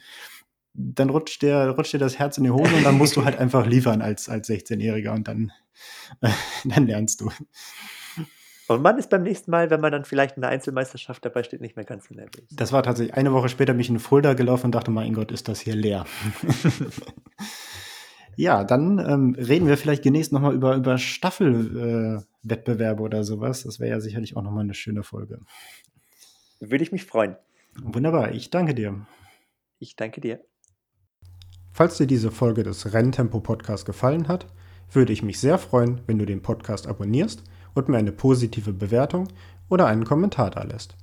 Dann 0.73 1.09
rutscht 1.09 1.41
dir, 1.41 1.73
rutscht 1.75 1.93
dir 1.93 1.99
das 1.99 2.19
Herz 2.19 2.37
in 2.37 2.45
die 2.45 2.51
Hose 2.51 2.73
und 2.73 2.85
dann 2.85 2.97
musst 2.97 3.17
du 3.17 3.25
halt 3.25 3.37
einfach 3.39 3.65
liefern 3.65 4.01
als, 4.01 4.29
als 4.29 4.49
16-Jähriger 4.49 5.11
und 5.11 5.27
dann, 5.27 5.51
äh, 6.21 6.29
dann 6.63 6.87
lernst 6.87 7.19
du. 7.19 7.31
Und 8.67 8.81
man 8.81 8.97
ist 8.97 9.09
beim 9.09 9.23
nächsten 9.23 9.49
Mal, 9.49 9.69
wenn 9.69 9.79
man 9.79 9.93
dann 9.93 10.03
vielleicht 10.03 10.35
in 10.35 10.41
der 10.41 10.49
Einzelmeisterschaft 10.49 11.23
dabei 11.23 11.43
steht, 11.43 11.61
nicht 11.61 11.77
mehr 11.77 11.85
ganz 11.85 12.09
so 12.09 12.15
nervös. 12.15 12.45
Das 12.51 12.73
war 12.73 12.83
tatsächlich 12.83 13.15
eine 13.15 13.31
Woche 13.31 13.47
später 13.47 13.73
bin 13.73 13.79
ich 13.79 13.89
in 13.89 13.99
Fulda 13.99 14.33
gelaufen 14.33 14.65
und 14.67 14.75
dachte, 14.75 14.91
mein 14.91 15.13
Gott, 15.13 15.31
ist 15.31 15.47
das 15.47 15.61
hier 15.61 15.75
leer. 15.75 16.05
ja, 18.35 18.65
dann 18.65 18.99
ähm, 18.99 19.35
reden 19.37 19.67
wir 19.67 19.77
vielleicht 19.77 20.03
demnächst 20.03 20.33
nochmal 20.33 20.53
über, 20.53 20.75
über 20.75 20.97
Staffelwettbewerbe 20.97 23.01
äh, 23.01 23.05
oder 23.05 23.23
sowas. 23.23 23.63
Das 23.63 23.79
wäre 23.79 23.91
ja 23.91 24.01
sicherlich 24.01 24.35
auch 24.35 24.43
nochmal 24.43 24.65
eine 24.65 24.73
schöne 24.73 25.03
Folge. 25.03 25.39
Würde 26.59 26.83
ich 26.83 26.91
mich 26.91 27.05
freuen. 27.05 27.37
Wunderbar, 27.81 28.33
ich 28.33 28.49
danke 28.49 28.75
dir. 28.75 29.07
Ich 29.79 29.95
danke 29.95 30.19
dir. 30.19 30.41
Falls 31.71 31.97
dir 31.97 32.07
diese 32.07 32.31
Folge 32.31 32.63
des 32.63 32.93
Renntempo 32.93 33.39
Podcast 33.39 33.85
gefallen 33.85 34.27
hat, 34.27 34.47
würde 34.91 35.13
ich 35.13 35.23
mich 35.23 35.39
sehr 35.39 35.57
freuen, 35.57 36.01
wenn 36.05 36.19
du 36.19 36.25
den 36.25 36.41
Podcast 36.41 36.85
abonnierst– 36.85 37.43
und 37.77 37.89
mir 37.89 37.97
eine 37.97 38.11
positive 38.11 38.73
Bewertung 38.73 39.27
oder 39.69 39.87
einen 39.87 40.05
Kommentar 40.05 40.51
da 40.51 40.63
lässt. 40.63 40.95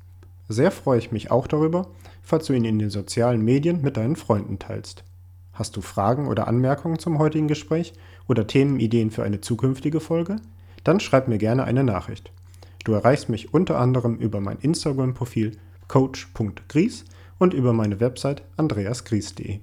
Sehr 0.48 0.70
freue 0.70 0.98
ich 0.98 1.12
mich 1.12 1.30
auch 1.30 1.46
darüber, 1.46 1.86
falls 2.22 2.46
du 2.46 2.52
ihn 2.52 2.64
in 2.64 2.78
den 2.78 2.90
sozialen 2.90 3.42
Medien 3.42 3.80
mit 3.82 3.96
deinen 3.96 4.16
Freunden 4.16 4.58
teilst. 4.58 5.04
Hast 5.52 5.76
du 5.76 5.80
Fragen 5.80 6.26
oder 6.26 6.48
Anmerkungen 6.48 6.98
zum 6.98 7.18
heutigen 7.18 7.48
Gespräch 7.48 7.92
oder 8.28 8.46
Themenideen 8.46 9.10
für 9.10 9.22
eine 9.22 9.40
zukünftige 9.40 10.00
Folge? 10.00 10.36
Dann 10.82 11.00
schreib 11.00 11.28
mir 11.28 11.38
gerne 11.38 11.64
eine 11.64 11.84
Nachricht. 11.84 12.32
Du 12.84 12.92
erreichst 12.92 13.28
mich 13.28 13.54
unter 13.54 13.78
anderem 13.78 14.16
über 14.16 14.40
mein 14.40 14.58
Instagram-Profil 14.58 15.56
coach.gries 15.88 17.04
und 17.38 17.54
über 17.54 17.72
meine 17.72 18.00
Website 18.00 18.42
andreasgries.de. 18.56 19.60